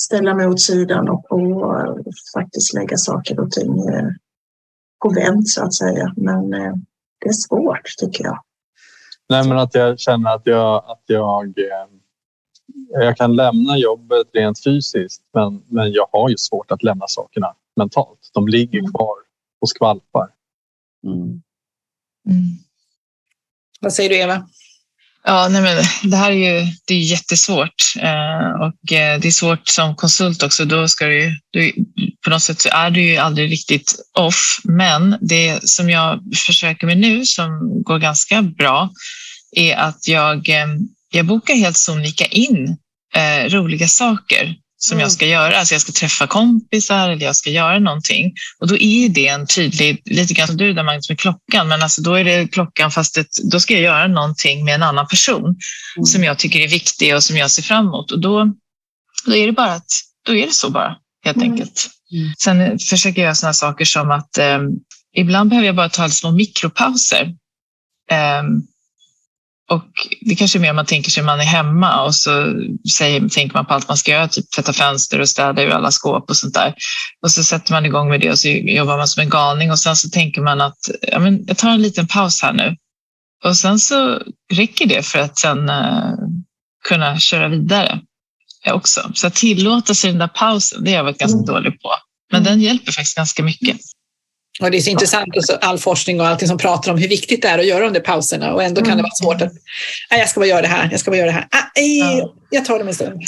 ställa 0.00 0.34
mig 0.34 0.46
åt 0.46 0.60
sidan 0.60 1.08
och, 1.08 1.32
och 1.32 2.12
faktiskt 2.34 2.74
lägga 2.74 2.96
saker 2.96 3.40
och 3.40 3.50
ting 3.50 3.74
på 5.02 5.10
vänt 5.14 5.48
så 5.48 5.64
att 5.64 5.74
säga. 5.74 6.12
Men 6.16 6.50
det 7.20 7.28
är 7.28 7.32
svårt 7.32 7.82
tycker 7.98 8.24
jag. 8.24 8.42
Nej, 9.28 9.48
men 9.48 9.58
att 9.58 9.74
jag 9.74 10.00
känner 10.00 10.34
att 10.34 10.42
jag, 10.44 10.84
att 10.86 11.02
jag, 11.06 11.54
jag 12.88 13.16
kan 13.16 13.36
lämna 13.36 13.78
jobbet 13.78 14.26
rent 14.32 14.64
fysiskt 14.64 15.22
men, 15.34 15.62
men 15.66 15.92
jag 15.92 16.08
har 16.12 16.28
ju 16.28 16.36
svårt 16.36 16.70
att 16.70 16.82
lämna 16.82 17.04
sakerna 17.08 17.54
mentalt. 17.76 18.30
De 18.34 18.48
ligger 18.48 18.78
mm. 18.78 18.92
kvar 18.92 19.16
och 19.60 19.68
skvalpar. 19.68 20.28
Mm. 21.06 21.18
Mm. 21.18 21.42
Vad 23.80 23.92
säger 23.92 24.10
du 24.10 24.16
Eva? 24.16 24.46
Ja, 25.24 25.48
nej 25.48 25.62
men 25.62 25.84
det 26.10 26.16
här 26.16 26.30
är 26.32 26.60
ju 26.60 26.66
det 26.86 26.94
är 26.94 26.98
jättesvårt 26.98 27.94
eh, 28.00 28.50
och 28.60 28.92
eh, 28.92 29.20
det 29.20 29.28
är 29.28 29.30
svårt 29.30 29.68
som 29.68 29.96
konsult 29.96 30.42
också. 30.42 30.64
Då 30.64 30.88
ska 30.88 31.06
du, 31.06 31.38
du, 31.50 31.72
på 32.24 32.30
något 32.30 32.42
sätt 32.42 32.60
så 32.60 32.68
är 32.72 32.90
du 32.90 33.02
ju 33.02 33.16
aldrig 33.16 33.52
riktigt 33.52 33.94
off. 34.18 34.60
Men 34.64 35.18
det 35.20 35.68
som 35.68 35.90
jag 35.90 36.20
försöker 36.46 36.86
med 36.86 36.98
nu 36.98 37.24
som 37.24 37.82
går 37.82 37.98
ganska 37.98 38.42
bra 38.42 38.90
är 39.56 39.76
att 39.76 40.08
jag, 40.08 40.48
eh, 40.48 40.66
jag 41.10 41.26
bokar 41.26 41.54
helt 41.54 41.76
sonika 41.76 42.24
in 42.24 42.76
eh, 43.14 43.50
roliga 43.50 43.88
saker 43.88 44.54
som 44.78 44.94
mm. 44.94 45.02
jag 45.02 45.12
ska 45.12 45.26
göra. 45.26 45.58
Alltså 45.58 45.74
jag 45.74 45.82
ska 45.82 45.92
träffa 45.92 46.26
kompisar 46.26 47.10
eller 47.10 47.26
jag 47.26 47.36
ska 47.36 47.50
göra 47.50 47.78
någonting. 47.78 48.32
Och 48.58 48.68
då 48.68 48.76
är 48.76 49.08
det 49.08 49.28
en 49.28 49.46
tydlig, 49.46 50.02
lite 50.04 50.34
grann 50.34 50.46
som 50.46 50.56
du 50.56 50.72
där 50.72 50.82
Magnus 50.82 51.08
med 51.08 51.18
klockan, 51.18 51.68
men 51.68 51.82
alltså 51.82 52.02
då 52.02 52.14
är 52.14 52.24
det 52.24 52.48
klockan 52.48 52.90
fast 52.90 53.18
ett, 53.18 53.36
då 53.50 53.60
ska 53.60 53.74
jag 53.74 53.82
göra 53.82 54.06
någonting 54.06 54.64
med 54.64 54.74
en 54.74 54.82
annan 54.82 55.06
person 55.06 55.44
mm. 55.96 56.06
som 56.06 56.24
jag 56.24 56.38
tycker 56.38 56.60
är 56.60 56.68
viktig 56.68 57.14
och 57.14 57.24
som 57.24 57.36
jag 57.36 57.50
ser 57.50 57.62
fram 57.62 57.86
emot. 57.86 58.12
Och 58.12 58.20
då, 58.20 58.52
då 59.26 59.36
är 59.36 59.46
det 59.46 59.52
bara 59.52 59.72
att, 59.72 59.90
då 60.26 60.34
är 60.34 60.46
det 60.46 60.54
så 60.54 60.70
bara 60.70 60.96
helt 61.24 61.36
mm. 61.36 61.52
enkelt. 61.52 61.90
Mm. 62.12 62.32
Sen 62.38 62.78
försöker 62.78 63.20
jag 63.20 63.26
göra 63.26 63.34
sådana 63.34 63.54
saker 63.54 63.84
som 63.84 64.10
att 64.10 64.38
eh, 64.38 64.58
ibland 65.16 65.50
behöver 65.50 65.66
jag 65.66 65.76
bara 65.76 65.88
ta 65.88 66.08
små 66.08 66.30
mikropauser. 66.30 67.34
Eh, 68.10 68.42
och 69.70 69.84
det 70.20 70.34
kanske 70.34 70.58
är 70.58 70.60
mer 70.60 70.72
man 70.72 70.86
tänker 70.86 71.10
sig 71.10 71.22
man 71.22 71.40
är 71.40 71.44
hemma 71.44 72.02
och 72.04 72.14
så 72.14 72.54
säger, 72.96 73.28
tänker 73.28 73.54
man 73.54 73.66
på 73.66 73.74
allt 73.74 73.88
man 73.88 73.96
ska 73.96 74.10
göra, 74.10 74.28
typ 74.28 74.50
tvätta 74.50 74.72
fönster 74.72 75.20
och 75.20 75.28
städa 75.28 75.62
ur 75.62 75.70
alla 75.70 75.90
skåp 75.90 76.30
och 76.30 76.36
sånt 76.36 76.54
där. 76.54 76.74
Och 77.22 77.30
så 77.30 77.44
sätter 77.44 77.72
man 77.72 77.86
igång 77.86 78.08
med 78.08 78.20
det 78.20 78.30
och 78.30 78.38
så 78.38 78.48
jobbar 78.48 78.96
man 78.96 79.08
som 79.08 79.20
en 79.20 79.28
galning 79.28 79.70
och 79.70 79.78
sen 79.78 79.96
så 79.96 80.08
tänker 80.08 80.40
man 80.40 80.60
att 80.60 80.78
ja, 81.02 81.18
men 81.18 81.44
jag 81.46 81.58
tar 81.58 81.70
en 81.70 81.82
liten 81.82 82.06
paus 82.06 82.42
här 82.42 82.52
nu. 82.52 82.76
Och 83.44 83.56
sen 83.56 83.78
så 83.78 84.22
räcker 84.52 84.86
det 84.86 85.02
för 85.02 85.18
att 85.18 85.38
sen 85.38 85.70
uh, 85.70 86.14
kunna 86.88 87.18
köra 87.18 87.48
vidare 87.48 88.00
också. 88.70 89.10
Så 89.14 89.26
att 89.26 89.34
tillåta 89.34 89.94
sig 89.94 90.10
den 90.10 90.18
där 90.18 90.28
pausen, 90.28 90.84
det 90.84 90.90
har 90.90 90.96
jag 90.96 91.04
varit 91.04 91.18
ganska 91.18 91.38
mm. 91.38 91.46
dålig 91.46 91.82
på. 91.82 91.90
Men 92.32 92.40
mm. 92.40 92.52
den 92.52 92.60
hjälper 92.60 92.92
faktiskt 92.92 93.16
ganska 93.16 93.42
mycket. 93.42 93.76
Och 94.60 94.70
det 94.70 94.76
är 94.76 94.80
så 94.80 94.90
intressant, 94.90 95.36
också, 95.36 95.58
all 95.60 95.78
forskning 95.78 96.20
och 96.20 96.26
allting 96.26 96.48
som 96.48 96.58
pratar 96.58 96.92
om 96.92 96.98
hur 96.98 97.08
viktigt 97.08 97.42
det 97.42 97.48
är 97.48 97.58
att 97.58 97.66
göra 97.66 97.84
de 97.84 97.92
där 97.92 98.00
pauserna 98.00 98.54
och 98.54 98.62
ändå 98.62 98.82
kan 98.82 98.96
det 98.96 99.02
vara 99.02 99.12
svårt 99.22 99.42
att, 99.42 99.52
nej, 100.10 100.20
jag 100.20 100.28
ska 100.28 100.40
bara 100.40 100.46
göra 100.46 100.62
det 100.62 100.68
här, 100.68 100.88
jag 100.90 101.00
ska 101.00 101.10
bara 101.10 101.16
göra 101.16 101.26
det 101.26 101.32
här, 101.32 101.46
aj, 101.76 102.24
jag 102.50 102.64
tar 102.64 102.78
dem 102.78 102.88
en 102.88 102.94
stund. 102.94 103.22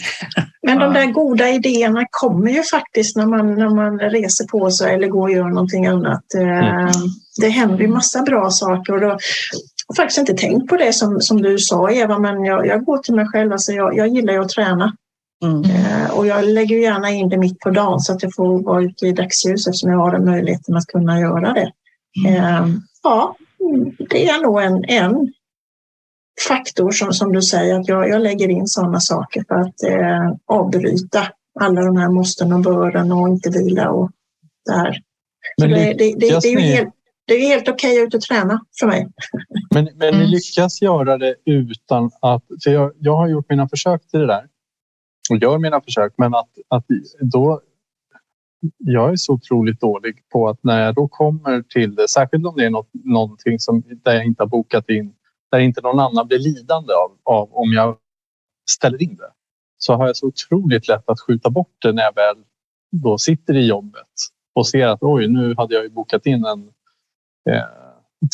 Men 0.63 0.79
de 0.79 0.93
där 0.93 1.07
goda 1.07 1.49
idéerna 1.49 2.05
kommer 2.11 2.51
ju 2.51 2.63
faktiskt 2.63 3.17
när 3.17 3.27
man, 3.27 3.55
när 3.55 3.69
man 3.69 3.99
reser 3.99 4.45
på 4.45 4.71
sig 4.71 4.95
eller 4.95 5.09
går 5.09 5.23
och 5.23 5.33
gör 5.33 5.49
någonting 5.49 5.87
annat. 5.87 6.35
Eh, 6.35 6.43
mm. 6.43 6.89
Det 7.41 7.49
händer 7.49 7.79
ju 7.79 7.89
massa 7.89 8.23
bra 8.23 8.51
saker 8.51 8.93
och 8.93 9.01
då, 9.01 9.07
jag 9.07 9.19
har 9.89 9.95
faktiskt 9.97 10.19
inte 10.19 10.35
tänkt 10.35 10.69
på 10.69 10.77
det 10.77 10.93
som, 10.93 11.21
som 11.21 11.43
du 11.43 11.59
sa 11.59 11.91
Eva, 11.91 12.19
men 12.19 12.45
jag, 12.45 12.67
jag 12.67 12.85
går 12.85 12.99
till 12.99 13.15
mig 13.15 13.27
själv, 13.27 13.53
alltså 13.53 13.73
jag, 13.73 13.97
jag 13.97 14.09
gillar 14.09 14.33
ju 14.33 14.41
att 14.41 14.49
träna. 14.49 14.93
Mm. 15.45 15.65
Eh, 15.65 16.11
och 16.11 16.27
jag 16.27 16.45
lägger 16.45 16.77
gärna 16.77 17.11
in 17.11 17.29
det 17.29 17.39
mitt 17.39 17.59
på 17.59 17.71
dagen 17.71 18.01
så 18.01 18.13
att 18.13 18.23
jag 18.23 18.35
får 18.35 18.63
vara 18.63 18.83
ute 18.83 19.07
i 19.07 19.13
dagsljus 19.13 19.67
eftersom 19.67 19.91
jag 19.91 19.99
har 19.99 20.13
den 20.13 20.25
möjligheten 20.25 20.77
att 20.77 20.87
kunna 20.87 21.21
göra 21.21 21.53
det. 21.53 21.73
Mm. 22.27 22.35
Eh, 22.35 22.69
ja, 23.03 23.37
det 24.11 24.29
är 24.29 24.43
nog 24.43 24.63
en, 24.63 24.85
en 24.85 25.33
faktor 26.49 26.91
som, 26.91 27.13
som 27.13 27.33
du 27.33 27.43
säger 27.43 27.81
att 27.81 27.89
jag, 27.89 28.09
jag 28.09 28.23
lägger 28.23 28.49
in 28.49 28.67
sådana 28.67 29.01
saker 29.01 29.45
för 29.49 29.55
att 29.55 29.83
eh, 29.83 30.37
avbryta 30.47 31.29
alla 31.61 31.81
de 31.81 31.97
här 31.97 32.09
måsten 32.09 32.53
och 32.53 32.61
bören 32.61 33.13
och 33.13 33.29
inte 33.29 33.51
vila 33.51 33.91
och 33.91 34.11
det 34.67 34.73
här. 34.73 34.97
Men 35.61 35.71
det, 35.71 35.77
det, 35.77 35.95
det, 35.95 36.41
det, 36.41 36.49
är 36.49 36.51
ju 36.51 36.61
helt, 36.61 36.95
det 37.27 37.35
är 37.35 37.49
helt 37.49 37.69
okej 37.69 37.93
okay 37.93 38.03
att 38.03 38.07
ut 38.07 38.15
och 38.15 38.21
träna 38.21 38.61
för 38.81 38.87
mig. 38.87 39.09
Men, 39.75 39.89
men 39.95 40.09
mm. 40.09 40.21
ni 40.21 40.27
lyckas 40.27 40.83
göra 40.83 41.19
det 41.19 41.35
utan 41.45 42.11
att... 42.21 42.45
För 42.65 42.71
jag, 42.71 42.93
jag 42.99 43.17
har 43.17 43.29
gjort 43.29 43.47
mina 43.49 43.69
försök 43.69 44.09
till 44.11 44.21
det 44.21 44.27
där 44.27 44.45
och 45.31 45.37
gör 45.37 45.59
mina 45.59 45.81
försök. 45.81 46.13
Men 46.17 46.35
att, 46.35 46.49
att 46.69 46.85
då... 47.21 47.61
Jag 48.79 49.13
är 49.13 49.17
så 49.17 49.33
otroligt 49.33 49.81
dålig 49.81 50.29
på 50.29 50.49
att 50.49 50.65
när 50.65 50.85
jag 50.85 50.95
då 50.95 51.09
kommer 51.09 51.63
till 51.63 51.95
det, 51.95 52.09
särskilt 52.09 52.47
om 52.47 52.57
det 52.57 52.65
är 52.65 52.71
något, 52.71 52.91
någonting 52.93 53.59
som, 53.59 53.83
där 54.05 54.15
jag 54.15 54.25
inte 54.25 54.43
har 54.43 54.49
bokat 54.49 54.89
in, 54.89 55.15
där 55.51 55.59
inte 55.59 55.81
någon 55.81 56.01
annan 56.01 56.27
blir 56.27 56.39
lidande 56.39 56.93
av, 56.93 57.35
av 57.35 57.55
om 57.55 57.73
jag 57.73 57.97
ställer 58.71 59.03
in 59.03 59.17
det, 59.17 59.33
så 59.79 59.95
har 59.95 60.07
jag 60.07 60.17
så 60.17 60.27
otroligt 60.27 60.89
lätt 60.89 61.09
att 61.09 61.21
skjuta 61.21 61.51
bort 61.51 61.77
det 61.83 61.93
när 61.93 62.03
jag 62.03 62.15
väl 62.15 62.45
då 62.91 63.19
sitter 63.19 63.57
i 63.57 63.67
jobbet 63.67 64.09
och 64.55 64.69
ser 64.69 64.87
att 64.87 65.03
oj, 65.03 65.29
nu 65.29 65.55
hade 65.57 65.75
jag 65.75 65.83
ju 65.83 65.91
bokat 65.91 66.27
in 66.27 66.45
en 66.45 66.69
eh, 67.51 67.65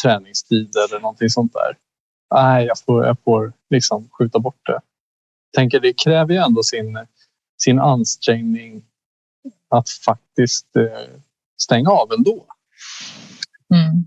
träningstid 0.03 0.71
eller 0.77 1.01
någonting 1.01 1.31
sånt 1.31 1.53
där. 1.53 1.77
Nej, 2.35 2.67
jag 2.67 2.79
får, 2.79 3.05
jag 3.05 3.17
får 3.25 3.53
liksom 3.71 4.09
skjuta 4.19 4.39
bort 4.39 4.61
det 4.67 4.81
tänker 5.55 5.81
det 5.81 5.93
kräver 5.93 6.35
ju 6.35 6.41
ändå 6.41 6.63
sin, 6.63 6.99
sin 7.59 7.79
ansträngning 7.79 8.83
att 9.69 9.89
faktiskt 9.89 10.77
eh, 10.77 11.21
stänga 11.63 11.91
av 11.91 12.13
ändå. 12.13 12.47
Mm. 13.75 14.05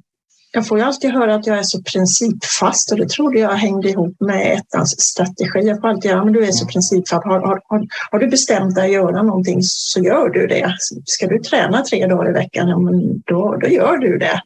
Jag 0.52 0.68
får 0.68 0.78
ju 0.78 0.84
alltid 0.84 1.12
höra 1.12 1.36
att 1.36 1.48
jag 1.48 1.58
är 1.58 1.64
så 1.64 1.84
principfast 1.84 2.92
och 2.92 2.98
det 2.98 3.10
trodde 3.10 3.40
jag 3.40 3.50
hängde 3.50 3.90
ihop 3.90 4.16
med 4.20 4.54
ettans 4.54 5.02
strategi. 5.02 5.68
Jag 5.68 5.82
får 5.82 5.88
alltid 5.88 6.12
höra 6.12 6.24
men 6.24 6.34
du 6.34 6.46
är 6.46 6.52
så 6.52 6.68
principfast. 6.68 7.26
Har, 7.26 7.40
har, 7.40 7.62
har, 7.66 7.88
har, 8.12 8.20
du 8.20 8.28
bestämt 8.28 8.76
dig 8.76 8.86
att 8.86 8.92
göra 8.92 9.24
någonting 9.24 9.60
så 9.62 10.00
gör 10.00 10.30
du 10.30 10.48
det. 10.48 10.76
Ska 11.06 11.28
du 11.28 11.40
träna 11.40 11.82
tre 11.82 12.08
dagar 12.08 12.30
i 12.30 12.34
veckan, 12.34 12.68
ja, 12.68 12.78
men 12.78 13.22
då, 13.26 13.56
då 13.56 13.68
gör 13.68 13.98
du 13.98 14.18
det. 14.18 14.42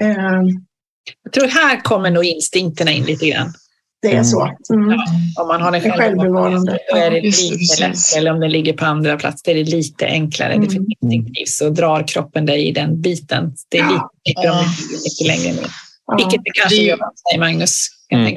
Mm. 0.00 0.66
Jag 1.22 1.32
tror 1.32 1.46
här 1.46 1.80
kommer 1.80 2.10
nog 2.10 2.24
instinkterna 2.24 2.90
in 2.90 3.04
lite 3.04 3.26
grann. 3.26 3.52
Det 4.02 4.16
är 4.16 4.22
så. 4.22 4.42
Mm. 4.74 4.90
Ja, 4.90 5.42
om 5.42 5.48
man 5.48 5.62
har 5.62 5.72
den 5.72 5.80
självbevarande 5.80 6.78
då 6.90 6.96
är 6.96 7.10
det 7.10 7.20
lite 7.20 7.80
lättare. 7.80 8.18
Eller 8.18 8.32
om 8.32 8.40
den 8.40 8.50
ligger 8.50 8.72
på 8.72 8.84
andra 8.84 9.16
plats, 9.16 9.42
det 9.42 9.50
är 9.50 9.54
det 9.54 9.64
lite 9.64 10.06
enklare. 10.06 10.52
Mm. 10.52 10.68
Definitivt 10.68 11.48
så 11.48 11.70
drar 11.70 12.08
kroppen 12.08 12.46
dig 12.46 12.68
i 12.68 12.72
den 12.72 13.00
biten. 13.00 13.52
Det 13.68 13.78
är 13.78 13.88
lite 13.88 14.08
det 14.24 14.32
ligger 14.32 14.54
mycket 15.04 15.26
längre 15.26 15.60
ner. 15.60 15.70
Vilket 16.16 16.44
det 16.44 16.50
kanske 16.54 16.82
gör, 16.82 16.98
säger 17.30 17.40
Magnus. 17.40 17.88
Mm. 18.10 18.36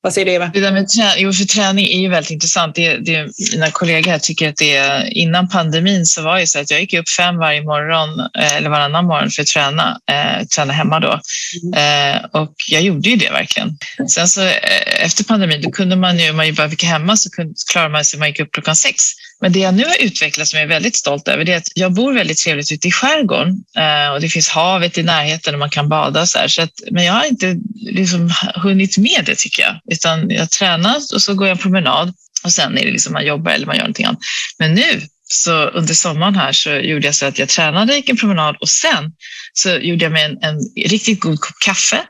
Vad 0.00 0.12
säger 0.14 0.24
du 0.24 0.32
Eva? 0.32 0.50
Det 0.54 0.60
där 0.60 0.72
med 0.72 0.88
träning, 0.88 1.24
jo, 1.24 1.32
för 1.32 1.44
träning 1.44 1.86
är 1.86 2.00
ju 2.00 2.08
väldigt 2.08 2.30
intressant. 2.30 2.74
Det, 2.74 2.96
det, 2.96 3.30
mina 3.52 3.70
kollegor 3.70 4.10
här 4.10 4.18
tycker 4.18 4.48
att 4.48 4.56
det 4.56 4.76
är, 4.76 5.18
innan 5.18 5.48
pandemin 5.48 6.06
så 6.06 6.22
var 6.22 6.38
det 6.38 6.46
så 6.46 6.58
att 6.58 6.70
jag 6.70 6.80
gick 6.80 6.94
upp 6.94 7.08
fem 7.08 7.38
varje 7.38 7.62
morgon 7.62 8.20
eh, 8.20 8.56
eller 8.56 8.70
varannan 8.70 9.04
morgon 9.04 9.30
för 9.30 9.42
att 9.42 9.48
träna, 9.48 10.00
eh, 10.10 10.46
träna 10.46 10.72
hemma 10.72 11.00
då. 11.00 11.20
Mm. 11.62 12.14
Eh, 12.14 12.24
och 12.42 12.54
jag 12.68 12.82
gjorde 12.82 13.08
ju 13.08 13.16
det 13.16 13.30
verkligen. 13.30 13.78
Sen 14.08 14.28
så 14.28 14.42
eh, 14.42 15.04
efter 15.04 15.24
pandemin 15.24 15.62
då 15.62 15.70
kunde 15.70 15.96
man 15.96 16.18
ju, 16.18 16.30
om 16.30 16.36
man 16.36 16.54
bara 16.54 16.70
fick 16.70 16.84
hemma 16.84 17.16
så 17.16 17.30
kunde, 17.30 17.54
klarade 17.72 17.92
man 17.92 18.04
sig, 18.04 18.18
man 18.18 18.28
gick 18.28 18.40
upp 18.40 18.52
klockan 18.52 18.76
sex. 18.76 19.02
Men 19.40 19.52
det 19.52 19.58
jag 19.58 19.74
nu 19.74 19.84
har 19.84 20.02
utvecklat 20.02 20.48
som 20.48 20.58
jag 20.58 20.64
är 20.64 20.68
väldigt 20.68 20.96
stolt 20.96 21.28
över 21.28 21.44
det 21.44 21.52
är 21.52 21.56
att 21.56 21.70
jag 21.74 21.92
bor 21.92 22.12
väldigt 22.12 22.38
trevligt 22.38 22.72
ute 22.72 22.88
i 22.88 22.92
skärgården 22.92 23.64
eh, 23.76 24.12
och 24.12 24.20
det 24.20 24.28
finns 24.28 24.48
havet 24.48 24.98
i 24.98 25.02
närheten 25.02 25.54
och 25.54 25.60
man 25.60 25.70
kan 25.70 25.88
bada 25.88 26.26
så 26.26 26.38
här. 26.38 26.48
Så 26.48 26.62
att, 26.62 26.72
men 26.90 27.04
jag 27.04 27.12
har 27.12 27.24
inte 27.24 27.56
liksom 27.80 28.32
hunnit 28.54 28.98
med 28.98 29.22
det 29.26 29.38
tycker 29.38 29.62
jag, 29.62 29.80
utan 29.92 30.30
jag 30.30 30.50
tränar 30.50 30.96
och 31.14 31.22
så 31.22 31.34
går 31.34 31.46
jag 31.46 31.56
en 31.56 31.62
promenad 31.62 32.14
och 32.44 32.52
sen 32.52 32.78
är 32.78 32.84
det 32.84 32.90
liksom 32.90 33.12
man 33.12 33.26
jobbar 33.26 33.52
eller 33.52 33.66
man 33.66 33.76
gör 33.76 33.82
någonting 33.82 34.06
annat. 34.06 34.20
Men 34.58 34.74
nu 34.74 35.02
så 35.28 35.64
under 35.64 35.94
sommaren 35.94 36.34
här 36.34 36.52
så 36.52 36.70
gjorde 36.70 37.06
jag 37.06 37.14
så 37.14 37.26
att 37.26 37.38
jag 37.38 37.48
tränade, 37.48 37.96
gick 37.96 38.08
en 38.08 38.16
promenad 38.16 38.56
och 38.60 38.68
sen 38.68 39.12
så 39.52 39.70
gjorde 39.70 40.04
jag 40.04 40.12
mig 40.12 40.24
en, 40.24 40.38
en 40.42 40.58
riktigt 40.88 41.20
god 41.20 41.40
kopp 41.40 41.58
kaffe 41.64 42.04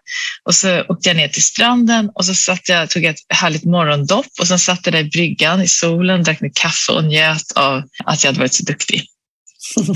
och 0.44 0.54
så 0.54 0.82
åkte 0.88 1.08
jag 1.08 1.16
ner 1.16 1.28
till 1.28 1.42
stranden 1.42 2.10
och 2.14 2.24
så 2.24 2.34
satt 2.34 2.68
jag, 2.68 2.90
tog 2.90 3.04
jag 3.04 3.10
ett 3.10 3.20
härligt 3.28 3.64
morgondopp 3.64 4.26
och 4.40 4.48
sen 4.48 4.58
satt 4.58 4.80
jag 4.84 4.94
där 4.94 5.00
i 5.00 5.04
bryggan 5.04 5.62
i 5.62 5.68
solen, 5.68 6.22
drack 6.22 6.40
mitt 6.40 6.56
kaffe 6.56 6.92
och 6.92 7.04
njöt 7.04 7.52
av 7.54 7.82
att 8.04 8.24
jag 8.24 8.28
hade 8.28 8.40
varit 8.40 8.54
så 8.54 8.64
duktig. 8.64 9.02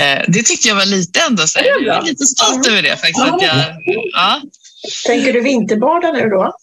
Eh, 0.00 0.24
det 0.28 0.42
tyckte 0.42 0.68
jag 0.68 0.74
var 0.74 0.86
lite 0.86 1.20
ändå, 1.20 1.46
så 1.46 1.58
jag 1.58 1.96
är 1.96 2.02
lite 2.02 2.24
stolt 2.24 2.66
över 2.66 2.82
det 2.82 2.96
faktiskt. 2.96 3.20
Att 3.20 3.42
jag, 3.42 3.76
ja. 4.12 4.42
Tänker 5.06 5.32
du 5.32 5.40
vinterbada 5.40 6.12
nu 6.12 6.28
då? 6.28 6.54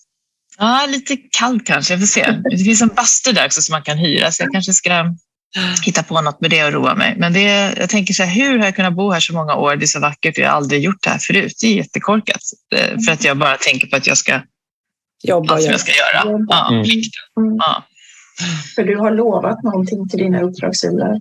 Ja, 0.57 0.85
lite 0.89 1.17
kallt 1.17 1.65
kanske. 1.65 1.93
Jag 1.93 1.99
får 1.99 2.07
se. 2.07 2.35
Det 2.49 2.63
finns 2.63 2.81
en 2.81 2.87
bastu 2.87 3.31
där 3.31 3.45
också 3.45 3.61
som 3.61 3.73
man 3.73 3.83
kan 3.83 3.97
hyra, 3.97 4.31
så 4.31 4.43
jag 4.43 4.51
kanske 4.51 4.73
ska 4.73 5.05
hitta 5.85 6.03
på 6.03 6.21
något 6.21 6.41
med 6.41 6.49
det 6.49 6.63
och 6.63 6.73
roa 6.73 6.95
mig. 6.95 7.15
Men 7.17 7.33
det, 7.33 7.73
jag 7.77 7.89
tänker 7.89 8.13
så 8.13 8.23
här, 8.23 8.33
hur 8.33 8.57
har 8.57 8.65
jag 8.65 8.75
kunnat 8.75 8.93
bo 8.93 9.11
här 9.11 9.19
så 9.19 9.33
många 9.33 9.55
år? 9.55 9.75
Det 9.75 9.85
är 9.85 9.87
så 9.87 9.99
vackert 9.99 10.37
och 10.37 10.43
jag 10.43 10.49
har 10.49 10.55
aldrig 10.55 10.83
gjort 10.83 11.03
det 11.03 11.09
här 11.09 11.19
förut. 11.19 11.57
Det 11.61 11.67
är 11.67 11.75
jättekorkat 11.75 12.41
eh, 12.75 12.99
för 13.05 13.11
att 13.11 13.23
jag 13.23 13.37
bara 13.37 13.57
tänker 13.57 13.87
på 13.87 13.95
att 13.95 14.07
jag 14.07 14.17
ska 14.17 14.41
jobba 15.23 15.53
allt 15.53 15.63
som 15.63 15.71
jag 15.71 15.79
ska 15.79 15.91
göra. 15.91 16.45
Ja, 16.49 16.69
mm. 16.71 17.55
Ja. 17.57 17.85
För 18.75 18.83
du 18.83 18.97
har 18.97 19.11
lovat 19.11 19.63
någonting 19.63 20.09
till 20.09 20.19
dina 20.19 20.41
uppdragsgivare? 20.41 21.19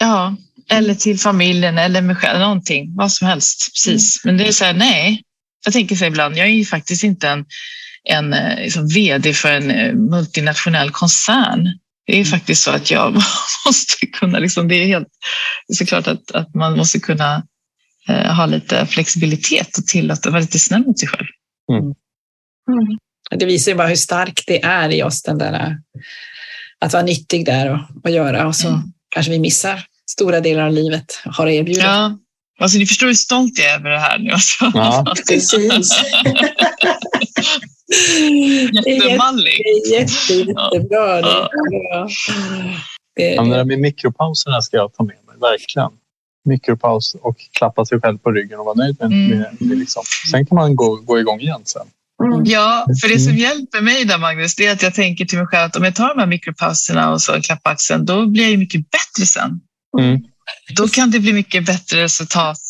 Ja, 0.00 0.36
eller 0.70 0.94
till 0.94 1.18
familjen 1.18 1.78
eller 1.78 2.02
mig 2.02 2.16
själv, 2.16 2.40
någonting, 2.40 2.96
vad 2.96 3.12
som 3.12 3.28
helst. 3.28 3.70
Precis. 3.72 4.24
Men 4.24 4.36
det 4.36 4.48
är 4.48 4.52
så 4.52 4.64
här, 4.64 4.74
nej. 4.74 5.22
Jag 5.64 5.72
tänker 5.72 5.96
så 5.96 6.04
ibland, 6.04 6.36
jag 6.36 6.46
är 6.46 6.50
ju 6.50 6.64
faktiskt 6.64 7.04
inte 7.04 7.28
en, 7.28 7.44
en 8.04 8.32
eh, 8.32 8.62
liksom 8.62 8.88
vd 8.88 9.34
för 9.34 9.52
en 9.52 9.70
eh, 9.70 9.92
multinationell 9.94 10.90
koncern. 10.90 11.78
Det 12.06 12.20
är 12.20 12.24
faktiskt 12.24 12.62
så 12.62 12.70
att 12.70 12.90
jag 12.90 13.14
måste 13.66 14.06
kunna, 14.06 14.38
liksom, 14.38 14.68
det 14.68 14.74
är 14.74 14.86
helt 14.86 15.08
såklart 15.72 16.06
att, 16.06 16.30
att 16.30 16.54
man 16.54 16.76
måste 16.76 17.00
kunna 17.00 17.42
eh, 18.08 18.34
ha 18.34 18.46
lite 18.46 18.86
flexibilitet 18.86 19.78
och 19.78 19.86
tillåta 19.86 20.30
vara 20.30 20.40
lite 20.40 20.58
snäll 20.58 20.86
mot 20.86 20.98
sig 20.98 21.08
själv. 21.08 21.26
Mm. 21.72 21.82
Mm. 21.82 22.98
Det 23.38 23.46
visar 23.46 23.72
ju 23.72 23.76
bara 23.76 23.88
hur 23.88 23.96
starkt 23.96 24.44
det 24.46 24.62
är 24.62 24.90
i 24.90 25.02
oss, 25.02 25.22
den 25.22 25.38
där 25.38 25.78
att 26.80 26.92
vara 26.92 27.02
nyttig 27.02 27.46
där 27.46 27.70
och, 27.70 28.04
och 28.04 28.10
göra 28.10 28.46
och 28.46 28.56
så 28.56 28.68
mm. 28.68 28.80
kanske 29.08 29.32
vi 29.32 29.38
missar 29.38 29.84
stora 30.10 30.40
delar 30.40 30.66
av 30.66 30.72
livet 30.72 31.22
har 31.24 31.46
att 31.46 31.52
erbjuda. 31.52 31.84
Ja. 31.84 32.18
Alltså, 32.60 32.78
ni 32.78 32.86
förstår 32.86 33.06
hur 33.06 33.14
stolt 33.14 33.58
jag 33.58 33.70
är 33.70 33.74
över 33.74 33.90
det 33.90 33.98
här 33.98 34.18
nu. 34.18 34.30
Alltså. 34.30 34.70
Ja, 34.74 35.14
precis. 35.28 35.52
Jättemallig. 38.72 39.60
Det 39.64 39.94
är 39.96 40.00
jätte, 40.00 40.32
jättebra. 40.32 41.20
Ja. 41.20 41.48
Det, 43.16 43.34
ja, 43.34 43.42
det 43.42 43.50
där 43.50 43.64
med 43.64 43.78
mikropauserna 43.78 44.62
ska 44.62 44.76
jag 44.76 44.94
ta 44.94 45.02
med 45.02 45.16
mig, 45.26 45.36
verkligen. 45.40 45.90
Mikropaus 46.44 47.14
och 47.14 47.36
klappa 47.58 47.84
sig 47.84 48.00
själv 48.00 48.18
på 48.18 48.30
ryggen 48.30 48.58
och 48.58 48.64
vara 48.64 48.74
nöjd 48.74 48.96
med, 49.00 49.06
mm. 49.06 49.38
med, 49.38 49.56
med 49.60 49.78
liksom. 49.78 50.02
Sen 50.30 50.46
kan 50.46 50.56
man 50.56 50.76
gå, 50.76 50.96
gå 50.96 51.18
igång 51.18 51.40
igen 51.40 51.62
sen. 51.64 51.86
Mm. 52.24 52.44
Ja, 52.44 52.86
för 53.02 53.08
det 53.08 53.18
som 53.18 53.30
mm. 53.30 53.42
hjälper 53.42 53.80
mig 53.80 54.04
där 54.04 54.18
Magnus, 54.18 54.54
det 54.54 54.66
är 54.66 54.72
att 54.72 54.82
jag 54.82 54.94
tänker 54.94 55.24
till 55.24 55.38
mig 55.38 55.46
själv 55.46 55.64
att 55.64 55.76
om 55.76 55.84
jag 55.84 55.94
tar 55.94 56.08
de 56.08 56.18
här 56.18 56.26
mikropauserna 56.26 57.12
och 57.12 57.22
så 57.22 57.40
klappar 57.40 57.70
axeln, 57.70 58.04
då 58.04 58.26
blir 58.26 58.42
jag 58.42 58.50
ju 58.50 58.56
mycket 58.56 58.80
bättre 58.90 59.26
sen. 59.26 59.60
Mm. 59.98 60.20
Då 60.76 60.88
kan 60.88 61.10
det 61.10 61.20
bli 61.20 61.32
mycket 61.32 61.66
bättre 61.66 62.02
resultat 62.02 62.60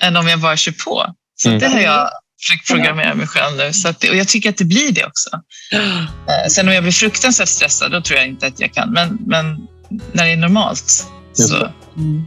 än 0.00 0.16
om 0.16 0.28
jag 0.28 0.40
bara 0.40 0.56
kör 0.56 0.72
på. 0.84 1.14
Så 1.36 1.48
mm. 1.48 1.60
det 1.60 1.68
har 1.68 1.80
jag 1.80 2.10
försökt 2.40 2.66
programmera 2.66 3.14
mig 3.14 3.26
själv 3.26 3.56
nu. 3.56 3.72
Så 3.72 3.88
att, 3.88 4.04
och 4.04 4.16
jag 4.16 4.28
tycker 4.28 4.50
att 4.50 4.56
det 4.56 4.64
blir 4.64 4.92
det 4.92 5.04
också. 5.04 5.30
Eh, 5.72 6.48
sen 6.48 6.68
om 6.68 6.74
jag 6.74 6.82
blir 6.82 6.92
fruktansvärt 6.92 7.48
stressad, 7.48 7.92
då 7.92 8.00
tror 8.00 8.18
jag 8.18 8.28
inte 8.28 8.46
att 8.46 8.60
jag 8.60 8.74
kan. 8.74 8.92
Men, 8.92 9.18
men 9.26 9.56
när 10.12 10.24
det 10.24 10.32
är 10.32 10.36
normalt 10.36 11.06
så... 11.32 11.72
Mm. 11.96 12.26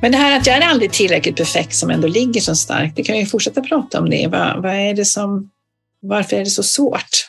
Men 0.00 0.12
det 0.12 0.18
här 0.18 0.38
att 0.38 0.46
jag 0.46 0.56
är 0.56 0.68
aldrig 0.68 0.92
tillräckligt 0.92 1.36
perfekt 1.36 1.74
som 1.74 1.90
ändå 1.90 2.08
ligger 2.08 2.40
så 2.40 2.56
starkt, 2.56 2.96
det 2.96 3.02
kan 3.02 3.16
vi 3.16 3.26
fortsätta 3.26 3.60
prata 3.60 4.00
om 4.00 4.10
det. 4.10 4.26
Vad, 4.26 4.62
vad 4.62 4.74
är 4.74 4.94
det 4.94 5.04
som, 5.04 5.50
varför 6.02 6.36
är 6.36 6.40
det 6.40 6.50
så 6.50 6.62
svårt 6.62 7.28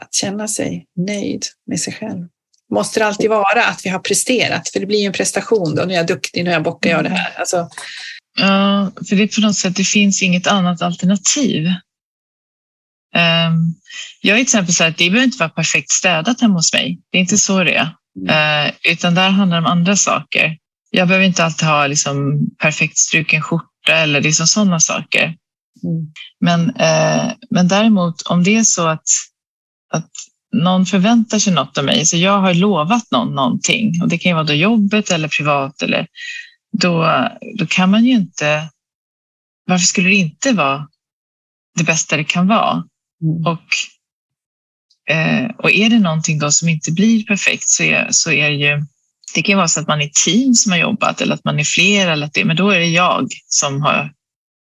att 0.00 0.14
känna 0.14 0.48
sig 0.48 0.86
nöjd 0.96 1.44
med 1.66 1.80
sig 1.80 1.92
själv? 1.92 2.28
Måste 2.70 3.00
det 3.00 3.06
alltid 3.06 3.30
vara 3.30 3.64
att 3.64 3.80
vi 3.84 3.90
har 3.90 3.98
presterat? 3.98 4.68
För 4.68 4.80
det 4.80 4.86
blir 4.86 4.98
ju 4.98 5.06
en 5.06 5.12
prestation 5.12 5.74
då, 5.74 5.84
nu 5.84 5.92
är 5.92 5.96
jag 5.96 6.06
duktig, 6.06 6.44
nu 6.44 6.50
jag 6.50 6.62
bockar 6.62 6.90
jag 6.90 7.04
det 7.04 7.10
här. 7.10 7.38
Alltså... 7.38 7.68
Ja, 8.36 8.92
för 9.08 9.16
det 9.16 9.22
är 9.22 9.34
på 9.34 9.40
något 9.40 9.56
sätt, 9.56 9.76
det 9.76 9.84
finns 9.84 10.22
inget 10.22 10.46
annat 10.46 10.82
alternativ. 10.82 11.66
Um, 13.16 13.74
jag 14.20 14.32
är 14.32 14.36
till 14.36 14.42
exempel 14.42 14.74
så 14.74 14.84
att 14.84 14.98
det 14.98 15.10
behöver 15.10 15.24
inte 15.24 15.38
vara 15.38 15.48
perfekt 15.48 15.90
städat 15.90 16.40
hemma 16.40 16.54
hos 16.54 16.72
mig. 16.72 16.98
Det 17.10 17.18
är 17.18 17.20
inte 17.20 17.38
så 17.38 17.64
det 17.64 17.74
är. 17.74 17.86
Uh, 18.66 18.72
utan 18.92 19.14
där 19.14 19.28
handlar 19.28 19.60
det 19.60 19.66
om 19.66 19.72
andra 19.72 19.96
saker. 19.96 20.58
Jag 20.96 21.08
behöver 21.08 21.26
inte 21.26 21.44
alltid 21.44 21.68
ha 21.68 21.86
liksom 21.86 22.46
perfekt 22.58 22.98
struken 22.98 23.42
skjorta 23.42 23.92
eller 23.92 24.20
liksom 24.20 24.46
sådana 24.46 24.80
saker. 24.80 25.24
Mm. 25.24 26.12
Men, 26.40 26.76
eh, 26.76 27.32
men 27.50 27.68
däremot 27.68 28.22
om 28.22 28.44
det 28.44 28.56
är 28.56 28.62
så 28.62 28.86
att, 28.86 29.08
att 29.92 30.10
någon 30.52 30.86
förväntar 30.86 31.38
sig 31.38 31.52
något 31.52 31.78
av 31.78 31.84
mig, 31.84 32.06
så 32.06 32.16
jag 32.16 32.40
har 32.40 32.54
lovat 32.54 33.10
någon 33.10 33.34
någonting 33.34 34.02
och 34.02 34.08
det 34.08 34.18
kan 34.18 34.30
ju 34.30 34.34
vara 34.34 34.44
då 34.44 34.54
jobbet 34.54 35.10
eller 35.10 35.28
privat 35.28 35.82
eller 35.82 36.06
då, 36.72 37.28
då 37.58 37.66
kan 37.66 37.90
man 37.90 38.04
ju 38.04 38.12
inte. 38.12 38.70
Varför 39.66 39.86
skulle 39.86 40.08
det 40.08 40.14
inte 40.14 40.52
vara 40.52 40.88
det 41.78 41.84
bästa 41.84 42.16
det 42.16 42.24
kan 42.24 42.46
vara? 42.46 42.84
Mm. 43.22 43.46
Och, 43.46 43.66
eh, 45.14 45.50
och 45.58 45.70
är 45.70 45.90
det 45.90 45.98
någonting 45.98 46.38
då 46.38 46.52
som 46.52 46.68
inte 46.68 46.92
blir 46.92 47.24
perfekt 47.26 47.68
så 47.68 47.82
är, 47.82 48.08
så 48.10 48.30
är 48.30 48.50
det 48.50 48.56
ju 48.56 48.86
det 49.34 49.42
kan 49.42 49.56
vara 49.56 49.68
så 49.68 49.80
att 49.80 49.88
man 49.88 50.00
är 50.00 50.10
team 50.24 50.54
som 50.54 50.72
har 50.72 50.78
jobbat 50.78 51.20
eller 51.20 51.34
att 51.34 51.44
man 51.44 51.58
är 51.58 51.64
fler, 51.64 52.08
eller 52.08 52.26
att 52.26 52.32
det, 52.32 52.44
men 52.44 52.56
då 52.56 52.70
är 52.70 52.78
det 52.78 52.88
jag 52.88 53.28
som 53.46 53.82
har 53.82 54.12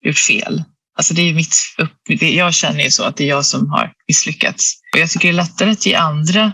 gjort 0.04 0.18
fel. 0.18 0.62
Alltså 0.96 1.14
det 1.14 1.22
är 1.22 1.34
mitt 1.34 1.54
upp, 1.78 2.18
det, 2.20 2.34
jag 2.34 2.54
känner 2.54 2.84
ju 2.84 2.90
så 2.90 3.04
att 3.04 3.16
det 3.16 3.24
är 3.24 3.28
jag 3.28 3.46
som 3.46 3.70
har 3.70 3.92
misslyckats. 4.08 4.74
Och 4.94 5.00
jag 5.00 5.10
tycker 5.10 5.28
det 5.28 5.32
är 5.32 5.36
lättare 5.36 5.70
att 5.70 5.86
ge 5.86 5.94
andra, 5.94 6.52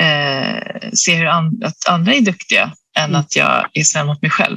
eh, 0.00 0.90
se 0.92 1.14
hur 1.14 1.26
an, 1.26 1.62
att 1.64 1.88
andra 1.88 2.14
är 2.14 2.20
duktiga 2.20 2.72
än 2.98 3.04
mm. 3.04 3.20
att 3.20 3.36
jag 3.36 3.68
är 3.72 3.82
snäll 3.84 4.06
mot 4.06 4.22
mig 4.22 4.30
själv. 4.30 4.56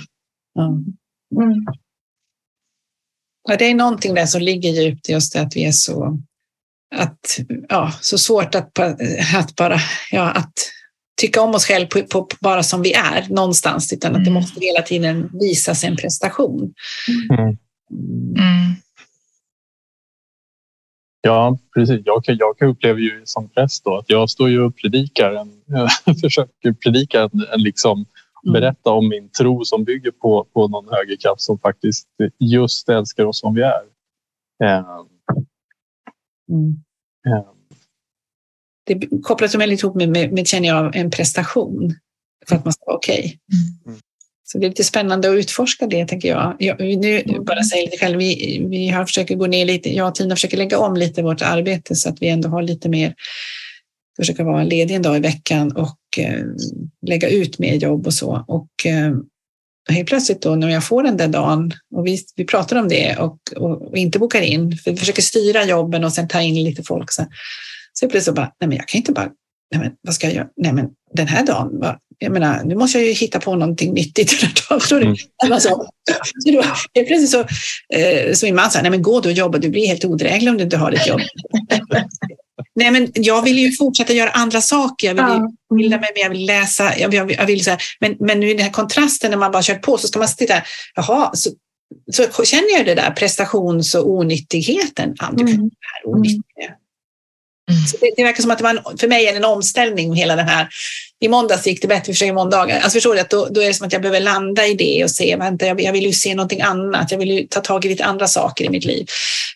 Mm. 0.60 0.72
Mm. 1.44 1.66
Ja, 3.50 3.58
det 3.58 3.66
är 3.66 3.76
någonting 3.76 4.14
där 4.14 4.26
som 4.26 4.42
ligger 4.42 4.70
djupt 4.70 5.10
i 5.10 5.12
just 5.12 5.34
det 5.34 5.42
att 5.42 5.56
vi 5.56 5.66
är 5.66 5.72
så, 5.72 6.20
att, 6.96 7.40
ja, 7.70 7.94
så 8.02 8.18
svårt 8.18 8.56
att, 8.56 8.80
att 9.36 9.56
bara 9.56 9.80
ja, 10.12 10.32
att 10.32 10.54
tycka 11.22 11.42
om 11.42 11.56
oss 11.56 11.66
själva 11.66 11.88
på, 11.88 12.04
på, 12.04 12.28
bara 12.42 12.64
som 12.64 12.82
vi 12.82 12.94
är 12.94 13.30
någonstans, 13.30 13.94
utan 13.94 14.16
att 14.16 14.24
det 14.24 14.30
mm. 14.30 14.34
måste 14.34 14.60
hela 14.60 14.82
tiden 14.82 15.30
visas 15.34 15.84
en 15.84 15.96
prestation. 15.96 16.74
Mm. 17.30 17.48
Mm. 17.50 18.76
Ja, 21.22 21.58
precis. 21.76 22.02
Jag, 22.06 22.24
jag 22.26 22.70
upplever 22.70 23.00
ju 23.00 23.22
som 23.26 23.50
präst 23.50 23.84
då 23.84 23.98
att 23.98 24.10
jag 24.10 24.30
står 24.30 24.50
ju 24.50 24.62
och 24.62 24.76
predikar, 24.76 25.32
en, 25.32 25.52
försöker 26.22 26.74
predika 26.74 27.22
en, 27.22 27.46
en 27.54 27.62
liksom 27.62 28.06
mm. 28.46 28.54
berätta 28.54 28.90
om 28.90 29.10
min 29.10 29.30
tro 29.30 29.66
som 29.66 29.84
bygger 29.84 30.12
på, 30.12 30.48
på 30.54 30.68
någon 30.68 30.86
högre 30.92 31.18
kraft 31.18 31.42
som 31.42 31.60
faktiskt 31.60 32.08
just 32.40 32.90
älskar 32.90 33.26
oss 33.26 33.40
som 33.40 33.56
vi 33.56 33.62
är. 33.62 33.82
Um, 34.64 35.08
um, 37.28 37.61
det 38.94 39.08
kopplas 39.24 39.56
väldigt 39.56 39.84
ihop 39.84 39.96
med, 39.96 40.10
med, 40.10 40.34
med, 40.34 40.48
känner 40.48 40.68
jag, 40.68 40.96
en 40.96 41.12
prestation 41.12 41.96
för 42.48 42.56
att 42.56 42.66
man 42.66 42.74
ska 42.74 42.86
vara 42.86 42.98
okej. 42.98 43.20
Okay. 43.20 43.38
Mm. 43.88 44.00
Så 44.44 44.58
det 44.58 44.66
är 44.66 44.70
lite 44.70 44.84
spännande 44.84 45.30
att 45.30 45.36
utforska 45.36 45.88
det, 45.88 46.08
tänker 46.08 46.30
jag. 46.30 46.56
jag 46.60 46.80
nu 46.80 47.24
bara 47.46 47.64
säger 47.64 47.86
lite 47.86 47.98
själv, 47.98 48.18
vi, 48.18 48.66
vi 48.70 48.88
har 48.88 49.06
försöker 49.06 49.36
gå 49.36 49.48
ner 49.48 49.66
lite, 49.66 49.96
jag 49.96 50.08
och 50.08 50.16
Tina 50.16 50.36
försöker 50.36 50.58
lägga 50.58 50.80
om 50.80 50.96
lite 50.96 51.24
vårt 51.24 51.42
arbete 51.42 51.96
så 51.96 52.10
att 52.10 52.22
vi 52.22 52.28
ändå 52.28 52.50
har 52.50 52.62
lite 52.62 52.90
mer, 52.90 53.14
försöka 54.18 54.44
vara 54.44 54.64
ledig 54.64 54.96
en 54.96 55.02
dag 55.02 55.18
i 55.18 55.20
veckan 55.20 55.72
och 55.72 55.98
eh, 56.18 56.44
lägga 57.08 57.30
ut 57.30 57.60
mer 57.60 57.76
jobb 57.76 58.08
och 58.08 58.14
så. 58.14 58.46
Och 58.48 58.86
eh, 58.86 59.14
helt 59.90 60.08
plötsligt 60.08 60.42
då 60.42 60.56
när 60.56 60.70
jag 60.70 60.84
får 60.84 61.04
den 61.04 61.18
där 61.18 61.28
dagen 61.28 61.74
och 61.96 62.08
vi, 62.08 62.20
vi 62.36 62.46
pratar 62.46 62.76
om 62.76 62.88
det 62.88 63.16
och, 63.16 63.38
och, 63.56 63.82
och 63.82 63.98
inte 63.98 64.20
bokar 64.20 64.42
in, 64.42 64.78
för 64.78 64.92
vi 64.92 64.98
försöker 64.98 65.22
styra 65.22 65.66
jobben 65.66 66.04
och 66.04 66.14
sen 66.14 66.28
ta 66.28 66.42
in 66.42 66.64
lite 66.64 66.84
folk. 66.84 67.12
Så, 67.12 67.26
så 67.94 68.10
plötsligt 68.10 68.36
bara, 68.36 68.52
nej 68.60 68.68
men 68.68 68.78
jag 68.78 68.88
kan 68.88 68.98
inte 68.98 69.12
bara, 69.12 69.30
nej 69.72 69.82
men 69.82 69.92
vad 70.02 70.16
ska 70.16 70.28
jag 70.28 70.36
göra? 70.36 70.48
Nej 70.58 70.74
men 70.74 70.90
den 71.14 71.28
här 71.28 71.46
dagen, 71.46 71.70
vad, 71.72 71.98
jag 72.24 72.32
menar, 72.32 72.64
nu 72.64 72.76
måste 72.76 72.98
jag 72.98 73.08
ju 73.08 73.14
hitta 73.14 73.40
på 73.40 73.56
någonting 73.56 73.94
nyttigt. 73.94 74.44
Mm. 74.72 75.16
Alltså, 75.52 75.70
så 76.46 76.52
då, 76.52 76.64
plötsligt 76.94 77.30
så, 77.30 77.40
eh, 77.94 78.34
så 78.34 78.46
min 78.46 78.56
man 78.56 78.72
sa, 78.72 78.82
nej 78.82 78.92
men 78.92 79.02
gå 79.02 79.20
då 79.20 79.30
och 79.30 79.36
jobba, 79.36 79.58
du 79.58 79.70
blir 79.70 79.88
helt 79.88 80.06
odräglig 80.06 80.52
om 80.52 80.58
du 80.58 80.64
inte 80.64 80.78
har 80.78 80.92
ett 80.92 81.08
jobb. 81.08 81.22
nej 82.76 82.92
men 82.92 83.12
jag 83.14 83.42
vill 83.42 83.58
ju 83.58 83.72
fortsätta 83.72 84.14
göra 84.14 84.30
andra 84.30 84.62
saker, 84.62 85.08
jag 85.08 85.16
vill 85.16 85.42
ju 85.70 85.76
bilda 85.76 86.00
mig, 86.00 86.10
jag 86.16 86.30
vill 86.30 86.46
läsa, 86.46 86.98
jag 86.98 87.10
vill, 87.10 87.18
jag 87.18 87.26
vill, 87.26 87.38
jag 87.40 87.46
vill 87.46 87.64
så 87.64 87.70
här, 87.70 87.82
men, 88.00 88.16
men 88.20 88.40
nu 88.40 88.50
i 88.50 88.54
den 88.54 88.64
här 88.64 88.72
kontrasten 88.72 89.32
när 89.32 89.38
man 89.38 89.52
bara 89.52 89.64
kört 89.64 89.82
på 89.82 89.98
så 89.98 90.08
ska 90.08 90.20
man 90.20 90.28
titta, 90.38 90.54
jaha, 90.96 91.32
så, 91.34 91.50
så 92.12 92.46
känner 92.46 92.78
jag 92.78 92.86
det 92.86 92.96
där 92.96 93.12
prestations 93.12 93.96
och 93.96 94.10
onyttigheten. 94.10 95.16
Ja, 95.20 95.30
du 95.32 95.38
kan 95.38 95.54
mm. 95.54 95.68
det 95.68 95.76
här 95.94 96.16
onyttiga. 96.16 96.76
Mm. 97.70 97.82
Det, 98.02 98.14
det, 98.18 98.24
verkar 98.24 98.42
som 98.42 98.52
att 98.52 98.58
det 98.58 98.64
var 98.64 98.70
en, 98.70 98.98
för 98.98 99.08
mig 99.08 99.28
är 99.28 99.36
en 99.36 99.46
omställning 99.46 100.14
hela 100.14 100.36
den 100.36 100.48
här. 100.48 100.68
I 101.20 101.28
måndags 101.28 101.68
gick 101.68 101.82
det 101.82 101.88
bättre, 101.88 102.04
vi 102.08 102.14
försöker 102.14 102.34
måndagar. 102.34 102.76
Alltså 102.76 102.96
förstår 102.96 103.14
du 103.14 103.20
att 103.20 103.30
då, 103.30 103.48
då 103.52 103.62
är 103.62 103.68
det 103.68 103.74
som 103.74 103.88
att 103.88 103.94
jag 103.94 104.02
behöver 104.02 104.20
landa 104.20 104.68
i 104.68 104.74
det 104.74 105.04
och 105.04 105.12
se, 105.12 105.36
vänta, 105.36 105.66
jag, 105.66 105.82
jag 105.82 105.94
vill 105.94 106.06
ju 106.06 106.14
se 106.14 106.36
någonting 106.36 106.62
annat. 106.62 107.12
Jag 107.12 107.18
vill 107.18 107.32
ju 107.32 107.48
ta 107.48 107.60
tag 107.60 107.86
i 107.86 107.90
lite 107.90 108.06
andra 108.06 108.28
saker 108.28 108.66
i 108.66 108.70
mitt 108.70 108.86
liv. 108.86 109.06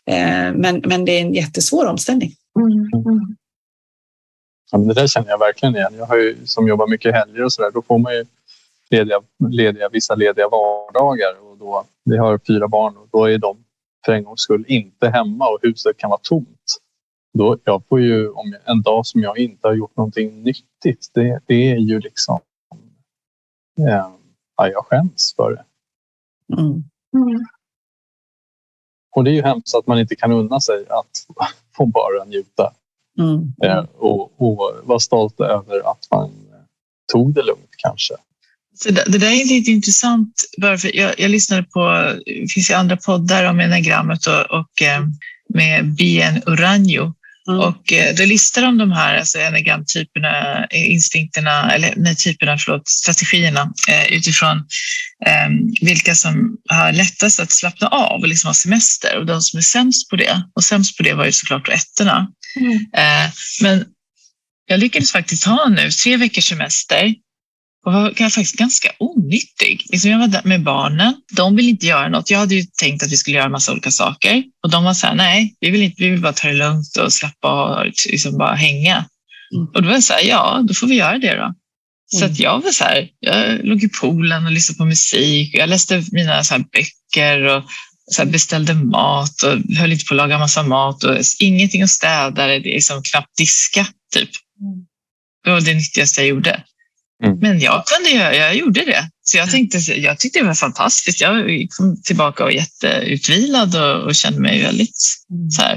Eh, 0.05 0.53
men, 0.53 0.83
men 0.85 1.05
det 1.05 1.11
är 1.11 1.21
en 1.21 1.33
jättesvår 1.33 1.85
omställning. 1.85 2.31
Mm. 2.59 3.35
Ja, 4.71 4.77
men 4.77 4.87
det 4.87 4.93
där 4.93 5.07
känner 5.07 5.29
jag 5.29 5.39
verkligen 5.39 5.75
igen. 5.75 5.93
Jag 5.97 6.05
har 6.05 6.17
ju, 6.17 6.37
som 6.45 6.67
jobbar 6.67 6.87
mycket 6.87 7.13
helger 7.13 7.43
och 7.43 7.53
så 7.53 7.61
där, 7.61 7.71
då 7.71 7.81
får 7.81 7.97
man 7.97 8.13
ju 8.13 8.25
lediga, 8.89 9.21
lediga, 9.49 9.89
vissa 9.89 10.15
lediga 10.15 10.49
vardagar. 10.49 11.33
Och 11.41 11.57
då, 11.57 11.85
vi 12.05 12.17
har 12.17 12.39
fyra 12.47 12.67
barn 12.67 12.97
och 12.97 13.07
då 13.11 13.25
är 13.25 13.37
de 13.37 13.57
för 14.05 14.13
en 14.13 14.23
gångs 14.23 14.41
skull 14.41 14.65
inte 14.67 15.09
hemma 15.09 15.47
och 15.47 15.59
huset 15.61 15.97
kan 15.97 16.09
vara 16.09 16.19
tomt. 16.23 16.54
Då, 17.37 17.57
jag 17.63 17.83
får 17.89 18.01
ju, 18.01 18.29
om 18.29 18.55
en 18.65 18.81
dag 18.81 19.05
som 19.05 19.21
jag 19.21 19.37
inte 19.37 19.67
har 19.67 19.75
gjort 19.75 19.97
någonting 19.97 20.43
nyttigt, 20.43 21.11
det, 21.13 21.39
det 21.47 21.71
är 21.71 21.77
ju 21.77 21.99
liksom 21.99 22.39
eh, 23.79 24.07
ja, 24.57 24.67
jag 24.67 24.85
skäms 24.85 25.33
för 25.35 25.51
det. 25.51 25.65
Mm. 26.61 26.71
Mm. 27.15 27.45
Och 29.15 29.23
det 29.23 29.31
är 29.31 29.33
ju 29.33 29.41
hemskt 29.41 29.75
att 29.75 29.87
man 29.87 29.99
inte 29.99 30.15
kan 30.15 30.31
unna 30.31 30.59
sig 30.59 30.85
att 30.89 31.11
få 31.77 31.85
bara 31.85 32.23
njuta 32.25 32.73
Mm. 33.19 33.53
eh, 33.63 33.85
och, 33.95 34.41
och 34.41 34.81
vara 34.83 34.99
stolt 34.99 35.39
över 35.39 35.91
att 35.91 36.07
man 36.11 36.31
tog 37.11 37.33
det 37.33 37.43
lugnt 37.43 37.69
kanske. 37.77 38.13
Så 38.75 38.89
det, 38.91 39.03
det 39.07 39.17
där 39.17 39.27
är 39.27 39.45
lite 39.45 39.71
intressant. 39.71 40.33
Varför 40.57 40.95
jag, 40.95 41.19
jag 41.19 41.31
lyssnade 41.31 41.63
på, 41.63 42.13
det 42.25 42.53
finns 42.53 42.69
ju 42.69 42.73
andra 42.73 42.97
poddar 42.97 43.49
om 43.49 43.59
enagrammet 43.59 44.27
och, 44.27 44.59
och 44.59 44.81
eh, 44.81 45.05
med 45.49 45.95
Bien 45.95 46.41
Uranio. 46.45 47.13
Mm. 47.47 47.59
Och 47.59 47.93
eh, 47.93 48.15
då 48.15 48.25
listar 48.25 48.61
de 48.61 48.77
de 48.77 48.91
här 48.91 49.17
alltså 49.17 49.37
enagramtyperna, 49.37 50.65
eh, 50.69 50.91
instinkterna, 50.91 51.71
eller 51.73 51.93
nej, 51.95 52.15
typerna, 52.15 52.57
förlåt, 52.57 52.87
strategierna 52.87 53.73
eh, 53.89 54.13
utifrån 54.13 54.57
eh, 55.25 55.49
vilka 55.81 56.15
som 56.15 56.57
har 56.69 56.91
lättast 56.91 57.39
att 57.39 57.51
slappna 57.51 57.87
av 57.87 58.21
och 58.21 58.27
liksom 58.27 58.47
ha 58.47 58.53
semester 58.53 59.17
och 59.17 59.25
de 59.25 59.41
som 59.41 59.57
är 59.57 59.61
sämst 59.61 60.09
på 60.09 60.15
det. 60.15 60.43
Och 60.55 60.63
sämst 60.63 60.97
på 60.97 61.03
det 61.03 61.13
var 61.13 61.25
ju 61.25 61.31
såklart 61.31 61.69
ettorna. 61.69 62.27
Mm. 62.59 62.73
Eh, 62.73 63.31
men 63.61 63.85
jag 64.65 64.79
lyckades 64.79 65.11
faktiskt 65.11 65.43
ha 65.43 65.69
nu 65.69 65.91
tre 65.91 66.17
veckors 66.17 66.45
semester 66.45 67.15
och 67.85 67.93
var 67.93 68.29
faktiskt 68.29 68.57
ganska 68.57 68.91
onyttig. 68.99 69.85
Liksom 69.89 70.11
jag 70.11 70.19
var 70.19 70.27
där 70.27 70.41
med 70.43 70.63
barnen. 70.63 71.13
De 71.31 71.55
vill 71.55 71.69
inte 71.69 71.85
göra 71.85 72.09
något. 72.09 72.29
Jag 72.29 72.39
hade 72.39 72.55
ju 72.55 72.65
tänkt 72.81 73.03
att 73.03 73.11
vi 73.11 73.17
skulle 73.17 73.37
göra 73.37 73.49
massa 73.49 73.71
olika 73.71 73.91
saker 73.91 74.43
och 74.63 74.71
de 74.71 74.83
var 74.83 74.93
så 74.93 75.07
här, 75.07 75.15
nej, 75.15 75.55
vi 75.59 75.69
vill, 75.69 75.81
inte, 75.81 76.03
vi 76.03 76.09
vill 76.09 76.21
bara 76.21 76.33
ta 76.33 76.47
det 76.47 76.53
lugnt 76.53 76.97
och 76.97 77.13
slappa 77.13 77.79
och 77.79 77.85
liksom 77.85 78.37
bara 78.37 78.55
hänga. 78.55 79.05
Mm. 79.55 79.67
Och 79.75 79.81
då 79.81 79.87
var 79.87 79.93
jag 79.93 80.03
så 80.03 80.13
här, 80.13 80.23
ja, 80.23 80.61
då 80.67 80.73
får 80.73 80.87
vi 80.87 80.95
göra 80.95 81.17
det 81.17 81.35
då. 81.35 81.53
Så 82.07 82.17
Mm. 82.17 82.31
att 82.31 82.39
jag 82.39 82.63
var 82.63 82.71
så 82.71 82.83
här, 82.83 83.09
jag 83.19 83.65
låg 83.65 83.83
i 83.83 83.89
poolen 83.89 84.45
och 84.45 84.51
lyssnade 84.51 84.77
på 84.77 84.85
musik. 84.85 85.53
Jag 85.53 85.69
läste 85.69 86.03
mina 86.11 86.43
så 86.43 86.55
böcker 86.59 87.43
och 87.43 87.63
så 88.11 88.25
beställde 88.25 88.73
mat 88.73 89.43
och 89.43 89.75
höll 89.77 89.91
inte 89.91 90.05
på 90.05 90.13
att 90.13 90.17
laga 90.17 90.39
massa 90.39 90.63
mat 90.63 91.03
och 91.03 91.17
ingenting 91.39 91.81
att 91.81 91.89
städa, 91.89 92.47
det 92.47 92.53
är 92.53 92.59
liksom 92.59 93.03
knappt 93.03 93.37
diska 93.37 93.87
typ. 94.13 94.29
Mm. 94.61 94.85
Det 95.43 95.51
var 95.51 95.61
det 95.61 95.73
nyttigaste 95.73 96.21
jag 96.21 96.27
gjorde. 96.27 96.63
Mm. 97.23 97.39
Men 97.39 97.59
jag 97.59 97.83
kunde 97.85 98.09
göra, 98.09 98.35
jag 98.35 98.55
gjorde 98.55 98.85
det. 98.85 99.09
Så 99.23 99.37
jag, 99.37 99.51
tänkte, 99.51 99.77
jag 99.77 100.19
tyckte 100.19 100.39
det 100.39 100.45
var 100.45 100.53
fantastiskt. 100.53 101.21
Jag 101.21 101.67
kom 101.77 102.01
tillbaka 102.01 102.43
och 102.43 102.47
var 102.47 102.53
jätteutvilad 102.53 103.75
och, 103.75 104.03
och 104.03 104.15
kände 104.15 104.39
mig 104.39 104.61
väldigt 104.63 104.97
så 105.55 105.61
här. 105.61 105.73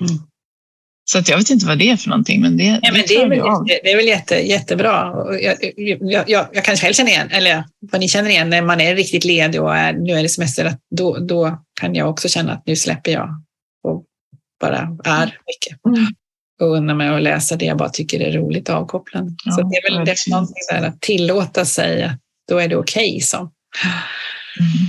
Mm. 0.00 0.22
Så 1.10 1.18
att 1.18 1.28
jag 1.28 1.38
vet 1.38 1.50
inte 1.50 1.66
vad 1.66 1.78
det 1.78 1.90
är 1.90 1.96
för 1.96 2.08
någonting, 2.08 2.40
men 2.40 2.56
det, 2.56 2.64
Ja, 2.64 2.92
men 2.92 2.94
det, 2.94 3.00
är 3.00 3.06
klarade 3.06 3.28
väl, 3.28 3.38
jätte- 3.38 3.80
det 3.84 3.90
är 3.92 3.96
väl 3.96 4.06
jätte, 4.06 4.34
jättebra. 4.34 5.12
Jag, 5.42 5.56
jag, 5.76 6.24
jag, 6.30 6.48
jag 6.52 6.64
kan 6.64 6.76
själv 6.76 6.92
känna 6.94 7.10
igen, 7.10 7.30
eller 7.30 7.64
vad 7.80 8.00
ni 8.00 8.08
känner 8.08 8.30
igen, 8.30 8.50
när 8.50 8.62
man 8.62 8.80
är 8.80 8.96
riktigt 8.96 9.24
ledig 9.24 9.62
och 9.62 9.76
är, 9.76 9.92
nu 9.92 10.12
är 10.12 10.22
det 10.22 10.28
semester, 10.28 10.64
att 10.64 10.80
då, 10.96 11.18
då 11.18 11.58
kan 11.80 11.94
jag 11.94 12.10
också 12.10 12.28
känna 12.28 12.52
att 12.52 12.66
nu 12.66 12.76
släpper 12.76 13.12
jag 13.12 13.28
och 13.84 14.04
bara 14.60 14.78
är 15.04 15.26
mycket. 15.26 15.84
Mm. 15.86 16.06
Och 16.60 16.76
unnar 16.76 16.94
mig 16.94 17.08
att 17.08 17.22
läsa 17.22 17.56
det 17.56 17.64
jag 17.64 17.76
bara 17.78 17.88
tycker 17.88 18.20
är 18.20 18.32
roligt 18.32 18.68
och 18.68 18.74
avkopplande. 18.74 19.32
Ja, 19.44 19.52
Så 19.52 19.60
det 19.62 19.76
är 19.76 19.90
väl 19.92 20.04
det 20.06 20.16
någonting 20.30 20.54
där 20.70 20.82
att 20.88 21.00
tillåta 21.00 21.64
sig 21.64 22.02
att 22.04 22.18
då 22.48 22.58
är 22.58 22.68
det 22.68 22.76
okej 22.76 23.20
som. 23.20 23.40
Mm. 23.40 24.86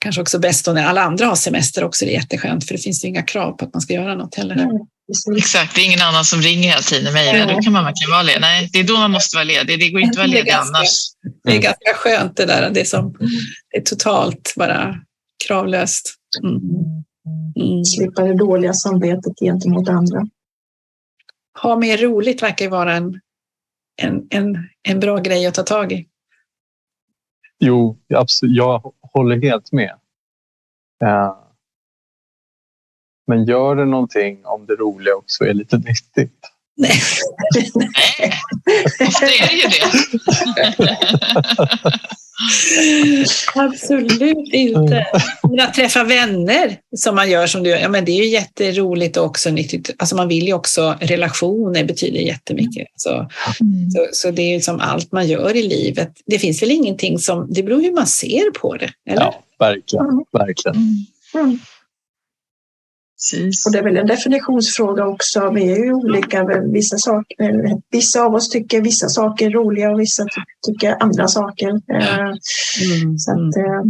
Kanske 0.00 0.20
också 0.22 0.38
bäst 0.38 0.64
då 0.64 0.72
när 0.72 0.84
alla 0.84 1.02
andra 1.02 1.26
har 1.26 1.36
semester 1.36 1.84
också, 1.84 2.04
det 2.04 2.10
är 2.10 2.14
jätteskönt 2.14 2.64
för 2.66 2.74
det 2.74 2.80
finns 2.80 3.04
ju 3.04 3.08
inga 3.08 3.22
krav 3.22 3.52
på 3.52 3.64
att 3.64 3.74
man 3.74 3.80
ska 3.80 3.92
göra 3.94 4.14
något 4.14 4.34
heller. 4.34 4.54
Mm. 4.54 4.70
Exakt, 5.36 5.74
det 5.74 5.80
är 5.80 5.84
ingen 5.86 6.02
annan 6.02 6.24
som 6.24 6.42
ringer 6.42 6.68
hela 6.68 6.80
tiden 6.82 7.12
mig. 7.12 7.32
Nej. 7.32 7.54
Då 7.56 7.62
kan 7.62 7.72
man 7.72 7.84
verkligen 7.84 8.10
vara 8.10 8.22
ledig. 8.22 8.40
Nej, 8.40 8.70
det 8.72 8.78
är 8.78 8.84
då 8.84 8.96
man 8.96 9.10
måste 9.10 9.36
vara 9.36 9.44
ledig. 9.44 9.80
Det 9.80 9.88
går 9.90 10.00
inte 10.00 10.10
att 10.10 10.16
vara 10.16 10.26
ledig 10.26 10.46
ganska- 10.46 10.76
annars. 10.76 10.88
Det 11.44 11.50
är 11.56 11.60
ganska 11.60 11.94
skönt 11.94 12.36
det 12.36 12.46
där, 12.46 12.70
det 12.70 12.80
är, 12.80 12.84
som, 12.84 13.16
det 13.70 13.76
är 13.78 13.82
totalt 13.82 14.52
bara 14.56 14.94
kravlöst. 15.46 16.14
Mm. 16.42 16.60
Mm. 17.56 17.84
Slippa 17.84 18.22
det 18.22 18.34
dåliga 18.34 18.72
samvetet 18.72 19.38
gentemot 19.40 19.88
andra. 19.88 20.26
Ha 21.62 21.76
mer 21.76 21.98
roligt 21.98 22.42
verkar 22.42 22.64
ju 22.64 22.70
vara 22.70 22.94
en, 22.94 23.20
en, 24.02 24.26
en, 24.30 24.68
en 24.82 25.00
bra 25.00 25.18
grej 25.18 25.46
att 25.46 25.54
ta 25.54 25.62
tag 25.62 25.92
i. 25.92 26.08
Jo, 27.58 27.98
absolut, 28.14 28.56
jag 28.56 28.92
håller 29.12 29.42
helt 29.42 29.72
med. 29.72 29.94
Eh, 31.04 31.34
Men 33.26 33.44
gör 33.44 33.76
det 33.76 33.84
någonting 33.84 34.40
om 34.44 34.66
det 34.66 34.74
roliga 34.74 35.14
också 35.14 35.44
är 35.44 35.54
lite 35.54 35.78
nyttigt. 35.78 36.40
Nej. 36.76 36.90
Nej, 37.74 38.32
ofta 39.08 39.26
är 39.26 39.48
det 39.48 39.54
ju 39.54 39.68
det. 39.68 39.88
Absolut 43.54 44.52
inte. 44.52 45.06
Men 45.42 45.60
att 45.60 45.74
träffa 45.74 46.04
vänner 46.04 46.76
som 46.96 47.14
man 47.14 47.30
gör 47.30 47.46
som 47.46 47.62
du 47.62 47.70
gör, 47.70 47.78
ja, 47.78 47.88
men 47.88 48.04
det 48.04 48.12
är 48.12 48.16
ju 48.24 48.28
jätteroligt 48.28 49.16
och 49.16 49.24
också 49.24 49.50
nyttigt. 49.50 49.90
Alltså 49.98 50.16
man 50.16 50.28
vill 50.28 50.46
ju 50.46 50.52
också, 50.52 50.96
relationer 51.00 51.84
betyder 51.84 52.20
jättemycket. 52.20 52.86
Så, 52.96 53.28
Mm. 53.60 53.90
så, 53.90 54.06
så 54.12 54.30
det 54.30 54.42
är 54.42 54.54
ju 54.54 54.60
som 54.60 54.80
allt 54.80 55.12
man 55.12 55.26
gör 55.28 55.56
i 55.56 55.62
livet. 55.62 56.12
Det 56.26 56.38
finns 56.38 56.62
väl 56.62 56.70
ingenting 56.70 57.18
som, 57.18 57.46
det 57.52 57.62
beror 57.62 57.82
hur 57.82 57.92
man 57.92 58.06
ser 58.06 58.50
på 58.50 58.76
det. 58.76 58.90
Eller? 59.10 59.22
Ja, 59.22 59.42
verkligen. 59.58 60.06
verkligen. 60.32 60.76
Mm. 61.34 61.58
Mm. 63.34 63.44
Precis. 63.44 63.66
Och 63.66 63.72
det 63.72 63.78
är 63.78 63.82
väl 63.82 63.96
en 63.96 64.06
definitionsfråga 64.06 65.06
också. 65.06 65.50
Vi 65.50 65.72
är 65.72 65.76
ju 65.84 65.92
olika. 65.92 66.44
Vissa, 66.72 66.96
saker, 66.98 67.76
vissa 67.90 68.22
av 68.22 68.34
oss 68.34 68.48
tycker 68.48 68.80
vissa 68.80 69.08
saker 69.08 69.46
är 69.46 69.50
roliga 69.50 69.90
och 69.90 70.00
vissa 70.00 70.22
ty- 70.24 70.70
tycker 70.72 70.96
andra 71.02 71.28
saker. 71.28 71.68
Eh, 71.68 72.18
Mm. 72.20 73.18
Så 73.18 73.32
att, 73.32 73.56
eh, 73.56 73.82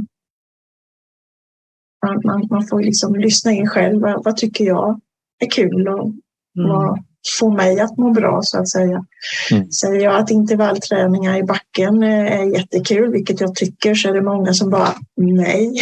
man, 2.06 2.20
man, 2.24 2.46
man 2.50 2.66
får 2.66 2.82
liksom 2.82 3.14
lyssna 3.16 3.52
in 3.52 3.66
själv. 3.68 4.00
Vad, 4.00 4.24
vad 4.24 4.36
tycker 4.36 4.64
jag 4.64 5.00
är 5.40 5.50
kul 5.50 5.88
och 5.88 6.12
Mm. 6.58 6.68
vad 6.70 6.98
får 7.38 7.50
mig 7.56 7.80
att 7.80 7.96
må 7.98 8.10
bra 8.10 8.40
så 8.42 8.58
att 8.58 8.70
säga. 8.70 9.04
Mm. 9.50 9.70
Säger 9.70 10.00
jag 10.04 10.14
att 10.16 10.30
intervallträningar 10.30 11.36
i 11.38 11.42
backen 11.42 12.02
eh, 12.02 12.40
är 12.40 12.44
jättekul, 12.44 13.12
vilket 13.12 13.40
jag 13.40 13.54
tycker, 13.54 13.94
så 13.94 14.08
är 14.08 14.12
det 14.12 14.22
många 14.22 14.54
som 14.54 14.70
bara 14.70 14.88
nej, 15.16 15.74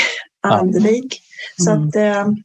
aldrig. 0.42 1.12
Så 1.56 1.70
Mm. 1.70 1.88
att 1.88 1.96
eh, 1.96 2.20
Mm. 2.20 2.36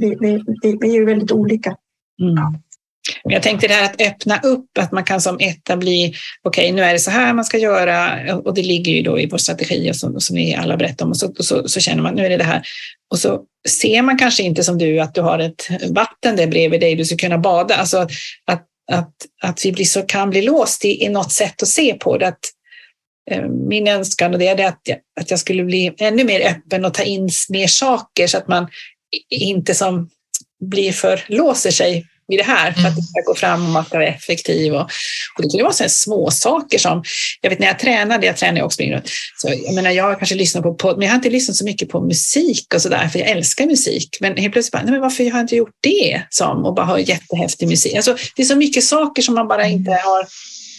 Vi, 0.00 0.16
vi, 0.20 0.42
vi, 0.80 0.88
är 0.88 0.92
ju 0.92 1.04
väldigt 1.04 1.32
olika. 1.32 1.76
Mm. 2.22 2.58
Men 3.24 3.32
jag 3.32 3.42
tänkte 3.42 3.68
det 3.68 3.74
här 3.74 3.84
att 3.84 4.00
öppna 4.00 4.40
upp, 4.42 4.78
att 4.78 4.92
man 4.92 5.04
kan 5.04 5.20
som 5.20 5.36
etta 5.40 5.76
bli, 5.76 6.14
okej 6.42 6.72
nu 6.72 6.82
är 6.82 6.92
det 6.92 6.98
så 6.98 7.10
här 7.10 7.34
man 7.34 7.44
ska 7.44 7.58
göra 7.58 8.34
och 8.36 8.54
det 8.54 8.62
ligger 8.62 8.92
ju 8.92 9.02
då 9.02 9.20
i 9.20 9.26
vår 9.26 9.38
strategi 9.38 9.90
och 9.90 9.96
som, 9.96 10.20
som 10.20 10.36
vi 10.36 10.54
alla 10.54 10.76
berättar 10.76 11.04
om 11.04 11.10
och, 11.10 11.16
så, 11.16 11.28
och 11.38 11.44
så, 11.44 11.68
så 11.68 11.80
känner 11.80 12.02
man 12.02 12.14
nu 12.14 12.26
är 12.26 12.30
det 12.30 12.36
det 12.36 12.44
här. 12.44 12.62
Och 13.10 13.18
så 13.18 13.42
ser 13.68 14.02
man 14.02 14.18
kanske 14.18 14.42
inte 14.42 14.64
som 14.64 14.78
du 14.78 15.00
att 15.00 15.14
du 15.14 15.20
har 15.20 15.38
ett 15.38 15.68
vatten 15.90 16.36
där 16.36 16.46
bredvid 16.46 16.80
dig 16.80 16.94
du 16.94 17.04
ska 17.04 17.16
kunna 17.16 17.38
bada. 17.38 17.74
Alltså 17.74 17.98
att, 17.98 18.10
att, 18.46 18.66
att, 18.92 19.12
att 19.42 19.66
vi 19.66 19.72
blir 19.72 19.84
så, 19.84 20.02
kan 20.02 20.30
bli 20.30 20.42
låst 20.42 20.84
i, 20.84 21.04
i 21.04 21.08
något 21.08 21.32
sätt 21.32 21.62
att 21.62 21.68
se 21.68 21.94
på 21.94 22.18
det. 22.18 22.28
Att, 22.28 22.40
eh, 23.30 23.48
min 23.48 23.88
önskan 23.88 24.32
och 24.32 24.38
det 24.38 24.48
är 24.48 24.56
det 24.56 24.68
att, 24.68 24.80
jag, 24.82 24.98
att 25.20 25.30
jag 25.30 25.38
skulle 25.38 25.64
bli 25.64 25.94
ännu 25.98 26.24
mer 26.24 26.40
öppen 26.40 26.84
och 26.84 26.94
ta 26.94 27.02
in 27.02 27.30
mer 27.48 27.66
saker 27.66 28.26
så 28.26 28.38
att 28.38 28.48
man 28.48 28.68
inte 29.30 29.74
som 29.74 30.10
blir 30.60 30.92
för, 30.92 31.24
låser 31.28 31.70
sig 31.70 32.04
vid 32.28 32.38
det 32.38 32.44
här 32.44 32.72
för 32.72 32.88
att 32.88 32.96
det 32.96 33.02
ska 33.02 33.20
gå 33.26 33.34
fram 33.34 33.66
och 33.66 33.70
man 33.70 33.84
ska 33.84 33.98
vara 33.98 34.08
effektiv. 34.08 34.74
Och, 34.74 34.80
och 35.36 35.42
det 35.42 35.48
kan 35.50 35.58
ju 35.58 35.62
vara 35.62 35.72
sådana 35.72 35.88
små 35.88 36.30
saker 36.30 36.78
som, 36.78 37.02
jag 37.40 37.50
vet 37.50 37.58
när 37.58 37.66
jag 37.66 37.78
tränade, 37.78 38.26
jag 38.26 38.36
tränar 38.36 38.56
ju 38.56 38.62
också 38.62 38.82
runt, 38.82 39.10
så 39.36 39.48
jag 39.64 39.74
menar 39.74 39.90
jag 39.90 40.18
kanske 40.18 40.34
lyssnat 40.34 40.62
på 40.62 40.74
podd, 40.74 40.98
men 40.98 41.06
jag 41.06 41.12
har 41.12 41.16
inte 41.16 41.30
lyssnat 41.30 41.56
så 41.56 41.64
mycket 41.64 41.88
på 41.88 42.00
musik 42.00 42.74
och 42.74 42.82
sådär, 42.82 43.08
för 43.08 43.18
jag 43.18 43.28
älskar 43.28 43.66
musik. 43.66 44.16
Men 44.20 44.36
helt 44.36 44.52
plötsligt 44.52 44.72
bara, 44.72 44.82
nej 44.82 44.92
men 44.92 45.00
varför 45.00 45.24
har 45.24 45.30
jag 45.30 45.44
inte 45.44 45.56
gjort 45.56 45.76
det 45.82 46.22
som 46.30 46.64
och 46.64 46.74
bara 46.74 46.86
har 46.86 46.98
jättehäftig 46.98 47.68
musik? 47.68 47.94
Alltså, 47.94 48.16
det 48.36 48.42
är 48.42 48.46
så 48.46 48.56
mycket 48.56 48.84
saker 48.84 49.22
som 49.22 49.34
man 49.34 49.48
bara 49.48 49.66
inte 49.66 49.90
har, 49.90 50.26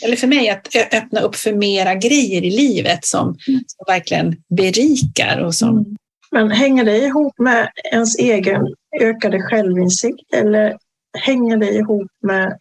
eller 0.04 0.16
för 0.16 0.28
mig 0.28 0.50
att 0.50 0.76
öppna 0.92 1.20
upp 1.20 1.36
för 1.36 1.54
mera 1.54 1.96
grejer 1.96 2.44
i 2.44 2.50
livet 2.50 3.06
som, 3.06 3.38
som 3.46 3.86
verkligen 3.88 4.36
berikar 4.58 5.38
och 5.38 5.56
som 5.56 5.96
men 6.36 6.52
hänger 6.52 6.86
det 6.86 6.98
ihop 6.98 7.40
med 7.40 7.72
ens 7.92 8.18
egen 8.18 8.68
ökade 9.02 9.42
självinsikt 9.42 10.34
eller 10.34 10.78
hänger 11.18 11.58
det 11.58 11.70
ihop 11.70 12.12
med 12.22 12.58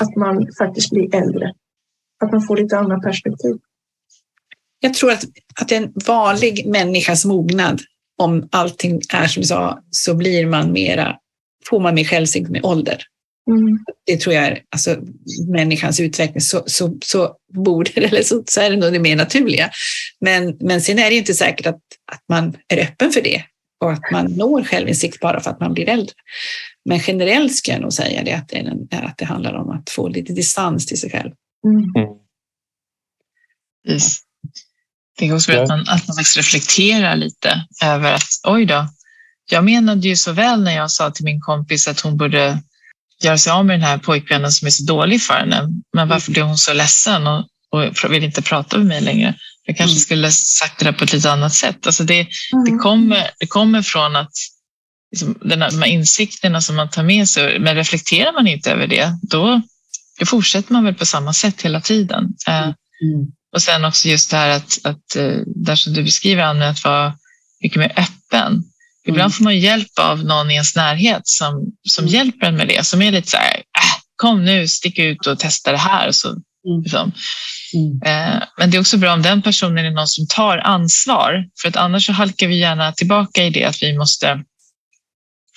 att 0.00 0.16
man 0.16 0.48
faktiskt 0.58 0.90
blir 0.90 1.14
äldre? 1.14 1.52
Att 2.24 2.32
man 2.32 2.42
får 2.42 2.56
lite 2.56 2.78
andra 2.78 3.00
perspektiv? 3.00 3.56
Jag 4.80 4.94
tror 4.94 5.10
att, 5.10 5.24
att 5.60 5.72
en 5.72 5.92
vanlig 6.06 6.66
människas 6.66 7.24
mognad, 7.24 7.80
om 8.18 8.48
allting 8.52 9.00
är 9.12 9.26
som 9.26 9.40
du 9.40 9.46
sa, 9.46 9.82
så 9.90 10.14
blir 10.14 10.46
man 10.46 10.72
mera, 10.72 11.16
får 11.70 11.80
man 11.80 11.94
mer 11.94 12.04
självinsikt 12.04 12.50
med 12.50 12.64
ålder. 12.64 13.02
Mm. 13.48 13.78
Det 14.06 14.20
tror 14.20 14.34
jag 14.34 14.44
är 14.44 14.62
alltså, 14.70 14.96
människans 15.52 16.00
utveckling. 16.00 16.40
Så, 16.40 16.62
så, 16.66 16.98
så 17.04 17.36
borde 17.54 17.90
det, 17.94 18.04
eller 18.04 18.22
så, 18.22 18.42
så 18.46 18.60
är 18.60 18.70
det 18.70 18.76
nog 18.76 18.92
det 18.92 18.98
mer 18.98 19.16
naturliga. 19.16 19.70
Men, 20.20 20.56
men 20.60 20.80
sen 20.80 20.98
är 20.98 21.04
det 21.04 21.12
ju 21.12 21.18
inte 21.18 21.34
säkert 21.34 21.66
att, 21.66 21.80
att 22.12 22.22
man 22.28 22.56
är 22.68 22.78
öppen 22.78 23.12
för 23.12 23.20
det 23.20 23.42
och 23.80 23.92
att 23.92 24.10
man 24.12 24.26
når 24.26 24.64
självinsikt 24.64 25.20
bara 25.20 25.40
för 25.40 25.50
att 25.50 25.60
man 25.60 25.74
blir 25.74 25.88
äldre. 25.88 26.14
Men 26.84 26.98
generellt 26.98 27.56
ska 27.56 27.72
jag 27.72 27.80
nog 27.80 27.92
säga 27.92 28.22
det 28.24 28.32
att, 28.32 28.48
det, 28.48 28.56
en, 28.56 28.88
att 28.90 29.18
det 29.18 29.24
handlar 29.24 29.54
om 29.54 29.70
att 29.70 29.90
få 29.90 30.08
lite 30.08 30.32
distans 30.32 30.86
till 30.86 31.00
sig 31.00 31.10
själv. 31.10 31.30
Mm. 31.66 32.08
Mm. 33.88 33.98
Är 35.20 35.34
också 35.34 35.52
att 35.52 35.68
man, 35.68 35.80
att 35.80 36.08
man 36.08 36.16
faktiskt 36.16 36.36
reflekterar 36.36 37.16
lite 37.16 37.66
över 37.84 38.12
att 38.12 38.28
oj 38.48 38.66
då, 38.66 38.88
jag 39.50 39.64
menade 39.64 40.08
ju 40.08 40.16
så 40.16 40.32
väl 40.32 40.62
när 40.62 40.76
jag 40.76 40.90
sa 40.90 41.10
till 41.10 41.24
min 41.24 41.40
kompis 41.40 41.88
att 41.88 42.00
hon 42.00 42.16
borde 42.16 42.62
göra 43.24 43.38
sig 43.38 43.52
av 43.52 43.66
med 43.66 43.74
den 43.80 43.86
här 43.88 43.98
pojkvännen 43.98 44.52
som 44.52 44.66
är 44.66 44.70
så 44.70 44.84
dålig 44.84 45.22
för 45.22 45.34
henne. 45.34 45.62
Men 45.96 46.08
varför 46.08 46.32
blev 46.32 46.44
hon 46.46 46.58
så 46.58 46.72
ledsen 46.72 47.26
och, 47.26 47.44
och 47.70 48.12
vill 48.12 48.24
inte 48.24 48.42
prata 48.42 48.78
med 48.78 48.86
mig 48.86 49.00
längre? 49.00 49.34
Jag 49.64 49.76
kanske 49.76 49.94
Mm. 49.94 50.00
skulle 50.00 50.30
sagt 50.32 50.78
det 50.78 50.84
där 50.84 50.92
på 50.92 51.04
ett 51.04 51.12
lite 51.12 51.32
annat 51.32 51.54
sätt. 51.54 51.86
Alltså 51.86 52.04
det, 52.04 52.22
det, 52.64 52.70
Mm. 52.70 52.78
kommer, 52.78 53.30
det 53.38 53.46
kommer 53.46 53.82
från 53.82 54.16
att 54.16 54.32
liksom, 55.12 55.38
den 55.42 55.62
här, 55.62 55.70
de 55.70 55.82
här 55.82 55.88
insikterna 55.88 56.60
som 56.60 56.76
man 56.76 56.90
tar 56.90 57.02
med 57.02 57.28
sig, 57.28 57.58
men 57.58 57.74
reflekterar 57.74 58.32
man 58.32 58.46
inte 58.46 58.70
över 58.72 58.86
det, 58.86 59.12
då, 59.22 59.62
då 60.20 60.26
fortsätter 60.26 60.72
man 60.72 60.84
väl 60.84 60.94
på 60.94 61.06
samma 61.06 61.32
sätt 61.32 61.62
hela 61.62 61.80
tiden. 61.80 62.24
Eh, 62.48 62.68
och 63.54 63.62
sen 63.62 63.84
också 63.84 64.08
just 64.08 64.30
det 64.30 64.36
här 64.36 64.48
att, 64.50 64.78
att 64.84 65.16
eh, 65.16 65.36
där 65.46 65.76
som 65.76 65.92
du 65.92 66.02
beskriver 66.02 66.42
Anne, 66.42 66.68
att 66.68 66.84
vara 66.84 67.14
mycket 67.62 67.78
mer 67.78 67.92
öppen. 67.96 68.62
Ibland 69.08 69.20
Mm. 69.20 69.32
får 69.32 69.44
man 69.44 69.58
hjälp 69.58 69.98
av 70.00 70.24
någon 70.24 70.50
i 70.50 70.54
ens 70.54 70.76
närhet 70.76 71.22
som, 71.24 71.62
som 71.88 72.04
Mm. 72.04 72.14
hjälper 72.14 72.46
en 72.46 72.56
med 72.56 72.68
det, 72.68 72.86
som 72.86 73.02
är 73.02 73.12
lite 73.12 73.30
så 73.30 73.36
här, 73.36 73.54
äh, 73.56 74.00
kom 74.16 74.44
nu, 74.44 74.68
stick 74.68 74.98
ut 74.98 75.26
och 75.26 75.38
testa 75.38 75.72
det 75.72 75.78
här. 75.78 76.12
Så, 76.12 76.28
Mm. 76.28 76.82
liksom. 76.82 77.12
Mm. 77.74 78.02
Eh, 78.36 78.42
Men 78.58 78.70
det 78.70 78.76
är 78.76 78.80
också 78.80 78.96
bra 78.96 79.12
om 79.12 79.22
den 79.22 79.42
personen 79.42 79.84
är 79.84 79.90
någon 79.90 80.08
som 80.08 80.26
tar 80.26 80.58
ansvar, 80.58 81.44
för 81.62 81.68
att 81.68 81.76
annars 81.76 82.06
så 82.06 82.12
halkar 82.12 82.46
vi 82.46 82.58
gärna 82.58 82.92
tillbaka 82.92 83.44
i 83.44 83.50
det 83.50 83.64
att 83.64 83.82
vi 83.82 83.98
måste, 83.98 84.44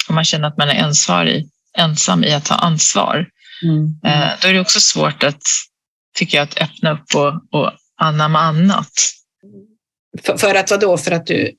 om 0.09 0.15
man 0.15 0.23
känner 0.25 0.47
att 0.47 0.57
man 0.57 0.69
är 0.69 0.75
ensvarig, 0.75 1.49
ensam 1.77 2.23
i 2.23 2.33
att 2.33 2.45
ta 2.45 2.55
ansvar, 2.55 3.27
Mm. 3.63 3.85
eh, 4.05 4.29
då 4.41 4.47
är 4.47 4.53
det 4.53 4.59
också 4.59 4.79
svårt 4.79 5.23
att, 5.23 5.41
tycker 6.17 6.37
jag, 6.37 6.43
att 6.43 6.57
öppna 6.61 6.91
upp 6.91 7.15
och, 7.15 7.59
och 7.61 7.71
anamma 8.01 8.39
annat. 8.39 8.91
För, 10.25 10.37
för 10.37 10.55
att 10.55 10.71
vad 10.71 10.79
då? 10.79 10.97
För 10.97 11.11
att 11.11 11.25
du... 11.27 11.51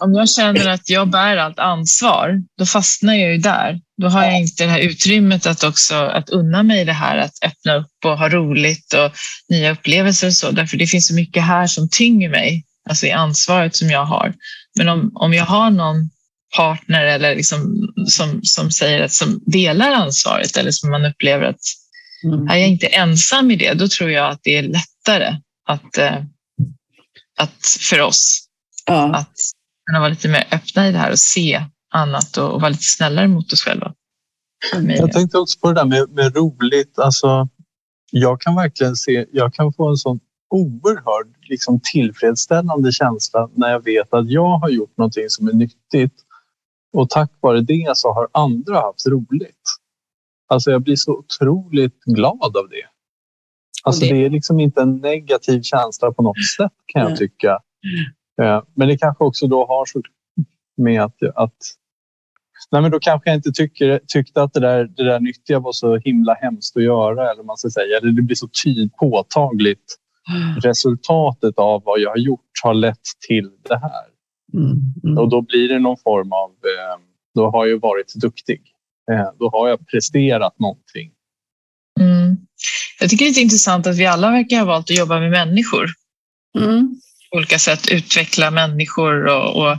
Om 0.00 0.14
jag 0.14 0.30
känner 0.30 0.68
att 0.68 0.90
jag 0.90 1.10
bär 1.10 1.36
allt 1.36 1.58
ansvar, 1.58 2.42
då 2.58 2.66
fastnar 2.66 3.14
jag 3.14 3.32
ju 3.32 3.38
där. 3.38 3.80
Då 4.02 4.08
har 4.08 4.24
jag 4.24 4.40
inte 4.40 4.64
det 4.64 4.70
här 4.70 4.78
utrymmet 4.78 5.46
att 5.46 5.64
också 5.64 5.94
att 5.94 6.28
unna 6.30 6.62
mig 6.62 6.84
det 6.84 6.92
här 6.92 7.18
att 7.18 7.44
öppna 7.44 7.74
upp 7.76 8.04
och 8.04 8.18
ha 8.18 8.28
roligt 8.28 8.92
och 8.94 9.12
nya 9.48 9.70
upplevelser 9.72 10.26
och 10.26 10.34
så. 10.34 10.50
Därför 10.50 10.76
det 10.76 10.86
finns 10.86 11.06
så 11.06 11.14
mycket 11.14 11.42
här 11.42 11.66
som 11.66 11.88
tynger 11.88 12.28
mig, 12.28 12.64
alltså 12.90 13.06
i 13.06 13.10
ansvaret 13.12 13.76
som 13.76 13.90
jag 13.90 14.04
har. 14.04 14.34
Men 14.76 14.88
om, 14.88 15.10
om 15.14 15.34
jag 15.34 15.44
har 15.44 15.70
någon 15.70 16.10
partner 16.56 17.04
eller 17.04 17.36
liksom 17.36 17.88
som, 18.06 18.40
som 18.42 18.70
säger 18.70 19.02
att 19.04 19.12
som 19.12 19.40
delar 19.46 19.92
ansvaret 19.92 20.56
eller 20.56 20.70
som 20.70 20.90
man 20.90 21.04
upplever 21.04 21.44
att 21.44 21.60
Mm. 22.24 22.48
är 22.48 22.56
jag 22.56 22.68
inte 22.68 22.86
ensam 22.86 23.50
i 23.50 23.56
det, 23.56 23.74
då 23.74 23.88
tror 23.88 24.10
jag 24.10 24.30
att 24.30 24.40
det 24.42 24.56
är 24.56 24.62
lättare 24.62 25.36
att, 25.68 25.98
eh, 25.98 26.16
att 27.38 27.76
för 27.80 28.00
oss 28.00 28.44
Ja. 28.86 29.14
att 29.14 29.36
kunna 29.88 29.98
vara 30.00 30.08
lite 30.08 30.28
mer 30.28 30.44
öppna 30.52 30.88
i 30.88 30.92
det 30.92 30.98
här 30.98 31.10
och 31.12 31.18
se 31.18 31.64
annat 31.94 32.36
och, 32.36 32.54
och 32.54 32.60
vara 32.60 32.68
lite 32.68 32.82
snällare 32.84 33.28
mot 33.28 33.52
oss 33.52 33.62
själva. 33.62 33.94
Jag 34.96 35.12
tänkte 35.12 35.38
också 35.38 35.58
på 35.60 35.68
det 35.72 35.74
där 35.80 35.84
med, 35.84 36.10
med 36.10 36.36
roligt. 36.36 36.98
Alltså, 36.98 37.48
jag 38.12 38.40
kan 38.40 38.54
verkligen 38.54 38.96
se, 38.96 39.26
jag 39.32 39.54
kan 39.54 39.72
få 39.72 39.88
en 39.88 39.96
sån 39.96 40.20
oerhörd 40.50 41.34
liksom, 41.48 41.80
tillfredsställande 41.92 42.92
känsla 42.92 43.48
när 43.54 43.68
jag 43.70 43.84
vet 43.84 44.14
att 44.14 44.30
jag 44.30 44.58
har 44.58 44.68
gjort 44.68 44.96
någonting 44.96 45.24
som 45.28 45.48
är 45.48 45.52
nyttigt 45.52 46.14
och 46.92 47.10
tack 47.10 47.30
vare 47.40 47.60
det 47.60 47.90
så 47.94 48.12
har 48.12 48.28
andra 48.32 48.80
haft 48.80 49.06
roligt. 49.06 49.62
Alltså 50.48 50.70
jag 50.70 50.82
blir 50.82 50.96
så 50.96 51.12
otroligt 51.12 52.04
glad 52.04 52.56
av 52.56 52.68
det. 52.70 52.86
Alltså 53.84 54.00
det- 54.00 54.14
det 54.14 54.24
är 54.26 54.30
liksom 54.30 54.60
inte 54.60 54.80
en 54.80 54.96
negativ 54.96 55.62
känsla 55.62 56.12
på 56.12 56.22
något 56.22 56.46
sätt 56.56 56.72
kan 56.86 57.02
jag 57.02 57.10
tycka. 57.18 57.58
Eh, 58.42 58.62
Men 58.74 58.88
det 58.88 58.98
kanske 58.98 59.24
också 59.24 59.46
då 59.46 59.66
har 59.66 59.86
så 59.86 60.02
med 60.76 61.02
att, 61.02 61.22
att 61.34 61.56
Nej, 62.70 62.82
men 62.82 62.90
då 62.90 62.98
kanske 63.00 63.30
jag 63.30 63.36
inte 63.36 63.52
tycker, 63.52 64.00
tyckte 64.06 64.42
att 64.42 64.52
det 64.52 64.60
där, 64.60 64.84
det 64.84 65.04
där 65.04 65.20
nyttiga 65.20 65.58
var 65.58 65.72
så 65.72 65.96
himla 65.96 66.34
hemskt 66.34 66.76
att 66.76 66.82
göra. 66.82 67.30
Eller 67.30 67.42
man 67.42 67.56
ska 67.56 67.70
säga. 67.70 67.98
Eller 67.98 68.12
det 68.12 68.22
blir 68.22 68.36
så 68.36 68.48
tydligt 68.64 68.96
påtagligt. 68.96 69.96
Resultatet 70.62 71.58
av 71.58 71.82
vad 71.84 72.00
jag 72.00 72.10
har 72.10 72.16
gjort 72.16 72.50
har 72.62 72.74
lett 72.74 73.06
till 73.28 73.50
det 73.68 73.78
här. 73.78 74.04
Mm. 74.54 74.78
Mm. 75.04 75.18
Och 75.18 75.28
då 75.28 75.42
blir 75.42 75.68
det 75.68 75.78
någon 75.78 75.96
form 75.96 76.32
av... 76.32 76.50
Eh, 76.50 77.00
då 77.34 77.50
har 77.50 77.66
jag 77.66 77.80
varit 77.80 78.14
duktig. 78.14 78.62
Eh, 79.10 79.28
då 79.38 79.50
har 79.50 79.68
jag 79.68 79.86
presterat 79.86 80.58
någonting. 80.58 81.10
Mm. 82.00 82.36
Jag 83.00 83.10
tycker 83.10 83.24
det 83.24 83.30
är 83.30 83.42
intressant 83.42 83.86
att 83.86 83.98
vi 83.98 84.06
alla 84.06 84.30
verkar 84.30 84.58
ha 84.58 84.64
valt 84.64 84.90
att 84.90 84.98
jobba 84.98 85.20
med 85.20 85.30
människor. 85.30 85.86
Mm. 86.58 87.00
Olika 87.30 87.58
sätt 87.58 87.88
utveckla 87.90 88.50
människor 88.50 89.26
och, 89.26 89.56
och 89.56 89.76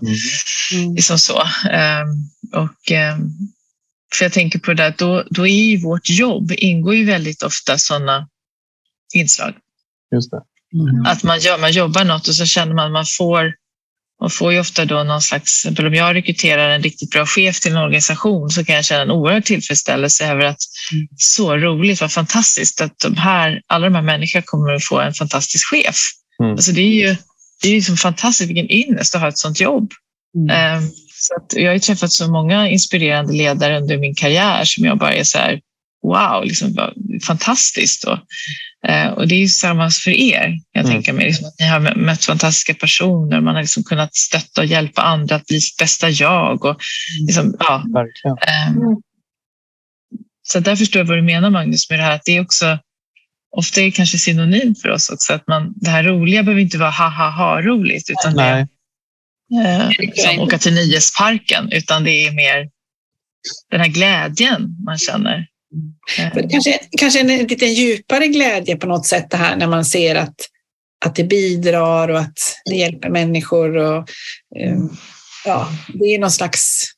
Mm. 0.73 0.95
liksom 0.95 1.19
så. 1.19 1.41
Ehm, 1.71 2.07
och, 2.53 2.91
ehm, 2.91 3.19
för 4.15 4.25
jag 4.25 4.33
tänker 4.33 4.59
på 4.59 4.73
det 4.73 4.83
där, 4.83 4.93
då, 4.97 5.23
då 5.29 5.47
är 5.47 5.63
ju 5.63 5.77
vårt 5.77 6.09
jobb, 6.09 6.51
ingår 6.57 6.95
ju 6.95 7.05
väldigt 7.05 7.43
ofta 7.43 7.77
sådana 7.77 8.27
inslag. 9.13 9.53
Just 10.15 10.31
det. 10.31 10.41
Mm. 10.73 11.05
Att 11.05 11.23
man, 11.23 11.39
gör, 11.39 11.57
man 11.57 11.71
jobbar 11.71 12.03
något 12.05 12.27
och 12.27 12.35
så 12.35 12.45
känner 12.45 12.73
man 12.73 12.91
man 12.91 13.05
får 13.17 13.53
man 14.21 14.29
får 14.29 14.53
ju 14.53 14.59
ofta 14.59 14.85
då 14.85 15.03
någon 15.03 15.21
slags, 15.21 15.65
om 15.65 15.93
jag 15.93 16.15
rekryterar 16.15 16.69
en 16.69 16.83
riktigt 16.83 17.09
bra 17.11 17.25
chef 17.25 17.59
till 17.59 17.71
en 17.71 17.77
organisation 17.77 18.49
så 18.49 18.65
kan 18.65 18.75
jag 18.75 18.85
känna 18.85 19.01
en 19.01 19.11
oerhörd 19.11 19.45
tillfredsställelse 19.45 20.25
över 20.25 20.45
att 20.45 20.57
Mm. 20.93 21.07
så 21.17 21.57
roligt, 21.57 22.01
vad 22.01 22.11
fantastiskt 22.11 22.81
att 22.81 22.99
de 22.99 23.17
här, 23.17 23.61
alla 23.67 23.85
de 23.89 23.95
här 23.95 24.01
människorna 24.01 24.43
kommer 24.45 24.73
att 24.73 24.83
få 24.85 24.99
en 24.99 25.13
fantastisk 25.13 25.67
chef. 25.69 25.95
Mm. 26.43 26.51
Alltså 26.51 26.71
det 26.71 26.81
är 26.81 27.07
ju, 27.09 27.15
det 27.61 27.69
är 27.69 27.73
liksom 27.75 27.97
fantastiskt, 27.97 28.49
vilken 28.49 28.71
ynnest 28.71 29.15
att 29.15 29.21
ha 29.21 29.27
ett 29.27 29.37
sånt 29.37 29.59
jobb. 29.59 29.91
Mm. 30.37 30.49
Ehm, 30.55 30.89
Så 31.21 31.33
att 31.35 31.53
jag 31.55 31.71
har 31.71 31.79
träffat 31.79 32.11
så 32.11 32.31
många 32.31 32.69
inspirerande 32.69 33.33
ledare 33.33 33.77
under 33.79 33.97
min 33.97 34.15
karriär 34.15 34.61
som 34.65 34.85
jag 34.85 34.97
bara 34.97 35.13
är 35.13 35.23
så 35.23 35.37
här, 35.37 35.59
wow, 36.03 36.43
liksom, 36.45 36.91
fantastiskt. 37.27 38.03
Och, 38.03 38.17
eh, 38.89 39.07
och 39.11 39.27
det 39.27 39.35
är 39.35 39.39
ju 39.39 39.47
samma 39.47 39.89
för 39.91 40.11
er, 40.11 40.53
jag 40.71 40.81
Mm. 40.83 40.93
tänker 40.93 41.13
mig. 41.13 41.25
Liksom 41.25 41.47
att 41.47 41.59
ni 41.59 41.65
har 41.65 41.79
mö- 41.79 41.97
mött 41.97 42.25
fantastiska 42.25 42.73
personer, 42.73 43.41
man 43.41 43.55
har 43.55 43.61
liksom 43.61 43.83
kunnat 43.83 44.15
stötta 44.15 44.61
och 44.61 44.67
hjälpa 44.67 45.01
andra 45.01 45.35
att 45.35 45.45
bli 45.45 45.61
sitt 45.61 45.77
bästa 45.77 46.09
jag. 46.09 46.65
Och, 46.65 46.77
liksom, 47.27 47.55
ja, 47.59 47.83
Verkligen. 47.93 48.37
ehm, 48.37 48.77
Mm. 48.77 48.95
så 50.47 50.59
där 50.59 50.75
förstår 50.75 50.99
jag 50.99 51.05
vad 51.07 51.17
du 51.17 51.21
menar 51.21 51.49
Magnus 51.49 51.89
med 51.89 51.99
det 51.99 52.03
här 52.03 52.15
att 52.15 52.25
det 52.25 52.37
är 52.37 52.41
också 52.41 52.79
ofta 53.57 53.81
är 53.81 53.85
det 53.85 53.91
kanske 53.91 54.17
synonymt 54.17 54.81
för 54.81 54.89
oss 54.89 55.09
också 55.09 55.33
att 55.33 55.47
man, 55.47 55.73
det 55.75 55.89
här 55.89 56.03
roliga 56.03 56.43
behöver 56.43 56.61
inte 56.61 56.77
vara 56.77 56.89
ha 56.89 57.09
ha 57.09 57.29
ha 57.29 57.61
roligt 57.61 58.09
utan 58.09 58.35
det 58.35 58.67
Nej. 59.49 59.65
är 59.65 59.89
eh, 59.89 59.91
som 60.15 60.39
åka 60.39 60.57
till 60.57 60.73
Nöjesparken 60.73 61.71
utan 61.71 62.03
det 62.03 62.27
är 62.27 62.31
mer 62.31 62.69
den 63.71 63.79
här 63.79 63.87
glädjen 63.87 64.75
man 64.85 64.97
känner. 64.97 65.47
Eh, 66.17 66.47
Kanske, 66.49 66.79
kanske 66.97 67.19
en 67.19 67.27
lite 67.27 67.65
djupare 67.65 68.27
glädje 68.27 68.75
på 68.75 68.87
något 68.87 69.05
sätt 69.05 69.29
det 69.29 69.37
här 69.37 69.55
när 69.55 69.67
man 69.67 69.85
ser 69.85 70.15
att, 70.15 70.35
att 71.05 71.15
det 71.15 71.23
bidrar 71.23 72.07
och 72.07 72.19
att 72.19 72.37
det 72.65 72.75
hjälper 72.75 73.09
människor. 73.09 73.77
Och, 73.77 74.09
eh, 74.59 74.77
ja, 75.45 75.69
det 75.93 76.05
är 76.05 76.19
någon 76.19 76.31
slags, 76.31 76.91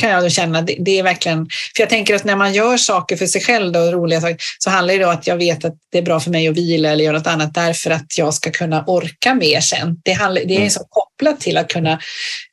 kan 0.00 0.10
jag 0.10 0.22
då 0.22 0.30
känna, 0.30 0.62
det, 0.62 0.76
det 0.78 0.98
är 0.98 1.02
verkligen, 1.02 1.46
för 1.76 1.82
jag 1.82 1.88
tänker 1.90 2.14
att 2.14 2.24
när 2.24 2.36
man 2.36 2.54
gör 2.54 2.76
saker 2.76 3.16
för 3.16 3.26
sig 3.26 3.40
själv 3.40 3.72
då, 3.72 3.80
roliga 3.80 4.20
saker, 4.20 4.36
så 4.58 4.70
handlar 4.70 4.94
det 4.94 5.04
då 5.04 5.10
att 5.10 5.26
jag 5.26 5.36
vet 5.36 5.64
att 5.64 5.74
det 5.92 5.98
är 5.98 6.02
bra 6.02 6.20
för 6.20 6.30
mig 6.30 6.48
att 6.48 6.56
vila 6.56 6.88
eller 6.88 7.04
göra 7.04 7.18
något 7.18 7.26
annat 7.26 7.54
därför 7.54 7.90
att 7.90 8.18
jag 8.18 8.34
ska 8.34 8.50
kunna 8.50 8.84
orka 8.86 9.34
mer 9.34 9.60
sen. 9.60 10.00
Det, 10.04 10.12
handlar, 10.12 10.42
det 10.44 10.54
är 10.54 10.58
Mm. 10.58 10.70
så 10.70 10.80
kopplat 10.88 11.40
till 11.40 11.56
att 11.56 11.68
kunna 11.68 12.00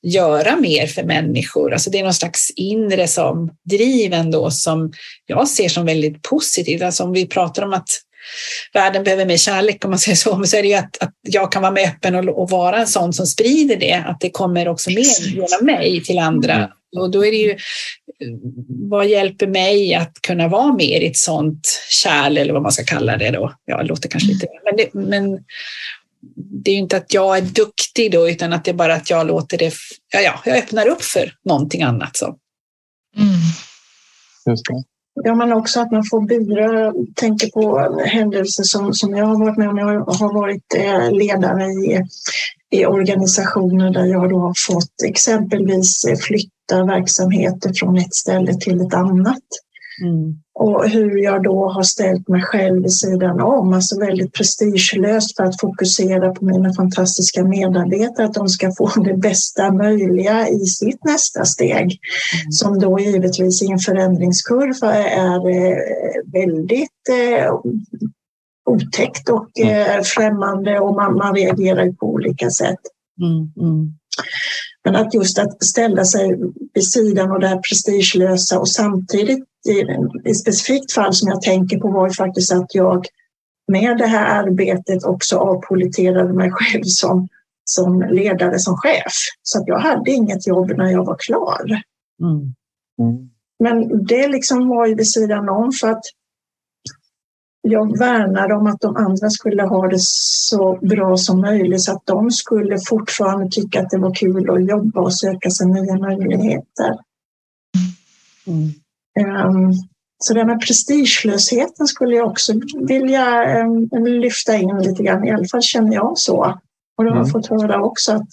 göra 0.04 0.56
mer 0.56 0.88
för 0.88 1.04
människor. 1.04 1.74
Alltså 1.74 1.90
det 1.90 2.00
är 2.00 2.04
någon 2.04 2.14
slags 2.14 2.52
inre 2.56 3.08
som 3.08 3.50
driv 3.70 4.14
ändå 4.14 4.52
som 4.52 4.92
jag 5.26 5.48
ser 5.48 5.70
som 5.70 5.86
väldigt 5.86 6.22
positivt. 6.22 6.82
Alltså 6.82 7.04
om 7.04 7.14
vi 7.14 7.28
pratar 7.28 7.64
om 7.64 7.74
att 7.74 7.88
världen 8.74 9.04
behöver 9.04 9.26
mer 9.26 9.38
kärlek 9.38 9.86
om 9.86 9.90
man 9.92 10.00
säger 10.00 10.16
så, 10.16 10.38
men 10.38 10.48
så 10.48 10.58
är 10.58 10.62
det 10.62 10.68
ju 10.68 10.74
att, 10.74 10.98
att 11.04 11.14
jag 11.22 11.52
kan 11.52 11.62
vara 11.62 11.72
med 11.72 11.84
öppen 11.88 12.16
och, 12.16 12.42
och 12.42 12.50
vara 12.50 12.78
en 12.80 12.88
sån 12.88 13.14
som 13.14 13.26
sprider 13.28 13.76
det, 13.76 14.04
att 14.08 14.20
det 14.20 14.30
kommer 14.30 14.68
också 14.68 14.90
med 14.90 15.06
genom 15.22 15.66
mig 15.66 16.04
till 16.04 16.20
andra. 16.20 16.70
Och 16.96 17.12
då 17.12 17.26
är 17.26 17.32
det 17.32 17.38
ju, 17.38 17.58
vad 18.90 19.08
hjälper 19.08 19.48
mig 19.48 19.96
att 19.96 20.22
kunna 20.22 20.48
vara 20.48 20.74
mer 20.74 21.02
i 21.02 21.08
ett 21.08 21.18
sånt 21.18 21.68
kärl 21.90 22.38
eller 22.38 22.54
vad 22.54 22.62
man 22.62 22.72
ska 22.72 22.84
kalla 22.84 23.18
det 23.18 23.32
då? 23.32 23.54
Ja, 23.66 23.78
det 23.78 23.84
låter 23.84 24.10
kanske 24.10 24.30
lite, 24.30 24.48
men 24.66 24.78
det, 24.78 24.94
men 24.94 25.44
det 26.36 26.72
är 26.72 26.76
ju 26.76 26.80
inte 26.80 26.98
att 26.98 27.14
jag 27.14 27.38
är 27.38 27.42
duktig 27.42 28.12
då, 28.12 28.30
utan 28.30 28.54
att 28.54 28.66
det 28.66 28.72
är 28.72 28.76
bara 28.76 28.96
att 28.96 29.10
jag 29.10 29.28
låter 29.28 29.58
det, 29.58 29.74
ja, 30.14 30.20
ja 30.20 30.42
jag 30.46 30.58
öppnar 30.58 30.88
upp 30.88 31.02
för 31.02 31.34
någonting 31.46 31.82
annat. 31.82 32.18
Så. 32.18 32.26
Mm. 33.18 33.30
Just 34.46 34.66
det. 34.66 34.84
Ja, 35.24 35.36
men 35.36 35.54
också 35.54 35.80
att 35.80 35.92
man 35.92 36.04
får 36.04 36.22
bidra. 36.22 36.94
tänker 37.16 37.48
på 37.48 37.98
händelser 38.06 38.64
som, 38.64 38.94
som 38.94 39.16
jag 39.16 39.26
har 39.26 39.40
varit 39.40 39.58
med 39.58 39.70
om. 39.70 39.78
Jag 39.78 40.06
har 40.06 40.34
varit 40.34 40.74
eh, 40.76 41.12
ledare 41.12 41.66
i, 41.66 42.02
i 42.74 42.86
organisationer 42.86 43.92
där 43.92 44.06
jag 44.06 44.30
då 44.30 44.40
har 44.40 44.54
fått 44.68 45.04
exempelvis 45.06 46.06
flytta 46.20 46.54
flytta 46.64 46.86
verksamheter 46.86 47.74
från 47.80 47.98
ett 47.98 48.16
ställe 48.16 48.54
till 48.54 48.82
ett 48.82 48.94
annat. 48.94 49.44
Mm. 50.02 50.40
Och 50.56 50.90
hur 50.90 51.18
jag 51.18 51.44
då 51.44 51.70
har 51.70 51.84
ställt 51.84 52.28
mig 52.28 52.42
själv 52.42 52.82
vid 52.82 52.94
sidan 52.94 53.42
om, 53.42 53.74
alltså 53.74 54.00
väldigt 54.00 54.34
prestigelöst 54.34 55.36
för 55.36 55.44
att 55.44 55.62
fokusera 55.62 56.32
på 56.32 56.46
mina 56.46 56.74
fantastiska 56.74 57.44
medarbetare, 57.44 58.26
att 58.26 58.34
de 58.34 58.48
ska 58.48 58.72
få 58.78 58.90
det 59.04 59.18
bästa 59.18 59.74
möjliga 59.74 60.48
i 60.50 60.66
sitt 60.66 61.04
nästa 61.06 61.46
steg, 61.46 61.82
mm. 61.82 62.52
som 62.52 62.80
då 62.80 63.00
givetvis 63.00 63.62
i 63.62 63.72
en 63.72 63.80
förändringskurva 63.80 64.94
är 64.94 65.50
eh, 65.50 65.78
väldigt 66.34 67.10
eh, 67.10 67.54
otäckt 68.66 69.30
och 69.30 69.50
mm. 69.60 69.98
eh, 69.98 70.04
främmande 70.04 70.80
och 70.80 70.96
man, 70.96 71.16
man 71.16 71.36
reagerar 71.36 71.92
på 71.92 72.06
olika 72.06 72.50
sätt. 72.50 72.80
Mm, 73.22 73.70
mm. 73.70 73.94
Men 74.84 74.96
att 74.96 75.14
just 75.14 75.40
att 75.40 75.64
ställa 75.64 76.06
sig 76.06 76.40
vid 76.74 76.92
sidan 76.92 77.32
av 77.32 77.40
det 77.40 77.48
här 77.48 77.62
prestigelösa 77.70 78.60
och 78.60 78.70
samtidigt 78.70 79.44
i 79.70 79.82
ett 80.30 80.38
specifikt 80.38 80.94
fall 80.94 81.14
som 81.14 81.30
jag 81.30 81.42
tänker 81.42 81.78
på 81.78 81.88
var 81.88 82.08
ju 82.08 82.14
faktiskt 82.14 82.54
att 82.54 82.76
jag 82.76 83.06
med 83.72 83.98
det 83.98 84.06
här 84.06 84.44
arbetet 84.44 85.04
också 85.04 85.38
avpoliterade 85.38 86.34
mig 86.34 86.52
själv 86.52 86.84
som, 86.86 87.28
som 87.66 88.02
ledare, 88.02 88.60
som 88.60 88.78
chef. 88.78 89.14
Så 89.44 89.60
att 89.60 89.68
jag 89.68 89.80
hade 89.80 90.12
inget 90.12 90.48
jobb 90.48 90.72
när 90.78 90.92
jag 90.92 91.06
var 91.06 91.18
klar. 91.20 91.66
Mm. 92.22 92.54
Mm. 93.00 93.30
Men 93.60 94.06
det 94.06 94.28
liksom 94.28 94.68
var 94.68 94.88
ju 94.88 94.96
vid 94.96 95.12
sidan 95.12 95.50
om 95.50 95.72
för 95.72 95.88
att 95.88 96.04
jag 97.66 97.98
värnade 97.98 98.54
om 98.54 98.68
att 98.68 98.82
de 98.82 98.96
andra 98.96 99.30
skulle 99.30 99.64
ha 99.64 99.88
det 99.88 100.00
så 100.00 100.80
bra 100.82 101.18
som 101.18 101.42
möjligt 101.42 101.84
så 101.84 101.92
att 101.92 102.06
de 102.06 102.32
skulle 102.32 102.78
fortfarande 102.88 103.50
tycka 103.50 103.82
att 103.82 103.90
det 103.90 103.98
var 103.98 104.14
kul 104.14 104.50
att 104.50 104.68
jobba 104.68 105.02
och 105.02 105.14
söka 105.14 105.50
sig 105.50 105.68
nya 105.68 105.98
möjligheter. 105.98 107.00
Mm. 108.48 108.70
Um, 109.48 109.74
så 110.18 110.34
det 110.34 110.46
med 110.46 110.60
prestigelösheten 110.60 111.88
skulle 111.88 112.16
jag 112.16 112.28
också 112.28 112.54
vilja 112.88 113.62
um, 113.64 113.90
lyfta 114.06 114.56
in 114.56 114.78
lite 114.78 115.04
grann. 115.04 115.28
I 115.28 115.32
alla 115.32 115.46
fall 115.46 115.62
känner 115.62 115.94
jag 115.94 116.18
så. 116.18 116.60
Och 116.98 117.04
det 117.04 117.10
har 117.10 117.18
jag 117.18 117.30
mm. 117.30 117.32
fått 117.32 117.48
höra 117.48 117.84
också 117.84 118.12
att, 118.12 118.30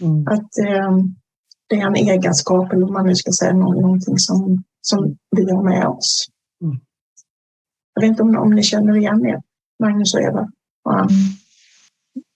mm. 0.00 0.26
att 0.28 0.50
um, 0.88 1.14
det 1.68 1.76
är 1.76 1.86
en 1.86 1.96
egenskap, 1.96 2.72
eller 2.72 2.86
om 2.86 2.92
man 2.92 3.06
nu 3.06 3.14
ska 3.14 3.32
säga 3.32 3.52
någonting 3.52 4.18
som, 4.18 4.62
som 4.80 5.16
vi 5.36 5.50
har 5.50 5.62
med 5.62 5.86
oss. 5.86 6.26
Jag 7.98 8.02
vet 8.02 8.10
inte 8.10 8.22
om, 8.22 8.36
om 8.36 8.54
ni 8.54 8.62
känner 8.62 8.96
igen 8.96 9.26
er, 9.26 9.42
Magnus 9.78 10.14
och 10.14 10.20
Eva? 10.20 10.52
Ja. 10.84 11.08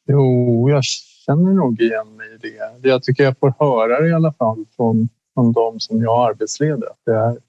Jo, 0.09 0.71
jag 0.71 0.85
känner 0.85 1.53
nog 1.53 1.81
igen 1.81 2.17
mig 2.17 2.35
i 2.35 2.37
det. 2.37 2.89
Jag 2.89 3.03
tycker 3.03 3.25
jag 3.25 3.39
får 3.39 3.55
höra 3.59 4.01
det 4.01 4.09
i 4.09 4.13
alla 4.13 4.33
fall 4.33 4.65
från, 4.77 5.09
från 5.35 5.53
de 5.53 5.81
som 5.81 6.03
jag 6.03 6.31
arbetsleder. 6.31 6.87
Att 6.87 7.01
det 7.05 7.13
är, 7.15 7.41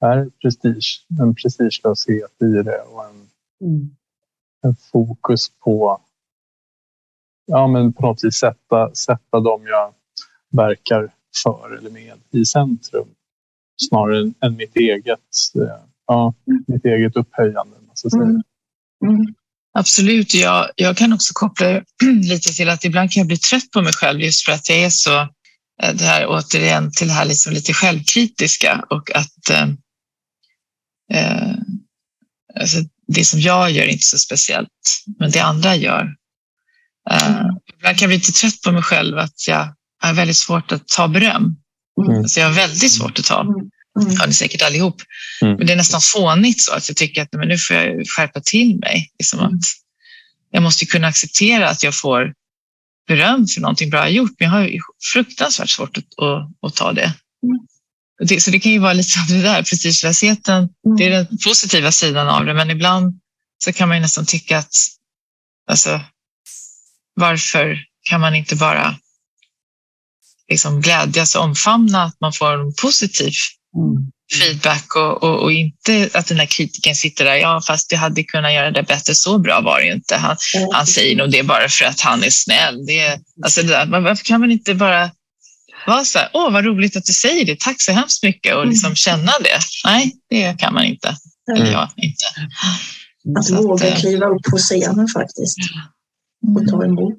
är 0.00 0.30
prestige, 0.42 1.06
en 1.20 1.34
prestigelöshet 1.34 2.42
i 2.42 2.62
det 2.62 2.80
och 2.80 3.04
en, 3.04 3.28
mm. 3.60 3.90
en 4.62 4.76
fokus 4.92 5.48
på 5.64 6.00
ja, 7.46 7.66
men 7.66 7.92
på 7.92 8.06
något 8.06 8.24
vis 8.24 8.34
sätta, 8.34 8.94
sätta 8.94 9.40
dem 9.40 9.66
jag 9.66 9.94
verkar 10.50 11.10
för 11.44 11.78
eller 11.78 11.90
med 11.90 12.18
i 12.30 12.44
centrum 12.44 13.08
snarare 13.76 14.18
än, 14.18 14.34
än 14.40 14.56
mitt 14.56 14.76
eget 14.76 15.18
eh, 15.54 15.88
ja, 16.08 16.34
mitt 16.66 16.84
eget 16.84 17.16
upphöjande. 17.16 17.76
Mm. 18.14 18.42
Mm. 19.04 19.34
Absolut, 19.78 20.34
jag, 20.34 20.70
jag 20.76 20.96
kan 20.96 21.12
också 21.12 21.32
koppla 21.34 21.82
lite 22.22 22.52
till 22.52 22.68
att 22.68 22.84
ibland 22.84 23.12
kan 23.12 23.20
jag 23.20 23.26
bli 23.26 23.38
trött 23.38 23.70
på 23.72 23.82
mig 23.82 23.92
själv 23.92 24.20
just 24.20 24.44
för 24.44 24.52
att 24.52 24.68
jag 24.68 24.78
är 24.78 24.90
så, 24.90 25.20
eh, 25.82 25.94
det 25.94 26.04
här 26.04 26.26
återigen 26.28 26.92
till 26.92 27.08
det 27.08 27.14
här 27.14 27.24
liksom 27.24 27.52
lite 27.52 27.72
självkritiska 27.72 28.84
och 28.90 29.16
att 29.16 29.50
eh, 29.50 29.68
eh, 31.12 31.54
alltså 32.60 32.78
det 33.06 33.24
som 33.24 33.40
jag 33.40 33.70
gör 33.70 33.82
är 33.82 33.88
inte 33.88 34.06
så 34.06 34.18
speciellt, 34.18 34.68
men 35.18 35.30
det 35.30 35.40
andra 35.40 35.76
gör. 35.76 36.14
Eh, 37.10 37.36
mm. 37.40 37.56
Ibland 37.74 37.98
kan 37.98 38.04
jag 38.04 38.08
bli 38.08 38.16
lite 38.16 38.32
trött 38.32 38.62
på 38.64 38.72
mig 38.72 38.82
själv 38.82 39.18
att 39.18 39.48
jag 39.48 39.74
har 39.98 40.12
väldigt 40.12 40.36
svårt 40.36 40.72
att 40.72 40.88
ta 40.88 41.08
beröm. 41.08 41.56
Mm. 42.06 42.18
Alltså 42.18 42.40
jag 42.40 42.46
har 42.46 42.54
väldigt 42.54 42.92
svårt 42.92 43.18
att 43.18 43.24
ta. 43.24 43.40
Mm. 43.40 43.70
Mm. 44.02 44.16
har 44.18 44.26
ni 44.26 44.32
säkert 44.32 44.62
allihop. 44.62 45.02
Mm. 45.42 45.56
Men 45.56 45.66
det 45.66 45.72
är 45.72 45.76
nästan 45.76 46.00
fånigt 46.00 46.60
så 46.60 46.72
att 46.72 46.88
jag 46.88 46.96
tycker 46.96 47.22
att 47.22 47.32
men 47.32 47.48
nu 47.48 47.58
får 47.58 47.76
jag 47.76 48.08
skärpa 48.08 48.40
till 48.40 48.78
mig. 48.78 49.10
Liksom 49.18 49.40
att 49.40 49.60
jag 50.50 50.62
måste 50.62 50.86
kunna 50.86 51.06
acceptera 51.06 51.68
att 51.68 51.82
jag 51.82 51.94
får 51.94 52.32
beröm 53.08 53.46
för 53.46 53.60
någonting 53.60 53.90
bra 53.90 54.00
jag 54.00 54.12
gjort, 54.12 54.32
men 54.38 54.48
jag 54.48 54.54
har 54.54 54.70
fruktansvärt 55.12 55.70
svårt 55.70 55.96
att, 55.96 56.04
att, 56.04 56.48
att 56.62 56.74
ta 56.74 56.92
det. 56.92 57.12
Mm. 57.42 57.66
det. 58.28 58.40
Så 58.40 58.50
det 58.50 58.60
kan 58.60 58.72
ju 58.72 58.78
vara 58.78 58.92
lite 58.92 59.20
av 59.20 59.26
det 59.26 59.42
där, 59.42 59.62
prestigelösheten, 59.62 60.56
mm. 60.56 60.96
det 60.96 61.04
är 61.04 61.10
den 61.10 61.38
positiva 61.44 61.92
sidan 61.92 62.28
av 62.28 62.44
det, 62.44 62.54
men 62.54 62.70
ibland 62.70 63.20
så 63.64 63.72
kan 63.72 63.88
man 63.88 63.96
ju 63.96 64.00
nästan 64.00 64.26
tycka 64.26 64.58
att 64.58 64.74
alltså, 65.70 66.00
varför 67.14 67.84
kan 68.02 68.20
man 68.20 68.34
inte 68.34 68.56
bara 68.56 68.98
liksom 70.48 70.80
glädjas 70.80 71.34
och 71.34 71.42
omfamna 71.42 72.02
att 72.02 72.20
man 72.20 72.32
får 72.32 72.60
en 72.60 72.74
positiv 72.74 73.32
Mm. 73.76 74.10
feedback 74.40 74.96
och, 74.96 75.22
och, 75.22 75.42
och, 75.42 75.52
inte 75.52 76.10
att 76.14 76.26
den 76.26 76.38
här 76.38 76.46
kritiken 76.46 76.94
sitter 76.94 77.24
där, 77.24 77.34
ja 77.34 77.60
fast 77.66 77.92
vi 77.92 77.96
hade 77.96 78.22
kunnat 78.22 78.52
göra 78.52 78.70
det 78.70 78.82
bättre, 78.82 79.14
så 79.14 79.38
bra 79.38 79.60
var 79.60 79.78
det 79.78 79.86
ju 79.86 79.92
inte. 79.92 80.16
Han, 80.16 80.36
mm. 80.56 80.68
han 80.72 80.86
säger 80.86 81.16
nog 81.16 81.30
det 81.30 81.42
bara 81.42 81.68
för 81.68 81.84
att 81.84 82.00
han 82.00 82.22
är 82.22 82.30
snäll. 82.30 82.86
Det, 82.86 83.20
alltså 83.44 83.62
det 83.62 83.68
där, 83.68 83.86
varför 83.86 84.24
kan 84.24 84.40
man 84.40 84.50
inte 84.50 84.74
bara 84.74 85.10
vara 85.86 86.04
så 86.04 86.18
här, 86.18 86.28
åh 86.32 86.52
vad 86.52 86.64
roligt 86.64 86.96
att 86.96 87.04
du 87.04 87.12
säger 87.12 87.44
det, 87.44 87.60
tack 87.60 87.82
så 87.82 87.92
hemskt 87.92 88.22
mycket 88.22 88.56
och 88.56 88.66
liksom 88.66 88.86
mm. 88.86 88.96
känna 88.96 89.32
det. 89.40 89.58
Nej, 89.84 90.12
det 90.30 90.58
kan 90.58 90.74
man 90.74 90.84
inte. 90.84 91.16
Eller 91.56 91.72
jag 91.72 91.88
inte. 91.96 92.24
Att 93.38 93.50
våga 93.50 93.88
eh, 93.88 93.96
kliva 93.96 94.26
upp 94.26 94.42
på 94.50 94.56
scenen 94.56 95.08
faktiskt 95.08 95.58
och 96.56 96.68
ta 96.68 96.84
emot. 96.84 97.18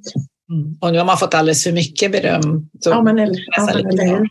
Mm. 0.52 0.78
Och 0.82 0.92
nu 0.92 0.98
har 0.98 1.06
man 1.06 1.18
fått 1.18 1.34
alldeles 1.34 1.64
för 1.64 1.72
mycket 1.72 2.12
beröm. 2.12 2.70
ja, 2.86 3.04
men 3.04 3.20
eller, 3.20 3.40
ja, 3.58 3.70
eller 3.70 4.08
hur? 4.08 4.30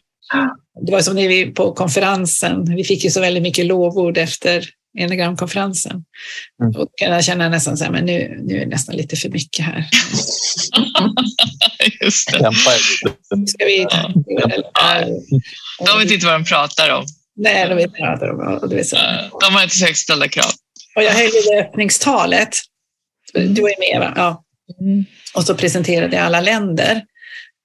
Det 0.87 0.93
var 0.93 1.01
som 1.01 1.15
när 1.15 1.29
vi 1.29 1.47
på 1.47 1.73
konferensen, 1.73 2.75
vi 2.77 2.85
fick 2.85 3.05
ju 3.05 3.11
så 3.11 3.21
väldigt 3.21 3.43
mycket 3.43 3.67
lovord 3.67 4.19
efter 4.19 4.69
enagramkonferensen. 4.99 6.05
Mm. 6.63 6.77
Och 6.77 6.89
jag 6.97 7.25
känner 7.25 7.49
nästan 7.51 7.77
så 7.77 7.85
här, 7.85 7.91
men 7.91 8.05
nu, 8.05 8.41
nu 8.43 8.57
är 8.57 8.61
det 8.61 8.67
nästan 8.67 8.97
lite 8.97 9.17
för 9.17 9.29
mycket 9.29 9.65
här. 9.65 9.89
Just 12.05 12.33
det. 12.33 12.53
Ska 13.47 13.65
vi, 13.65 13.87
de 15.87 15.99
vet 15.99 16.11
inte 16.13 16.27
vad 16.27 16.35
de 16.35 16.45
pratar 16.45 16.91
om. 16.91 17.07
Nej, 17.37 17.69
de 17.69 17.75
vet 17.75 17.87
inte 17.87 18.01
vad 18.01 18.11
de 18.11 18.19
pratar 18.19 18.65
om. 18.65 18.71
Det 18.71 18.85
så. 18.85 18.97
De 19.41 19.55
har 19.55 19.63
inte 19.63 19.77
så 19.77 19.87
högt 19.87 19.99
ställda 19.99 20.29
krav. 20.29 20.51
Och 20.97 21.03
jag 21.03 21.13
höll 21.13 21.31
det 21.31 21.61
öppningstalet. 21.61 22.57
Du 23.33 23.63
var 23.63 23.69
ju 23.69 23.75
med, 23.79 24.01
va? 24.01 24.13
Ja. 24.17 24.45
Mm. 24.81 25.05
Och 25.35 25.45
så 25.45 25.55
presenterade 25.55 26.17
jag 26.17 26.25
alla 26.25 26.41
länder. 26.41 27.03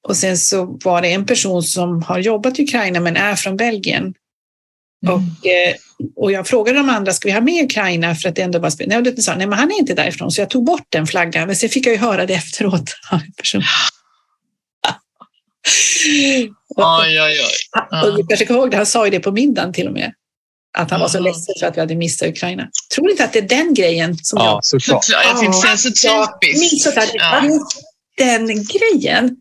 Och 0.08 0.18
sen 0.18 0.38
så 0.38 0.80
var 0.84 1.02
det 1.02 1.08
en 1.14 1.26
person 1.26 1.64
som 1.64 2.04
har 2.04 2.20
jobbat 2.20 2.60
i 2.60 2.64
Ukraina 2.64 3.00
men 3.00 3.18
är 3.18 3.36
från 3.36 3.58
Belgien. 3.58 4.14
Mm. 5.06 5.16
Och, 5.16 5.48
eh, 5.48 5.76
och 6.16 6.32
jag 6.32 6.48
frågade 6.48 6.78
de 6.78 6.90
andra, 6.90 7.14
ska 7.14 7.28
vi 7.28 7.34
ha 7.34 7.42
med 7.42 7.64
Ukraina? 7.66 8.16
För 8.16 8.30
att 8.30 8.36
det 8.36 8.42
ändå 8.42 8.60
var 8.60 8.88
nej, 8.88 8.98
och 8.98 9.04
de 9.04 9.22
sa, 9.22 9.36
nej 9.36 9.48
men 9.48 9.60
han 9.60 9.72
är 9.72 9.80
inte 9.80 9.94
därifrån. 9.94 10.32
Så 10.32 10.42
jag 10.42 10.50
tog 10.50 10.66
bort 10.66 10.88
den 10.90 11.08
flaggan. 11.08 11.48
Men 11.48 11.56
sen 11.56 11.70
fick 11.70 11.86
jag 11.86 11.94
ju 11.94 12.00
höra 12.00 12.26
det 12.26 12.34
efteråt. 12.34 12.96
oj, 16.76 17.22
oj, 17.22 17.22
oj. 17.22 18.02
Och 18.04 18.18
du 18.18 18.28
kanske 18.28 18.46
kommer 18.46 18.60
ihåg 18.60 18.72
det, 18.72 18.78
han 18.78 18.86
sa 18.86 19.06
ju 19.06 19.12
det 19.12 19.20
på 19.20 19.32
middagen 19.32 19.74
till 19.74 19.88
och 19.88 19.94
med. 19.94 20.14
Att 20.78 20.92
han 20.92 21.00
var 21.00 21.08
så 21.08 21.20
ledsen 21.20 21.56
för 21.60 21.68
att 21.68 21.76
vi 21.78 21.80
hade 21.80 21.96
missat 21.96 22.30
Ukraina. 22.30 22.68
Tror 22.96 23.12
inte 23.12 23.24
att 23.24 23.34
det 23.34 23.40
är 23.40 23.48
den 23.48 23.74
grejen 23.74 24.18
som 24.18 24.40
ja, 24.40 24.46
jag... 24.46 24.66
Såklart. 24.66 25.06
Jag 25.10 25.40
tänkte 25.40 25.58
säga 25.58 25.78
så 25.78 25.90
typiskt. 26.42 26.88
Ja, 27.14 27.42
den 28.18 28.48
grejen. 28.48 29.36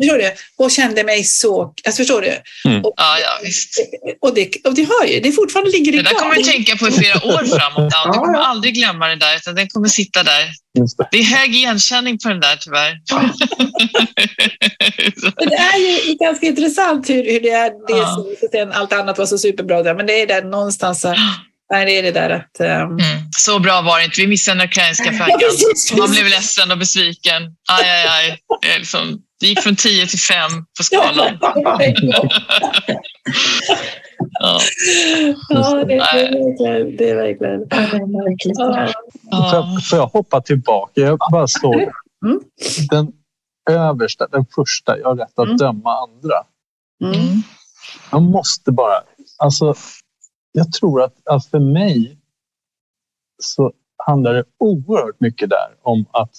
Förstår 0.00 0.18
du? 0.18 0.30
Och 0.56 0.70
kände 0.70 1.04
mig 1.04 1.24
så... 1.24 1.62
Alltså 1.62 2.00
förstår 2.02 2.20
du? 2.20 2.36
Mm. 2.70 2.84
Och, 2.84 2.94
ja, 2.96 3.18
ja, 3.18 3.30
visst. 3.42 3.74
Och, 4.20 4.34
det, 4.34 4.50
och 4.64 4.74
det 4.74 4.82
har 4.82 5.06
ju, 5.06 5.20
det 5.20 5.32
fortfarande 5.32 5.70
ligger 5.70 5.92
det 5.92 5.98
Det 5.98 6.04
där 6.04 6.14
kommer 6.14 6.34
du 6.34 6.42
tänka 6.42 6.76
på 6.76 6.88
i 6.88 6.90
flera 6.90 7.26
år 7.26 7.44
framåt. 7.58 7.92
Du 8.12 8.18
kommer 8.18 8.38
aldrig 8.38 8.74
glömma 8.74 9.08
det 9.08 9.16
där, 9.16 9.36
utan 9.36 9.54
den 9.54 9.68
kommer 9.68 9.88
sitta 9.88 10.22
där. 10.22 10.50
Det. 10.74 11.06
det. 11.10 11.18
är 11.18 11.24
hög 11.24 11.54
igenkänning 11.54 12.18
på 12.18 12.28
den 12.28 12.40
där 12.40 12.56
tyvärr. 12.56 13.00
Ja. 13.10 13.22
det 15.50 15.54
är 15.54 15.78
ju 15.78 16.14
ganska 16.14 16.46
intressant 16.46 17.10
hur, 17.10 17.24
hur 17.32 17.40
det 17.40 17.50
är. 17.50 17.70
Det 17.70 18.58
ja. 18.58 18.72
allt 18.72 18.92
annat 18.92 19.18
var 19.18 19.26
så 19.26 19.38
superbra 19.38 19.82
där, 19.82 19.94
men 19.94 20.06
det 20.06 20.22
är 20.22 20.26
där 20.26 20.42
någonstans 20.42 21.06
Nej, 21.72 21.86
det 21.86 21.98
är 21.98 22.02
det 22.02 22.10
där 22.10 22.30
att... 22.30 22.60
Um... 22.60 22.66
Mm. 22.66 22.98
Så 23.38 23.58
bra 23.58 23.82
var 23.82 23.98
det 23.98 24.04
inte. 24.04 24.20
Vi 24.20 24.26
missade 24.26 24.58
den 24.58 24.68
ukrainska 24.68 25.12
flaggan. 25.12 25.40
Man 25.98 26.10
blev 26.10 26.24
ledsen 26.24 26.70
och 26.70 26.78
besviken. 26.78 27.42
Aj, 27.70 27.90
aj, 27.90 28.06
aj. 28.08 28.38
Det, 28.62 28.78
liksom, 28.78 29.22
det 29.40 29.46
gick 29.46 29.60
från 29.60 29.76
10 29.76 30.06
till 30.06 30.18
5 30.18 30.50
på 30.78 30.84
skalan. 30.84 31.38
ja, 34.40 34.60
ja 35.48 35.84
det, 35.84 35.94
är 35.94 35.98
verkligen... 35.98 36.96
Det 36.96 37.10
är 37.10 37.14
verkligen, 37.14 37.68
det 37.68 37.76
är 37.76 38.24
verkligen 38.24 38.56
ja. 39.30 39.78
Får 39.90 39.98
jag 39.98 40.06
hoppa 40.06 40.40
tillbaka? 40.40 41.00
Jag 41.00 41.18
bara 41.32 41.48
såg 41.48 41.74
mm. 41.74 42.40
den 42.90 43.12
översta, 43.70 44.26
den 44.26 44.46
första, 44.54 44.98
jag 44.98 45.08
har 45.08 45.16
rätt 45.16 45.38
att 45.38 45.46
mm. 45.46 45.56
döma 45.56 45.90
andra. 46.02 46.36
Mm. 47.04 47.42
man 48.10 48.22
måste 48.22 48.72
bara... 48.72 49.02
Alltså, 49.38 49.74
jag 50.52 50.72
tror 50.72 51.02
att, 51.02 51.28
att 51.28 51.46
för 51.46 51.58
mig 51.58 52.18
så 53.42 53.72
handlar 53.96 54.34
det 54.34 54.44
oerhört 54.58 55.20
mycket 55.20 55.50
där 55.50 55.76
om 55.82 56.04
att 56.10 56.36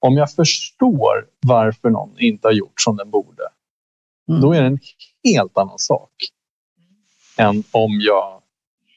om 0.00 0.16
jag 0.16 0.32
förstår 0.32 1.28
varför 1.46 1.90
någon 1.90 2.18
inte 2.18 2.48
har 2.48 2.52
gjort 2.52 2.80
som 2.80 2.96
den 2.96 3.10
borde, 3.10 3.42
mm. 4.28 4.40
då 4.40 4.52
är 4.52 4.60
det 4.60 4.66
en 4.66 4.78
helt 5.24 5.58
annan 5.58 5.78
sak 5.78 6.12
än 7.38 7.64
om 7.72 8.00
jag 8.00 8.42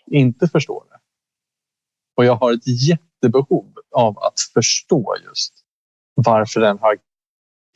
inte 0.06 0.48
förstår 0.48 0.84
det. 0.90 1.00
Och 2.16 2.26
jag 2.26 2.36
har 2.36 2.54
ett 2.54 2.68
jättebehov 2.88 3.74
av 3.96 4.20
att 4.20 4.40
förstå 4.54 5.16
just 5.26 5.54
varför, 6.14 6.62
den 6.62 6.80
har, 6.80 6.98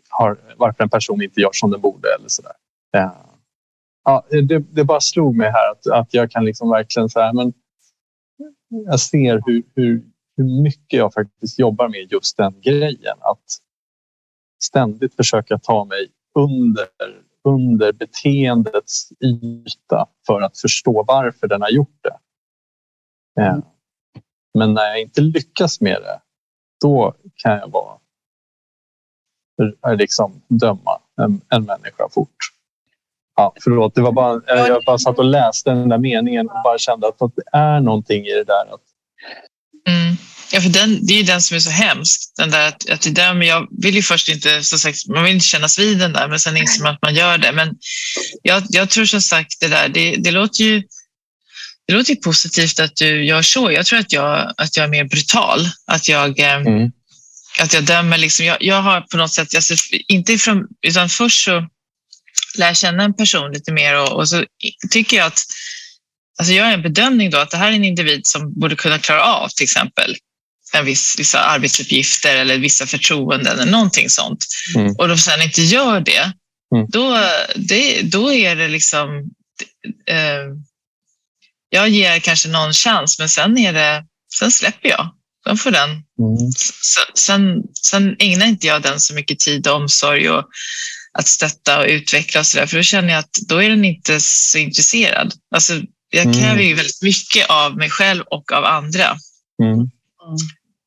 har, 0.10 0.56
varför 0.58 0.84
en 0.84 0.90
person 0.90 1.22
inte 1.22 1.42
gör 1.42 1.50
som 1.54 1.72
den 1.72 1.82
borde 1.82 2.08
eller 2.20 2.30
sådär. 2.30 2.56
Ja, 2.92 3.35
det, 4.30 4.60
det 4.60 4.84
bara 4.84 5.02
slog 5.02 5.36
mig 5.36 5.52
här 5.52 5.72
att, 5.72 5.88
att 5.88 6.14
jag 6.14 6.32
kan 6.32 6.46
liksom 6.46 6.70
verkligen 6.70 7.10
så 7.10 7.32
men 7.34 7.54
jag 8.68 9.00
ser 9.00 9.42
hur, 9.46 9.64
hur, 9.76 10.04
hur 10.38 10.64
mycket 10.64 10.98
jag 10.98 11.14
faktiskt 11.14 11.60
jobbar 11.60 11.90
med 11.90 12.12
just 12.12 12.38
den 12.38 12.62
grejen. 12.62 13.18
Att 13.20 13.44
ständigt 14.64 15.16
försöka 15.16 15.58
ta 15.58 15.86
mig 15.86 16.08
under, 16.40 16.88
under 17.44 17.94
beteendets 17.94 19.10
yta 19.20 20.08
för 20.28 20.42
att 20.42 20.60
förstå 20.60 21.04
varför 21.08 21.48
den 21.48 21.62
har 21.62 21.70
gjort 21.70 22.00
det. 22.02 22.18
Mm. 23.42 23.62
Men 24.54 24.74
när 24.74 24.84
jag 24.84 25.02
inte 25.02 25.22
lyckas 25.22 25.82
med 25.82 26.02
det, 26.02 26.22
då 26.82 27.14
kan 27.36 27.52
jag 27.52 27.72
vara 27.72 28.00
liksom 29.96 30.42
döma 30.48 31.00
en, 31.22 31.42
en 31.50 31.66
människa 31.66 32.10
fort. 32.12 32.55
Ja, 33.36 33.54
förlåt, 33.64 33.96
det 33.96 34.02
var 34.02 34.12
bara, 34.12 34.42
jag 34.48 34.84
bara 34.86 34.98
satt 34.98 35.20
och 35.20 35.26
läste 35.26 35.70
den 35.70 35.90
där 35.90 35.98
meningen 35.98 36.50
och 36.50 36.62
bara 36.64 36.78
kände 36.78 37.08
att 37.08 37.18
det 37.18 37.58
är 37.58 37.80
någonting 37.80 38.26
i 38.26 38.34
det 38.34 38.44
där. 38.44 38.74
Att... 38.74 38.82
Mm. 39.88 40.18
Ja, 40.52 40.62
för 40.62 40.70
den, 40.70 41.06
det 41.06 41.14
är 41.14 41.18
ju 41.18 41.24
den 41.24 41.42
som 41.42 41.56
är 41.56 41.60
så 41.60 41.70
hemsk. 41.70 42.22
Den 42.38 42.52
där 42.52 42.68
att, 42.68 42.90
att 42.90 43.02
det 43.02 43.12
där, 43.12 43.34
men 43.34 43.48
jag 43.48 43.68
vill 43.72 43.96
ju 43.96 44.02
först 44.02 44.30
inte, 44.30 44.64
som 44.64 44.80
sagt, 44.80 45.08
man 45.08 45.24
vill 45.24 45.34
inte 45.34 45.46
kännas 45.46 45.80
vid 45.80 46.00
den 46.00 46.14
där, 46.14 46.28
men 46.28 46.40
sen 46.40 46.58
inser 46.58 46.84
man 46.84 46.94
att 46.94 47.02
man 47.02 47.16
gör 47.16 47.38
det. 47.38 47.52
Men 47.52 47.76
jag, 48.42 48.64
jag 48.70 48.90
tror 48.90 49.06
som 49.06 49.22
sagt 49.22 49.60
det 49.60 49.68
där, 49.68 49.90
det, 49.90 50.16
det 50.16 50.32
låter 50.32 50.64
ju 50.64 50.84
det 51.88 51.94
låter 51.94 52.10
ju 52.10 52.16
positivt 52.16 52.80
att 52.80 52.96
du 52.96 53.26
gör 53.26 53.42
så. 53.42 53.72
Jag 53.72 53.86
tror 53.86 54.00
att 54.00 54.14
jag, 54.14 54.54
att 54.58 54.78
jag 54.78 54.84
är 54.84 54.90
mer 54.90 55.04
brutal. 55.04 55.60
Att 55.88 56.10
jag, 56.10 56.40
eh, 56.40 56.56
mm. 56.56 56.92
att 57.60 57.74
jag 57.74 57.84
dömer. 57.84 58.18
Liksom. 58.18 58.46
Jag, 58.46 58.58
jag 58.60 58.82
har 58.82 59.02
på 59.02 59.18
något 59.18 59.34
sätt, 59.34 59.54
jag 59.54 59.64
ser, 59.64 59.78
inte 60.08 60.34
ifrån, 60.34 60.68
utan 60.88 61.10
först 61.10 61.46
så 61.46 61.68
lär 62.58 62.74
känna 62.74 63.04
en 63.04 63.14
person 63.14 63.52
lite 63.52 63.72
mer 63.72 64.02
och, 64.02 64.12
och 64.12 64.30
så 64.30 64.46
tycker 64.92 65.18
jag 65.18 65.28
att 65.28 65.42
alltså 66.40 66.54
jag 66.54 66.68
gör 66.68 66.74
en 66.74 66.82
bedömning 66.82 67.30
då 67.30 67.38
att 67.38 67.52
det 67.52 67.58
här 67.58 67.72
är 67.72 67.76
en 67.76 67.84
individ 67.84 68.22
som 68.24 68.60
borde 68.60 68.76
kunna 68.76 69.00
klara 69.00 69.24
av 69.24 69.50
till 69.50 69.64
exempel 69.64 70.16
en 70.74 70.86
viss, 70.86 71.16
vissa 71.18 71.40
arbetsuppgifter 71.40 72.36
eller 72.36 72.58
vissa 72.58 72.86
förtroenden 72.86 73.60
eller 73.60 73.72
någonting 73.72 74.10
sånt. 74.10 74.46
Mm. 74.76 74.96
Och 74.98 75.08
de 75.08 75.18
sen 75.18 75.42
inte 75.42 75.62
gör 75.62 76.00
det, 76.00 76.32
mm. 76.76 76.88
då, 76.90 77.20
det, 77.56 78.02
då 78.02 78.34
är 78.34 78.56
det 78.56 78.68
liksom... 78.68 79.10
Eh, 80.10 80.46
jag 81.70 81.90
ger 81.90 82.20
kanske 82.20 82.50
någon 82.50 82.74
chans, 82.74 83.20
men 83.20 83.30
sen, 83.30 83.58
är 83.58 83.74
det, 83.74 84.06
sen 84.40 84.52
släpper 84.52 84.90
jag. 84.90 85.10
Sen 85.48 85.58
får 85.58 85.72
den. 85.72 85.90
Mm. 85.90 86.52
Sen, 87.16 87.62
sen 87.82 88.16
ägnar 88.20 88.46
inte 88.46 88.68
jag 88.68 88.82
den 88.82 89.00
så 89.00 89.14
mycket 89.14 89.40
tid 89.40 89.68
och 89.68 89.76
omsorg 89.76 90.30
och 90.30 90.46
att 91.18 91.28
stötta 91.28 91.80
och 91.80 91.86
utveckla 91.88 92.40
och 92.40 92.48
så 92.48 92.58
där, 92.58 92.66
för 92.66 92.78
då 92.78 92.84
känner 92.84 93.10
jag 93.10 93.20
att 93.20 93.38
då 93.48 93.64
är 93.64 93.70
den 93.70 93.86
inte 93.86 94.20
så 94.20 94.58
intresserad. 94.58 95.34
Alltså, 95.56 95.74
jag 96.10 96.26
mm. 96.26 96.34
kräver 96.34 96.62
ju 96.62 96.74
väldigt 96.74 97.02
mycket 97.02 97.50
av 97.50 97.78
mig 97.78 97.90
själv 97.90 98.24
och 98.32 98.52
av 98.52 98.66
andra. 98.66 99.18
Mm. 99.64 99.90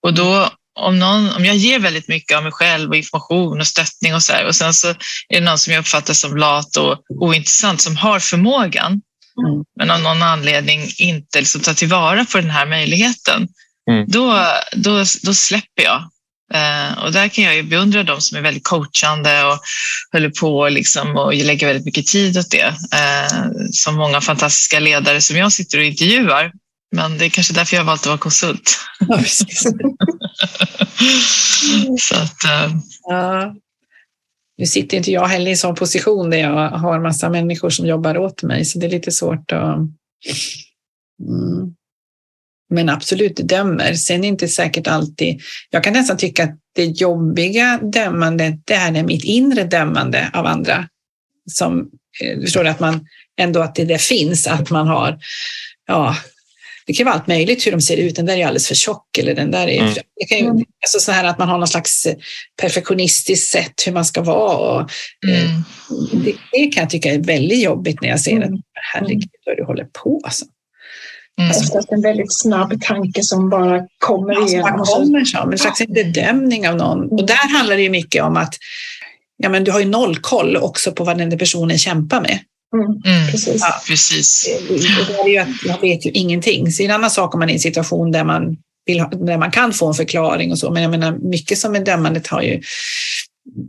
Och 0.03 0.15
då, 0.15 0.51
om, 0.81 0.99
någon, 0.99 1.33
om 1.33 1.45
jag 1.45 1.57
ger 1.57 1.79
väldigt 1.79 2.09
mycket 2.09 2.37
av 2.37 2.43
mig 2.43 2.53
själv 2.53 2.91
och 2.91 2.97
information 2.97 3.61
och 3.61 3.67
stöttning 3.67 4.15
och 4.15 4.23
så 4.23 4.33
här, 4.33 4.47
och 4.47 4.57
sen 4.57 4.75
så 4.75 4.89
är 4.89 4.95
det 5.29 5.41
någon 5.41 5.59
som 5.59 5.73
jag 5.73 5.81
uppfattar 5.81 6.15
som 6.15 6.37
lat 6.37 6.77
och 6.77 7.03
ointressant 7.09 7.81
som 7.81 7.97
har 7.97 8.21
förmågan, 8.21 8.93
mm. 8.93 9.65
men 9.79 9.91
av 9.91 10.01
någon 10.01 10.23
anledning 10.23 10.81
inte 10.99 11.41
liksom 11.41 11.61
tar 11.61 11.75
tillvara 11.75 12.25
på 12.25 12.39
den 12.39 12.51
här 12.51 12.67
möjligheten, 12.67 13.49
mm. 13.91 14.05
då, 14.09 14.47
då, 14.73 15.05
då 15.23 15.35
släpper 15.35 15.83
jag. 15.83 16.11
Eh, 16.55 17.05
och 17.05 17.13
där 17.13 17.29
kan 17.29 17.45
jag 17.45 17.57
ju 17.57 17.63
beundra 17.63 18.03
de 18.03 18.21
som 18.21 18.39
är 18.39 18.43
väldigt 18.43 18.65
coachande 18.65 19.45
och 19.45 19.59
håller 20.13 20.31
på 20.31 20.69
liksom 20.69 21.17
och 21.17 21.35
lägger 21.35 21.67
väldigt 21.67 21.85
mycket 21.85 22.07
tid 22.07 22.39
åt 22.39 22.51
det. 22.51 22.67
Eh, 22.95 23.51
som 23.73 23.95
många 23.95 24.21
fantastiska 24.21 24.81
ledare 24.81 25.21
som 25.21 25.37
jag 25.37 25.53
sitter 25.53 25.79
och 25.79 25.85
intervjuar. 25.85 26.53
Men 26.97 27.19
det 27.19 27.25
är 27.25 27.31
kanske 27.31 27.55
därför 27.55 27.77
jag 27.77 27.81
har 27.81 27.87
valt 27.87 28.01
att 28.01 28.07
vara 28.07 28.19
konsult. 28.19 28.79
Ja, 28.99 29.23
Så 31.99 32.15
att, 32.15 32.45
eh. 32.45 32.71
ja. 33.03 33.55
Nu 34.59 34.67
sitter 34.67 34.97
inte 34.97 35.13
jag 35.13 35.27
heller 35.27 35.47
i 35.47 35.51
en 35.51 35.57
sån 35.57 35.75
position 35.75 36.31
där 36.31 36.39
jag 36.39 36.71
har 36.71 37.01
massa 37.01 37.31
människor 37.31 37.71
som 37.71 37.87
jobbar 37.87 38.19
åt 38.19 38.43
mig, 38.43 38.65
så 38.65 38.79
det 38.79 38.87
är 38.87 38.91
lite 38.91 39.11
svårt 39.11 39.53
att 39.53 39.77
mm 41.29 41.75
men 42.71 42.89
absolut 42.89 43.37
dömer. 43.37 43.95
Sen 43.95 44.25
är 44.25 44.29
inte 44.29 44.49
säkert 44.49 44.87
alltid... 44.87 45.41
Jag 45.71 45.85
kan 45.85 45.93
nästan 45.93 46.17
tycka 46.17 46.45
att 46.45 46.59
det 46.75 46.85
jobbiga 46.85 47.81
dömandet, 47.83 48.55
det 48.65 48.75
här 48.75 48.95
är 48.97 49.03
mitt 49.03 49.25
inre 49.25 49.65
dömande 49.65 50.31
av 50.35 50.47
andra. 50.47 50.89
Som, 51.51 51.91
eh, 52.23 52.41
förstår 52.41 52.65
du, 52.65 52.71
att 52.71 52.81
man 52.81 53.07
ändå 53.41 53.61
att 53.61 53.75
det, 53.75 53.85
det 53.85 54.03
finns, 54.03 54.47
att 54.47 54.71
man 54.71 54.89
har, 54.89 55.19
ja, 55.87 56.17
det 56.87 56.95
kan 56.95 57.07
vara 57.07 57.15
allt 57.15 57.27
möjligt 57.27 57.67
hur 57.67 57.73
de 57.73 57.81
ser 57.81 57.97
ut. 57.97 58.17
Den 58.17 58.27
där 58.27 58.37
är 58.37 58.47
alldeles 58.47 58.69
för 58.69 58.75
tjock 58.75 59.19
eller 59.19 59.35
den 59.35 59.51
där 59.51 59.69
är... 59.69 59.83
Mm. 59.83 59.95
Det 59.95 60.27
kan 60.29 60.39
ju, 60.39 60.45
mm. 60.45 60.57
alltså 60.57 61.01
så 61.01 61.13
här 61.13 61.25
att 61.25 61.39
man 61.39 61.49
har 61.49 61.59
någon 61.59 61.69
slags 61.69 62.07
perfektionistiskt 62.61 63.51
sätt 63.51 63.83
hur 63.87 63.93
man 63.93 64.05
ska 64.05 64.23
vara. 64.23 64.57
Och, 64.57 64.91
eh, 65.29 65.51
mm. 65.51 65.63
det, 66.25 66.35
det, 66.53 66.67
kan 66.67 66.81
jag 66.81 66.91
tycka 66.91 67.13
är 67.13 67.19
väldigt 67.19 67.63
jobbigt 67.63 68.01
när 68.01 68.09
jag 68.09 68.21
ser 68.21 68.33
mm. 68.33 68.55
att 68.55 68.61
herregud 68.93 69.31
vad 69.47 69.57
du 69.57 69.65
håller 69.65 69.85
på. 69.85 70.21
Alltså. 70.25 70.45
Mm. 71.39 71.51
Oftast 71.51 71.93
en 71.93 72.03
väldigt 72.03 72.41
snabb 72.41 72.81
tanke 72.81 73.23
som 73.23 73.51
bara 73.51 73.83
kommer 73.99 74.33
ja, 74.33 74.49
igenom. 74.49 74.87
Som 74.87 75.03
kommer 75.03 75.25
som 75.25 75.53
en 75.53 75.59
slags 75.59 75.87
bedömning 75.87 76.69
av 76.69 76.77
någon. 76.77 77.09
Och 77.09 77.27
där 77.27 77.57
handlar 77.57 77.77
det 77.77 77.83
ju 77.83 77.91
mycket 77.91 78.25
om 78.25 78.37
att 78.37 78.55
ja, 79.37 79.49
men 79.49 79.65
du 79.65 79.71
har 79.71 79.81
ju 79.81 79.87
noll 79.87 80.19
koll 80.19 80.57
också 80.57 80.93
på 80.93 81.05
vad 81.05 81.19
den 81.19 81.39
personen 81.39 81.79
kämpar 81.79 82.21
med. 82.21 82.39
Mm. 82.75 83.17
Mm. 83.17 83.31
Precis. 83.31 83.61
Ja, 83.61 83.83
precis. 83.87 84.49
Det 84.69 85.15
är 85.15 85.29
ju 85.29 85.39
att 85.39 85.49
jag 85.65 85.81
vet 85.81 86.07
ju 86.07 86.11
ingenting. 86.11 86.73
Så 86.73 86.79
det 86.79 86.85
är 86.87 86.89
en 86.89 86.95
annan 86.95 87.11
sak 87.11 87.35
om 87.35 87.41
man 87.41 87.49
är 87.49 87.53
i 87.53 87.57
en 87.57 87.61
situation 87.61 88.13
där 88.13 88.25
man, 88.25 88.57
vill 88.87 89.01
ha, 89.01 89.09
där 89.09 89.39
man 89.39 89.51
kan 89.51 89.73
få 89.73 89.89
en 89.89 89.95
förklaring 89.95 90.53
och 90.53 90.59
så. 90.59 90.71
Men 90.71 90.83
jag 90.83 90.91
menar, 90.91 91.19
mycket 91.31 91.59
som 91.59 91.75
är 91.75 91.81
dömandet 91.81 92.27
har 92.27 92.43
ju... 92.43 92.61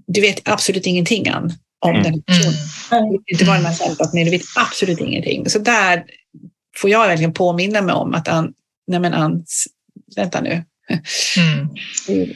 Du 0.07 0.21
vet 0.21 0.41
absolut 0.49 0.85
ingenting 0.85 1.27
Ann, 1.27 1.53
om 1.85 1.89
mm. 1.89 2.03
den 2.03 2.21
personen. 2.21 2.53
Mm. 2.91 3.19
Inte 3.25 3.45
vad 3.45 3.55
den 3.55 3.65
har 3.65 3.73
kämpat 3.73 4.13
med, 4.13 4.25
du 4.25 4.31
vet 4.31 4.41
absolut 4.55 4.99
ingenting. 4.99 5.49
Så 5.49 5.59
där 5.59 6.03
får 6.77 6.89
jag 6.89 7.07
verkligen 7.07 7.33
påminna 7.33 7.81
mig 7.81 7.95
om 7.95 8.13
att 8.13 8.27
Ann, 8.27 8.53
nej 8.87 8.99
men 8.99 9.13
Ann, 9.13 9.45
vänta 10.15 10.41
nu. 10.41 10.63
Mm. 11.37 11.69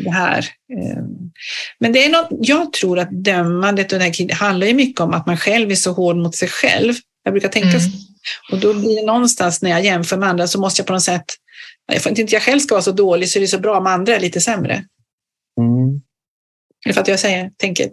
Det 0.04 0.12
här. 0.12 0.46
Ehm. 0.74 1.32
Men 1.80 1.94
det 1.94 2.06
är 2.06 2.10
något, 2.10 2.28
jag 2.32 2.74
tror 2.74 3.00
att 3.00 3.10
dömandet 3.12 3.94
och 3.94 4.00
det 4.00 4.06
här 4.06 4.34
handlar 4.34 4.68
ju 4.68 4.74
mycket 4.74 5.02
om 5.02 5.14
att 5.14 5.26
man 5.26 5.38
själv 5.38 5.72
är 5.72 5.76
så 5.76 5.92
hård 5.92 6.18
mot 6.18 6.36
sig 6.36 6.48
själv. 6.48 6.94
Jag 7.24 7.34
brukar 7.34 7.50
tänka 7.50 7.68
mm. 7.68 7.80
så. 7.80 7.90
Och 8.52 8.60
då 8.60 8.74
blir 8.74 8.96
det 8.96 9.06
någonstans 9.06 9.62
när 9.62 9.70
jag 9.70 9.86
jämför 9.86 10.18
med 10.18 10.30
andra 10.30 10.48
så 10.48 10.60
måste 10.60 10.80
jag 10.80 10.88
på 10.88 10.94
något 10.94 11.04
sätt, 11.04 11.26
för 12.00 12.12
att 12.12 12.20
inte 12.20 12.34
jag 12.34 12.42
själv 12.42 12.60
ska 12.60 12.76
vara 12.76 12.84
så 12.84 12.92
dålig 12.92 13.30
så 13.30 13.40
är 13.40 13.42
det 13.42 13.48
så 13.48 13.60
bra 13.60 13.78
om 13.78 13.88
andra 13.88 14.16
är 14.16 14.20
lite 14.20 14.42
sämre. 14.42 14.74
Mm. 15.60 16.02
Är 16.90 16.94
för 16.94 17.02
att 17.02 17.08
jag 17.08 17.20
säger, 17.20 17.52
tänker? 17.58 17.90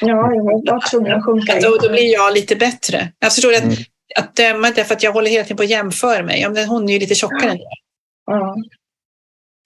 Ja, 0.00 0.34
jag 0.34 0.44
var 0.44 0.90
tvungen 0.90 1.12
att 1.12 1.24
sjunka 1.24 1.60
då, 1.60 1.76
då 1.82 1.88
blir 1.88 2.12
jag 2.12 2.34
lite 2.34 2.56
bättre. 2.56 3.12
Jag 3.18 3.32
förstår 3.34 3.54
att 3.54 3.62
mm 3.62 3.76
att 4.18 4.36
döma 4.36 4.70
därför 4.70 4.94
att 4.94 5.02
jag 5.02 5.12
håller 5.12 5.30
hela 5.30 5.44
tiden 5.44 5.56
på 5.56 5.62
att 5.62 5.70
jämföra 5.70 6.22
mig. 6.22 6.40
Ja, 6.40 6.50
men 6.50 6.68
hon 6.68 6.88
är 6.88 6.92
ju 6.92 6.98
lite 6.98 7.14
tjockare 7.14 7.50
än 7.50 7.58
jag. 7.58 8.36
Mm. 8.36 8.64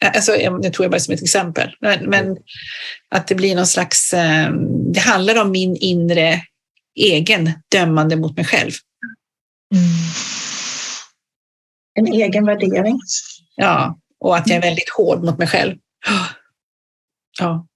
Alltså, 0.04 0.32
det 0.62 0.70
tog 0.70 0.84
jag 0.84 0.90
bara 0.90 1.00
som 1.00 1.14
ett 1.14 1.22
exempel. 1.22 1.76
Men, 1.80 2.04
men, 2.10 2.36
att 3.08 3.26
det 3.26 3.34
blir 3.34 3.56
någon 3.56 3.66
slags... 3.66 4.12
Eh, 4.12 4.52
det 4.94 5.00
handlar 5.00 5.42
om 5.42 5.50
min 5.50 5.76
inre 5.76 6.42
egen 6.94 7.50
dömande 7.72 8.16
mot 8.16 8.36
mig 8.36 8.44
själv. 8.44 8.72
Mm. 9.74 9.84
En 11.94 12.06
egen 12.12 12.46
värdering. 12.46 12.98
Ja, 13.56 13.98
och 14.20 14.36
att 14.36 14.48
jag 14.48 14.56
är 14.56 14.62
väldigt 14.62 14.90
hård 14.90 15.24
mot 15.24 15.38
mig 15.38 15.48
själv. 15.48 15.76
Ja, 17.38 17.66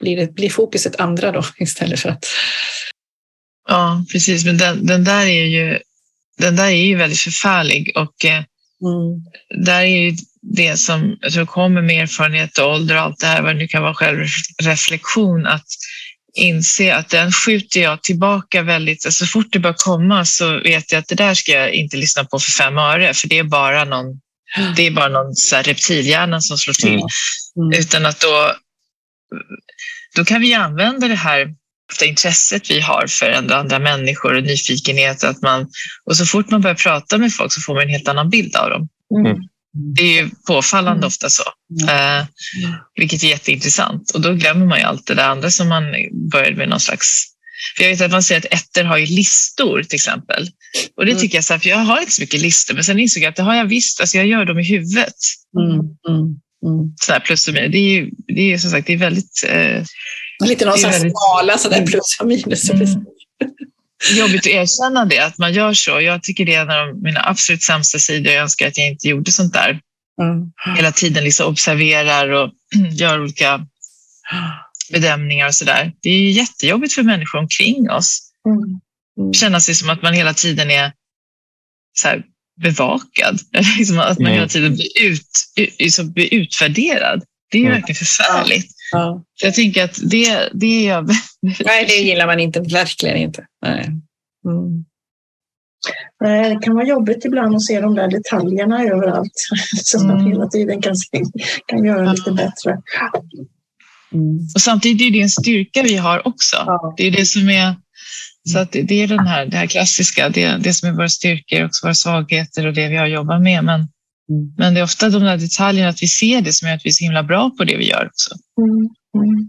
blir, 0.00 0.16
det, 0.16 0.34
blir 0.34 0.50
fokuset 0.50 1.00
andra 1.00 1.32
då 1.32 1.42
istället 1.58 2.00
för 2.00 2.08
att... 2.08 2.26
Ja, 3.68 4.04
precis. 4.12 4.44
Men 4.44 4.58
den, 4.58 4.86
den 4.86 5.04
där 5.04 5.26
är 5.26 5.44
ju 5.44 5.78
den 6.38 6.56
där 6.56 6.66
är 6.66 6.86
ju 6.86 6.96
väldigt 6.96 7.20
förfärlig 7.20 7.92
och 7.96 8.24
eh, 8.24 8.44
mm. 8.82 9.64
där 9.64 9.80
är 9.80 9.86
ju 9.86 10.16
det 10.42 10.76
som 10.76 11.16
jag 11.20 11.32
tror 11.32 11.46
kommer 11.46 11.82
med 11.82 12.02
erfarenhet 12.02 12.58
och 12.58 12.70
ålder 12.70 12.94
och 12.94 13.00
allt 13.00 13.20
det 13.20 13.26
här, 13.26 13.42
vad 13.42 13.54
det 13.54 13.58
nu 13.58 13.68
kan 13.68 13.82
vara 13.82 13.94
självreflektion, 13.94 15.46
att 15.46 15.66
inse 16.34 16.94
att 16.94 17.08
den 17.08 17.32
skjuter 17.32 17.80
jag 17.80 18.02
tillbaka 18.02 18.62
väldigt, 18.62 19.02
så 19.02 19.08
alltså 19.08 19.26
fort 19.26 19.46
det 19.52 19.58
börjar 19.58 19.76
komma 19.78 20.24
så 20.24 20.60
vet 20.60 20.92
jag 20.92 20.98
att 20.98 21.08
det 21.08 21.14
där 21.14 21.34
ska 21.34 21.52
jag 21.52 21.72
inte 21.72 21.96
lyssna 21.96 22.24
på 22.24 22.38
för 22.38 22.50
fem 22.50 22.78
öre, 22.78 23.14
för 23.14 23.28
det 23.28 23.38
är 23.38 23.44
bara 23.44 23.84
någon, 23.84 24.20
det 24.76 24.86
är 24.86 24.90
bara 24.90 25.08
någon 25.08 25.34
så 25.34 25.56
reptilhjärna 25.56 26.40
som 26.40 26.58
slår 26.58 26.74
till. 26.74 26.94
Mm. 26.94 27.06
Mm. 27.56 27.80
Utan 27.80 28.06
att 28.06 28.20
då, 28.20 28.54
då 30.16 30.24
kan 30.24 30.40
vi 30.40 30.54
använda 30.54 31.08
det 31.08 31.14
här 31.14 31.54
ofta 31.94 32.04
intresset 32.04 32.70
vi 32.70 32.80
har 32.80 33.06
för 33.06 33.30
andra 33.30 33.78
människor 33.78 34.34
och 34.34 34.42
nyfikenhet. 34.42 35.24
Att 35.24 35.42
man, 35.42 35.66
och 36.04 36.16
så 36.16 36.26
fort 36.26 36.50
man 36.50 36.60
börjar 36.60 36.74
prata 36.74 37.18
med 37.18 37.32
folk 37.32 37.52
så 37.52 37.60
får 37.60 37.74
man 37.74 37.82
en 37.82 37.88
helt 37.88 38.08
annan 38.08 38.30
bild 38.30 38.56
av 38.56 38.70
dem. 38.70 38.88
Mm. 39.26 39.36
Det 39.96 40.02
är 40.02 40.22
ju 40.22 40.30
påfallande 40.46 40.98
mm. 40.98 41.06
ofta 41.06 41.28
så, 41.30 41.42
eh, 41.88 42.24
vilket 42.94 43.22
är 43.22 43.28
jätteintressant. 43.28 44.10
Och 44.10 44.20
då 44.20 44.32
glömmer 44.32 44.66
man 44.66 44.78
ju 44.78 44.84
allt 44.84 45.06
det 45.06 45.14
där 45.14 45.28
andra 45.28 45.50
som 45.50 45.68
man 45.68 45.84
började 46.32 46.56
med 46.56 46.68
någon 46.68 46.80
slags... 46.80 47.24
För 47.76 47.84
jag 47.84 47.90
vet 47.90 48.00
att 48.00 48.10
man 48.10 48.22
säger 48.22 48.40
att 48.40 48.52
ettor 48.52 48.84
har 48.84 48.98
ju 48.98 49.06
listor 49.06 49.82
till 49.82 49.94
exempel. 49.94 50.48
Och 50.96 51.04
det 51.04 51.10
mm. 51.10 51.20
tycker 51.20 51.38
jag, 51.38 51.44
så 51.44 51.52
här, 51.52 51.60
för 51.60 51.68
jag 51.68 51.76
har 51.76 52.00
inte 52.00 52.12
så 52.12 52.22
mycket 52.22 52.40
listor, 52.40 52.74
men 52.74 52.84
sen 52.84 52.98
insåg 52.98 53.22
jag 53.22 53.30
att 53.30 53.36
det 53.36 53.42
har 53.42 53.54
jag 53.54 53.64
visst, 53.64 54.00
alltså 54.00 54.16
jag 54.16 54.26
gör 54.26 54.44
dem 54.44 54.58
i 54.58 54.64
huvudet. 54.64 55.14
Mm. 55.58 55.70
Mm. 56.08 56.20
Mm. 56.66 56.94
Så 57.00 57.12
här, 57.12 57.20
plus 57.20 57.48
och 57.48 57.54
minus. 57.54 57.72
Det 57.72 57.78
är 57.78 57.90
ju 57.90 58.10
det 58.26 58.52
är, 58.52 58.58
som 58.58 58.70
sagt 58.70 58.86
det 58.86 58.92
är 58.92 58.98
väldigt... 58.98 59.44
Eh, 59.48 59.84
Lite 60.44 60.64
någon 60.64 60.78
slags 60.78 60.98
skala, 60.98 61.58
så 61.58 61.68
där, 61.68 61.86
plus 61.86 62.16
och 62.20 62.26
minus. 62.26 62.70
Mm. 62.70 62.88
Jobbigt 64.16 64.40
att 64.40 64.46
erkänna 64.46 65.04
det, 65.04 65.18
att 65.18 65.38
man 65.38 65.52
gör 65.52 65.72
så. 65.72 66.00
Jag 66.00 66.22
tycker 66.22 66.44
det 66.44 66.54
är 66.54 66.62
en 66.62 66.70
av 66.70 67.02
mina 67.02 67.20
absolut 67.24 67.62
sämsta 67.62 67.98
sidor. 67.98 68.32
Jag 68.32 68.42
önskar 68.42 68.68
att 68.68 68.78
jag 68.78 68.88
inte 68.88 69.08
gjorde 69.08 69.32
sånt 69.32 69.52
där. 69.52 69.80
Mm. 70.22 70.52
Hela 70.76 70.92
tiden 70.92 71.24
liksom 71.24 71.46
observerar 71.46 72.28
och 72.28 72.52
gör 72.92 73.20
olika 73.20 73.66
bedömningar 74.90 75.46
och 75.46 75.54
så 75.54 75.64
där. 75.64 75.92
Det 76.00 76.10
är 76.10 76.30
jättejobbigt 76.30 76.94
för 76.94 77.02
människor 77.02 77.38
omkring 77.38 77.90
oss. 77.90 78.30
Mm. 78.46 78.80
Mm. 79.18 79.32
Känna 79.32 79.60
sig 79.60 79.74
som 79.74 79.90
att 79.90 80.02
man 80.02 80.14
hela 80.14 80.34
tiden 80.34 80.70
är 80.70 80.92
så 81.92 82.08
här, 82.08 82.22
bevakad. 82.60 83.40
liksom 83.78 83.98
att 83.98 84.18
man 84.18 84.26
mm. 84.26 84.34
hela 84.34 84.48
tiden 84.48 84.74
blir, 84.74 85.02
ut, 85.02 85.28
liksom 85.78 86.12
blir 86.12 86.34
utvärderad. 86.34 87.22
Det 87.50 87.58
är 87.58 87.60
ju 87.60 87.66
mm. 87.66 87.80
verkligen 87.80 87.96
förfärligt. 87.96 88.73
Ja. 88.92 89.24
Så 89.34 89.46
jag 89.46 89.54
tänker 89.54 89.84
att 89.84 89.98
det, 90.02 90.48
det 90.52 90.66
är 90.66 90.88
jag 90.88 91.10
Nej, 91.64 91.84
det 91.88 91.94
gillar 91.94 92.26
man 92.26 92.40
inte. 92.40 92.60
Verkligen 92.60 93.16
inte. 93.16 93.46
Nej. 93.62 93.90
Mm. 94.46 94.84
Det 96.20 96.58
kan 96.62 96.74
vara 96.74 96.86
jobbigt 96.86 97.24
ibland 97.24 97.54
att 97.54 97.64
se 97.64 97.80
de 97.80 97.94
där 97.94 98.08
detaljerna 98.08 98.84
överallt. 98.84 99.32
Så 99.84 99.98
att 99.98 100.06
man 100.06 100.16
mm. 100.16 100.32
hela 100.32 100.46
tiden 100.46 100.82
kan, 100.82 100.94
kan 101.66 101.84
göra 101.84 102.12
lite 102.12 102.32
bättre. 102.32 102.78
Mm. 104.12 104.38
Och 104.54 104.60
samtidigt 104.60 105.08
är 105.08 105.10
det 105.10 105.20
en 105.20 105.30
styrka 105.30 105.82
vi 105.82 105.96
har 105.96 106.28
också. 106.28 106.56
Ja. 106.66 106.94
Det 106.96 107.06
är 107.06 107.10
det 107.10 107.26
som 107.26 107.48
är 107.48 107.74
så 108.52 108.58
att 108.58 108.72
det 108.72 109.02
är 109.02 109.08
den 109.08 109.26
här, 109.26 109.46
det 109.46 109.56
här 109.56 109.66
klassiska, 109.66 110.28
det, 110.28 110.56
det 110.56 110.74
som 110.74 110.88
är 110.88 110.92
våra 110.92 111.08
styrkor 111.08 111.64
och 111.64 111.70
våra 111.82 111.94
svagheter 111.94 112.66
och 112.66 112.74
det 112.74 112.88
vi 112.88 112.96
har 112.96 113.06
jobbat 113.06 113.42
med. 113.42 113.64
Men, 113.64 113.88
mm. 114.30 114.54
men 114.56 114.74
det 114.74 114.80
är 114.80 114.84
ofta 114.84 115.08
de 115.08 115.22
där 115.22 115.36
detaljerna, 115.36 115.88
att 115.88 116.02
vi 116.02 116.06
ser 116.06 116.40
det 116.40 116.52
som 116.52 116.68
gör 116.68 116.74
att 116.74 116.84
vi 116.84 116.88
är 116.88 116.92
så 116.92 117.04
himla 117.04 117.22
bra 117.22 117.50
på 117.50 117.64
det 117.64 117.76
vi 117.76 117.88
gör 117.88 118.06
också. 118.06 118.34
Mm. 118.58 118.88
Mm. 119.24 119.48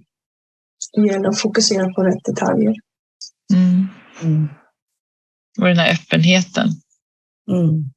Det 0.94 1.14
gäller 1.14 1.30
att 1.30 1.40
fokusera 1.40 1.94
på 1.94 2.04
rätt 2.04 2.24
detaljer. 2.24 2.74
Mm. 3.54 3.88
Mm. 4.22 4.50
Och 5.60 5.68
den 5.68 5.78
här 5.78 5.94
öppenheten. 5.94 6.70
Mm. 7.52 7.90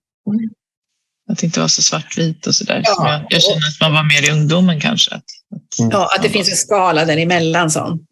Att 1.31 1.43
inte 1.43 1.61
vara 1.61 1.69
så 1.69 1.83
svartvit 1.83 2.47
och 2.47 2.55
sådär. 2.55 2.83
Ja. 2.85 3.13
Jag, 3.13 3.27
jag 3.31 3.43
känner 3.43 3.69
att 3.69 3.81
man 3.81 3.93
var 3.93 4.05
mer 4.05 4.29
i 4.29 4.41
ungdomen 4.41 4.81
kanske. 4.81 5.15
Att, 5.15 5.25
att, 5.55 5.93
ja, 5.93 6.11
att 6.17 6.23
det 6.23 6.29
finns 6.29 6.51
en 6.51 6.57
skala 6.57 7.05
däremellan. 7.05 7.71
Sån. 7.71 8.07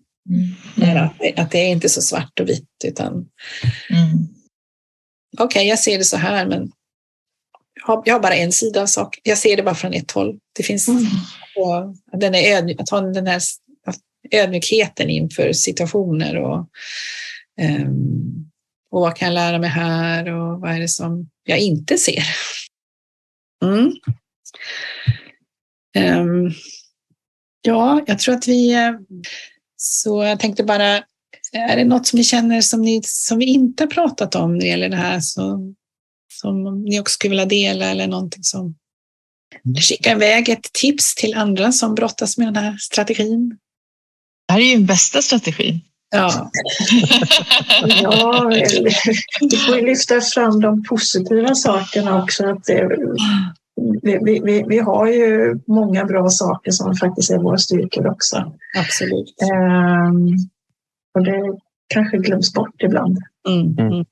Mm. 0.81 1.05
Att, 1.05 1.19
det, 1.19 1.35
att 1.37 1.51
det 1.51 1.59
är 1.59 1.69
inte 1.69 1.89
så 1.89 2.03
svart 2.03 2.41
och 2.41 2.49
vitt 2.49 2.69
utan 2.85 3.13
mm. 3.13 4.29
okej, 5.39 5.45
okay, 5.45 5.65
jag 5.65 5.79
ser 5.79 5.99
det 5.99 6.05
så 6.05 6.17
här 6.17 6.47
men 6.47 6.71
jag 7.87 8.15
har, 8.15 8.21
bara 8.21 8.35
en 8.35 8.53
sida 8.53 8.83
av 8.83 8.87
saken. 8.87 9.21
Jag 9.25 9.39
ser 9.39 9.57
det 9.57 9.63
bara 9.63 9.75
från 9.75 9.93
ett 9.93 10.11
håll. 10.11 10.39
Det 10.57 10.63
finns 10.63 10.89
mm. 10.89 11.05
och, 11.57 12.21
den 12.21 12.35
är 12.35 12.57
ödmjuk, 12.57 12.81
att 12.81 12.91
ha 12.91 13.01
den 13.01 13.27
här 13.27 13.41
ödmjukheten 14.31 15.11
inför 15.11 15.53
situationer 15.53 16.37
och, 16.37 16.69
um, 17.63 18.51
och 18.91 19.01
vad 19.01 19.17
kan 19.17 19.27
jag 19.27 19.35
lära 19.35 19.59
mig 19.59 19.71
här 19.71 20.29
och 20.29 20.61
vad 20.61 20.71
är 20.71 20.81
det 20.81 20.89
som 20.89 21.31
jag 21.45 21.59
inte 21.59 21.99
ser? 21.99 22.23
Mm. 23.65 23.93
Um, 26.19 26.53
ja, 27.63 28.05
jag 28.07 28.19
tror 28.19 28.35
att 28.35 28.49
vi 28.49 28.77
så 29.77 30.23
jag 30.23 30.41
tänkte 30.41 30.65
bara, 30.65 31.03
är 31.53 31.77
det 31.77 31.85
något 31.85 32.07
som 32.07 32.17
ni 32.17 32.25
känner 32.25 32.61
som, 32.61 32.83
ni, 32.83 33.01
som 33.05 33.39
vi 33.39 33.45
inte 33.45 33.83
har 33.83 33.89
pratat 33.89 34.35
om 34.35 34.53
när 34.53 34.61
det 34.61 34.67
gäller 34.67 34.89
det 34.89 34.97
här 34.97 35.21
så, 35.21 35.75
som 36.41 36.83
ni 36.83 37.01
också 37.01 37.13
skulle 37.13 37.31
vilja 37.31 37.45
dela 37.45 37.87
eller 37.91 38.07
någonting 38.07 38.43
som 38.43 38.75
mm. 39.65 39.77
skicka 39.77 40.13
iväg 40.13 40.49
ett 40.49 40.73
tips 40.73 41.15
till 41.15 41.35
andra 41.35 41.73
som 41.73 41.95
brottas 41.95 42.39
med 42.39 42.47
den 42.47 42.65
här 42.65 42.77
strategin? 42.77 43.59
Det 44.49 44.53
här 44.53 44.61
är 44.61 44.65
ju 44.65 44.75
den 44.75 44.87
bästa 44.87 45.23
strategin. 45.23 45.81
Ja. 46.11 46.51
ja, 48.03 48.51
vi 49.41 49.57
får 49.57 49.87
lyfta 49.87 50.21
fram 50.21 50.61
de 50.61 50.85
positiva 50.85 51.55
sakerna 51.55 52.23
också. 52.23 52.47
Att 52.47 52.65
det, 52.65 52.89
vi, 54.03 54.41
vi, 54.45 54.65
vi, 54.69 54.79
har 54.79 55.07
ju 55.07 55.59
många 55.67 56.05
bra 56.05 56.29
saker 56.29 56.71
som 56.71 56.95
faktiskt 56.95 57.31
är 57.31 57.39
våra 57.39 57.59
styrkor 57.59 58.07
också. 58.07 58.53
Absolut. 58.79 59.35
Um, 59.43 60.37
och 61.15 61.25
det 61.25 61.59
kanske 61.89 62.19
glöms 62.19 62.53
bort 62.53 62.83
ibland. 62.83 63.19
Mm. 63.49 63.79
Mm. 63.79 64.05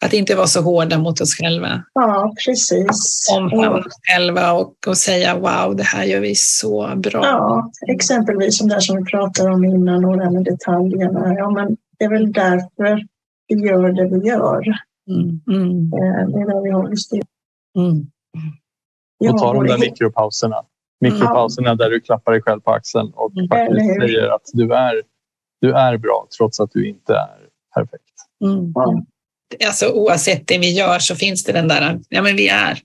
Att 0.00 0.12
inte 0.12 0.34
vara 0.34 0.46
så 0.46 0.62
hårda 0.62 0.98
mot 0.98 1.20
oss 1.20 1.34
själva. 1.34 1.82
Ja, 1.94 2.34
precis. 2.46 3.28
Omfamna 3.36 3.70
oss 3.70 3.84
själva 4.08 4.52
och, 4.52 4.74
och 4.86 4.96
säga 4.96 5.34
wow, 5.34 5.76
det 5.76 5.82
här 5.82 6.04
gör 6.04 6.20
vi 6.20 6.34
så 6.34 6.92
bra. 6.96 7.24
Ja, 7.24 7.70
exempelvis 7.88 8.58
som 8.58 8.68
det 8.68 8.80
som 8.80 8.96
vi 8.96 9.04
pratade 9.04 9.50
om 9.50 9.64
innan 9.64 10.04
och 10.04 10.18
det 10.18 10.30
med 10.30 10.44
detaljerna. 10.44 11.34
Ja, 11.34 11.50
men 11.50 11.76
det 11.98 12.04
är 12.04 12.10
väl 12.10 12.32
därför 12.32 13.06
vi 13.48 13.54
gör 13.54 13.92
det 13.92 14.04
vi 14.04 14.28
gör. 14.28 14.62
Mm. 15.10 15.40
Mm. 15.50 15.92
Eh, 15.92 16.28
det 16.28 16.40
är 16.40 16.46
där 16.46 16.62
vi 16.62 16.70
har 16.70 16.88
det 16.88 17.22
mm. 17.80 18.06
Och 19.32 19.38
ta 19.38 19.52
de 19.52 19.66
där 19.66 19.78
mikropauserna. 19.78 20.62
Mikropauserna 21.00 21.74
där 21.74 21.90
du 21.90 22.00
klappar 22.00 22.32
dig 22.32 22.42
själv 22.42 22.60
på 22.60 22.70
axeln 22.70 23.12
och 23.14 23.32
mm. 23.36 23.48
faktiskt 23.48 24.00
säger 24.00 24.28
att 24.34 24.42
du 24.52 24.74
är, 24.74 25.02
du 25.60 25.72
är 25.72 25.98
bra 25.98 26.26
trots 26.38 26.60
att 26.60 26.70
du 26.72 26.88
inte 26.88 27.12
är 27.12 27.48
perfekt. 27.74 28.14
Mm. 28.44 28.72
Alltså, 29.66 29.88
oavsett 29.88 30.46
det 30.46 30.58
vi 30.58 30.72
gör 30.72 30.98
så 30.98 31.16
finns 31.16 31.44
det 31.44 31.52
den 31.52 31.68
där, 31.68 31.98
ja 32.08 32.22
men 32.22 32.36
vi 32.36 32.48
är, 32.48 32.78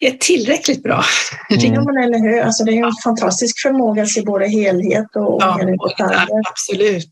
är 0.00 0.10
tillräckligt 0.10 0.82
bra. 0.82 1.04
Mm. 1.50 1.74
Ja, 1.74 1.82
men 1.82 2.04
eller 2.04 2.18
hur? 2.18 2.40
Alltså, 2.40 2.64
det 2.64 2.72
är 2.72 2.86
en 2.86 2.92
fantastisk 3.04 3.62
förmåga 3.62 4.02
att 4.02 4.08
se 4.08 4.22
både 4.22 4.48
helhet 4.48 5.16
och 5.16 5.42
ja, 5.42 5.58
detaljer. 5.58 6.42
Absolut. 6.50 7.10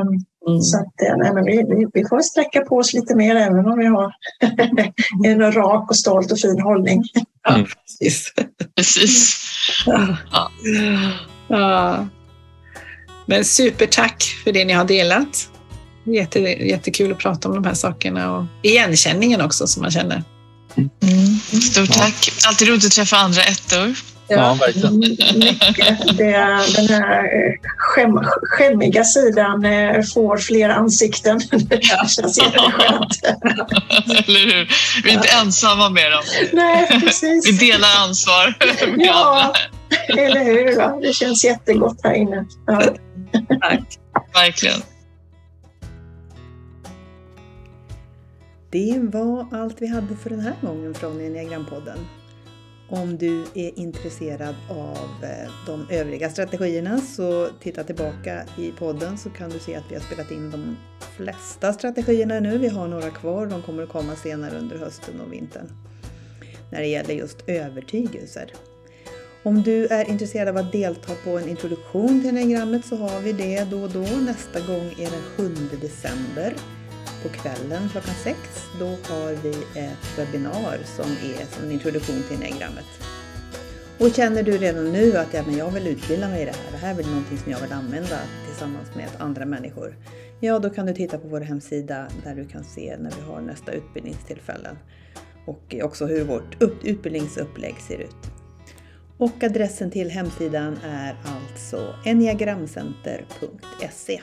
Um, 0.00 0.24
Mm. 0.48 0.60
Så 0.60 0.78
att, 0.78 1.02
eh, 1.08 1.16
nej, 1.16 1.34
men 1.34 1.44
vi, 1.44 1.56
vi, 1.56 1.86
vi, 1.92 2.08
får 2.08 2.20
sträcka 2.20 2.60
på 2.60 2.76
oss 2.76 2.92
lite 2.92 3.14
mer 3.14 3.36
även 3.36 3.66
om 3.66 3.78
vi 3.78 3.86
har 3.86 4.12
en 5.26 5.52
rak 5.52 5.90
och 5.90 5.96
stolt 5.96 6.32
och 6.32 6.38
fin 6.38 6.60
hållning. 6.60 7.02
Ja, 7.42 7.54
mm. 7.54 7.66
precis. 7.66 8.32
precis. 8.76 9.36
Ja. 9.86 10.16
Ja. 11.48 12.06
Men 13.26 13.44
supertack 13.44 14.22
för 14.44 14.52
det 14.52 14.64
ni 14.64 14.72
har 14.72 14.84
delat. 14.84 15.50
Jätte, 16.04 16.38
jättekul 16.40 17.12
att 17.12 17.18
prata 17.18 17.48
om 17.48 17.54
de 17.54 17.64
här 17.64 17.74
sakerna 17.74 18.36
och 18.36 18.44
igenkänningen 18.62 19.40
också 19.40 19.66
som 19.66 19.82
man 19.82 19.90
känner. 19.90 20.22
Mm. 20.76 21.38
Stort 21.62 21.92
tack. 21.92 22.30
Alltid 22.46 22.68
roligt 22.68 22.84
att 22.84 22.92
träffa 22.92 23.16
andra 23.16 23.42
ettor. 23.42 23.94
Ja, 24.28 24.54
verkligen. 24.54 24.98
Mycket. 24.98 26.16
Det, 26.16 26.32
den 26.76 26.88
här 26.88 27.18
eh, 27.18 27.52
skäm, 27.76 28.20
skämmiga 28.42 29.04
sidan 29.04 29.64
eh, 29.64 30.02
får 30.14 30.38
fler 30.38 30.68
ansikten. 30.68 31.40
Det 31.50 31.84
känns 32.08 32.38
jätteskönt. 32.38 33.20
Eller 34.06 34.40
hur? 34.40 34.68
Vi 35.04 35.10
är 35.10 35.14
inte 35.14 35.28
ja. 35.32 35.40
ensamma 35.40 35.90
med 35.90 36.12
dem. 36.12 36.22
Nej, 36.52 37.00
precis. 37.00 37.48
Vi 37.48 37.66
delar 37.66 37.88
ansvar 38.04 38.54
med 38.60 39.06
ja, 39.06 39.42
andra. 39.42 40.22
eller 40.22 40.44
hur? 40.44 41.00
Det 41.06 41.12
känns 41.12 41.44
jättegott 41.44 42.00
här 42.02 42.14
inne. 42.14 42.44
Ja. 42.66 42.82
Tack. 43.60 43.98
Verkligen. 44.34 44.82
Det 48.74 49.00
var 49.02 49.46
allt 49.52 49.82
vi 49.82 49.86
hade 49.86 50.16
för 50.16 50.30
den 50.30 50.40
här 50.40 50.56
gången 50.62 50.94
från 50.94 51.20
Enneagrampodden. 51.20 51.98
Om 52.88 53.18
du 53.18 53.42
är 53.54 53.78
intresserad 53.78 54.54
av 54.70 55.24
eh, 55.24 55.50
de 55.66 55.86
övriga 55.90 56.30
strategierna 56.30 56.98
så 56.98 57.48
titta 57.60 57.84
tillbaka 57.84 58.44
i 58.58 58.72
podden 58.78 59.18
så 59.18 59.30
kan 59.30 59.50
du 59.50 59.58
se 59.58 59.74
att 59.74 59.84
vi 59.90 59.94
har 59.94 60.02
spelat 60.02 60.30
in 60.30 60.50
de 60.50 60.76
flesta 61.16 61.72
strategierna 61.72 62.40
nu. 62.40 62.58
Vi 62.58 62.68
har 62.68 62.88
några 62.88 63.10
kvar, 63.10 63.46
de 63.46 63.62
kommer 63.62 63.82
att 63.82 63.88
komma 63.88 64.16
senare 64.16 64.58
under 64.58 64.78
hösten 64.78 65.20
och 65.20 65.32
vintern. 65.32 65.66
När 66.72 66.80
det 66.80 66.86
gäller 66.86 67.14
just 67.14 67.48
övertygelser. 67.48 68.52
Om 69.42 69.62
du 69.62 69.86
är 69.86 70.10
intresserad 70.10 70.48
av 70.48 70.56
att 70.56 70.72
delta 70.72 71.12
på 71.24 71.38
en 71.38 71.48
introduktion 71.48 72.20
till 72.20 72.30
enneagrammet 72.30 72.84
så 72.84 72.96
har 72.96 73.20
vi 73.20 73.32
det 73.32 73.64
då 73.70 73.82
och 73.82 73.90
då. 73.90 74.00
Nästa 74.00 74.60
gång 74.60 74.86
är 74.98 75.10
den 75.10 75.22
7 75.36 75.54
december 75.80 76.54
på 77.24 77.30
kvällen 77.30 77.88
klockan 77.88 78.14
sex. 78.14 78.38
Då 78.78 78.86
har 78.86 79.42
vi 79.42 79.80
ett 79.80 80.18
webbinar 80.18 80.78
som 80.96 81.10
är 81.10 81.54
som 81.54 81.64
en 81.64 81.72
introduktion 81.72 82.22
till 82.22 82.36
enneagrammet. 82.36 82.84
Och 83.98 84.14
känner 84.14 84.42
du 84.42 84.58
redan 84.58 84.92
nu 84.92 85.16
att 85.16 85.34
ja, 85.34 85.42
men 85.46 85.56
jag 85.56 85.70
vill 85.70 85.86
utbilda 85.86 86.28
mig 86.28 86.42
i 86.42 86.44
det 86.44 86.50
här, 86.50 86.72
det 86.72 86.76
här 86.76 87.00
är 87.00 87.04
någonting 87.04 87.38
som 87.38 87.52
jag 87.52 87.60
vill 87.60 87.72
använda 87.72 88.18
tillsammans 88.46 88.94
med 88.96 89.08
andra 89.18 89.46
människor. 89.46 89.96
Ja, 90.40 90.58
då 90.58 90.70
kan 90.70 90.86
du 90.86 90.94
titta 90.94 91.18
på 91.18 91.28
vår 91.28 91.40
hemsida 91.40 92.08
där 92.24 92.34
du 92.34 92.44
kan 92.44 92.64
se 92.64 92.96
när 93.00 93.10
vi 93.10 93.20
har 93.20 93.40
nästa 93.40 93.72
utbildningstillfällen 93.72 94.78
och 95.46 95.74
också 95.82 96.06
hur 96.06 96.24
vårt 96.24 96.62
utbildningsupplägg 96.84 97.80
ser 97.80 97.98
ut. 97.98 98.16
Och 99.18 99.42
adressen 99.42 99.90
till 99.90 100.10
hemsidan 100.10 100.78
är 100.84 101.16
alltså 101.24 101.94
enneagramcenter.se. 102.04 104.20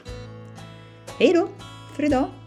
Hej 1.19 1.33
då 1.33 1.47
för 1.95 2.03
idag! 2.03 2.40